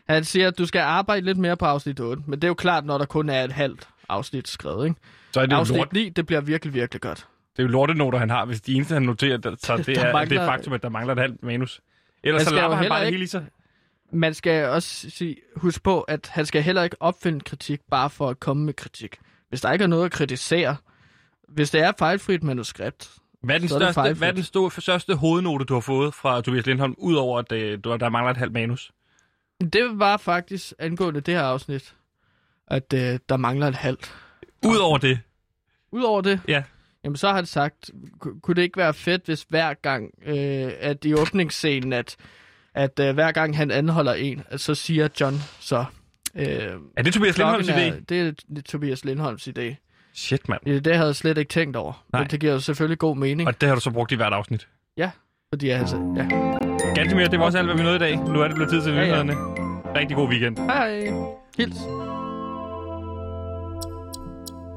han 0.10 0.24
siger, 0.24 0.48
at 0.48 0.58
du 0.58 0.66
skal 0.66 0.80
arbejde 0.80 1.26
lidt 1.26 1.38
mere 1.38 1.58
på 1.58 1.66
afsnit 1.66 2.00
8, 2.00 2.24
men 2.28 2.40
det 2.40 2.44
er 2.44 2.48
jo 2.48 2.54
klart, 2.54 2.86
når 2.86 2.98
der 2.98 3.06
kun 3.06 3.30
er 3.30 3.44
et 3.44 3.52
halvt 3.52 3.88
afsnit 4.10 4.48
skrevet, 4.48 4.86
ikke? 4.88 5.00
Så 5.32 5.42
er 5.42 5.46
det 5.46 5.56
afsnit 5.56 5.78
lort. 5.78 5.94
9, 5.94 6.10
det 6.10 6.26
bliver 6.26 6.42
virkelig, 6.42 6.74
virkelig 6.74 7.02
godt. 7.02 7.28
Det 7.58 7.64
er 7.64 7.68
jo 7.68 7.70
lortenoter, 7.72 8.20
han 8.20 8.30
har, 8.30 8.46
hvis 8.46 8.62
de 8.62 8.74
eneste, 8.74 8.94
han 8.94 9.02
noterer, 9.04 9.38
der, 9.38 9.56
så 9.60 9.78
det 9.78 9.86
Der 9.88 10.02
er 10.06 10.14
mangler- 10.14 10.40
det 10.40 10.48
faktum, 10.48 10.74
at 10.74 10.84
der 10.84 10.90
mangler 10.90 11.14
et 11.14 11.20
halvt 11.20 11.44
manus. 11.44 11.82
Ellers 12.24 12.42
så 12.44 12.56
lapper 12.56 12.78
han 12.78 12.90
bare 12.90 13.06
ikke- 13.06 13.16
hele 13.16 13.24
i 13.24 13.28
sig. 13.28 13.46
Man 14.12 14.34
skal 14.34 14.66
også 14.66 15.10
sige, 15.10 15.36
huske 15.56 15.84
på, 15.84 16.02
at 16.02 16.30
han 16.34 16.46
skal 16.46 16.64
heller 16.64 16.84
ikke 16.84 16.96
opfinde 17.00 17.40
kritik, 17.40 17.80
bare 17.92 18.10
for 18.10 18.30
at 18.30 18.40
komme 18.40 18.66
med 18.66 18.74
kritik. 18.74 19.16
Hvis 19.50 19.62
der 19.62 19.72
ikke 19.72 19.84
er 19.84 19.88
noget 19.88 20.06
at 20.06 20.12
kritisere, 20.12 20.76
hvis 21.50 21.72
det 21.72 21.82
er 21.82 21.92
fejlfrit 22.00 22.44
manuskript, 22.44 23.10
Hvad 23.44 23.56
er 23.56 23.60
den 23.60 23.70
så 23.70 23.76
er 23.76 23.80
største, 23.80 23.94
fejlfrit. 23.94 24.18
hvad 24.18 24.28
er 24.28 24.32
den 24.34 24.72
største 24.82 25.16
hovednote, 25.16 25.66
du 25.66 25.74
har 25.74 25.82
fået 25.82 26.14
fra 26.14 26.42
Tobias 26.42 26.66
Lindholm, 26.66 26.96
udover 26.98 27.40
at 27.40 27.52
øh, 27.52 27.80
du- 27.84 27.98
der 27.98 28.10
mangler 28.10 28.32
et 28.32 28.38
halvt 28.38 28.54
manus? 28.54 28.92
Det 29.62 30.00
var 30.00 30.18
faktisk 30.18 30.74
angående 30.80 31.22
det 31.22 31.34
her 31.34 31.42
afsnit, 31.44 31.96
at 32.68 32.94
øh, 32.94 33.20
der 33.30 33.38
mangler 33.38 33.68
et 33.68 33.76
halvt. 33.76 34.16
Udover 34.66 34.98
det? 34.98 35.20
Udover 35.92 36.22
det? 36.22 36.40
Ja. 36.48 36.64
Jamen, 37.04 37.18
så 37.18 37.28
har 37.28 37.36
han 37.36 37.46
sagt, 37.46 37.92
ku- 38.20 38.40
kunne 38.40 38.56
det 38.56 38.62
ikke 38.62 38.78
være 38.78 38.94
fedt, 38.94 39.26
hvis 39.26 39.46
hver 39.50 39.74
gang, 39.74 40.10
øh, 40.26 40.72
at 40.80 41.06
i 41.06 41.14
åbningsscenen, 41.14 41.94
at, 41.94 42.16
at 42.74 43.00
øh, 43.00 43.14
hver 43.14 43.32
gang 43.32 43.58
han 43.58 43.72
anholder 43.72 44.14
en, 44.14 44.44
så 44.58 44.76
siger 44.76 45.08
John 45.22 45.36
så... 45.60 45.86
Øh, 46.36 46.46
Er 46.98 47.04
det 47.04 47.14
Tobias 47.14 47.38
Lindholms 47.38 47.68
klokken 47.68 47.94
idé? 47.94 47.96
Er, 47.96 48.00
det 48.10 48.58
er 48.58 48.62
Tobias 48.62 49.06
Lindholms 49.06 49.48
idé. 49.48 49.76
Shit, 50.14 50.50
mand. 50.50 50.62
Det, 50.66 50.86
det 50.86 50.96
havde 50.96 51.08
jeg 51.08 51.16
slet 51.16 51.38
ikke 51.38 51.50
tænkt 51.50 51.76
over. 51.76 52.06
Nej. 52.14 52.22
Men 52.22 52.30
det 52.30 52.40
giver 52.40 52.54
jo 52.54 52.60
selvfølgelig 52.60 52.98
god 53.00 53.18
mening. 53.18 53.48
Og 53.48 53.62
det 53.62 53.70
har 53.70 53.76
du 53.76 53.82
så 53.82 53.92
brugt 53.92 54.12
i 54.12 54.16
hvert 54.16 54.34
afsnit. 54.34 54.68
Ja, 54.98 55.12
fordi 55.54 55.68
jeg 55.68 55.80
altså... 55.80 56.14
Ja. 56.18 56.55
Ganske 56.96 57.16
mere, 57.16 57.28
det 57.28 57.40
var 57.40 57.46
også 57.46 57.58
alt, 57.58 57.68
hvad 57.68 57.76
vi 57.78 57.84
nåede 57.84 57.96
i 57.96 58.00
dag. 58.00 58.16
Nu 58.18 58.42
er 58.42 58.48
det 58.48 58.56
blevet 58.56 58.72
tid 58.72 58.82
til 58.82 58.94
Ja, 58.94 59.00
ja. 59.00 59.06
nyhederne. 59.06 59.34
Rigtig 59.96 60.16
god 60.18 60.30
weekend. 60.30 60.58
Hej. 60.58 61.12
Hils. 61.58 61.78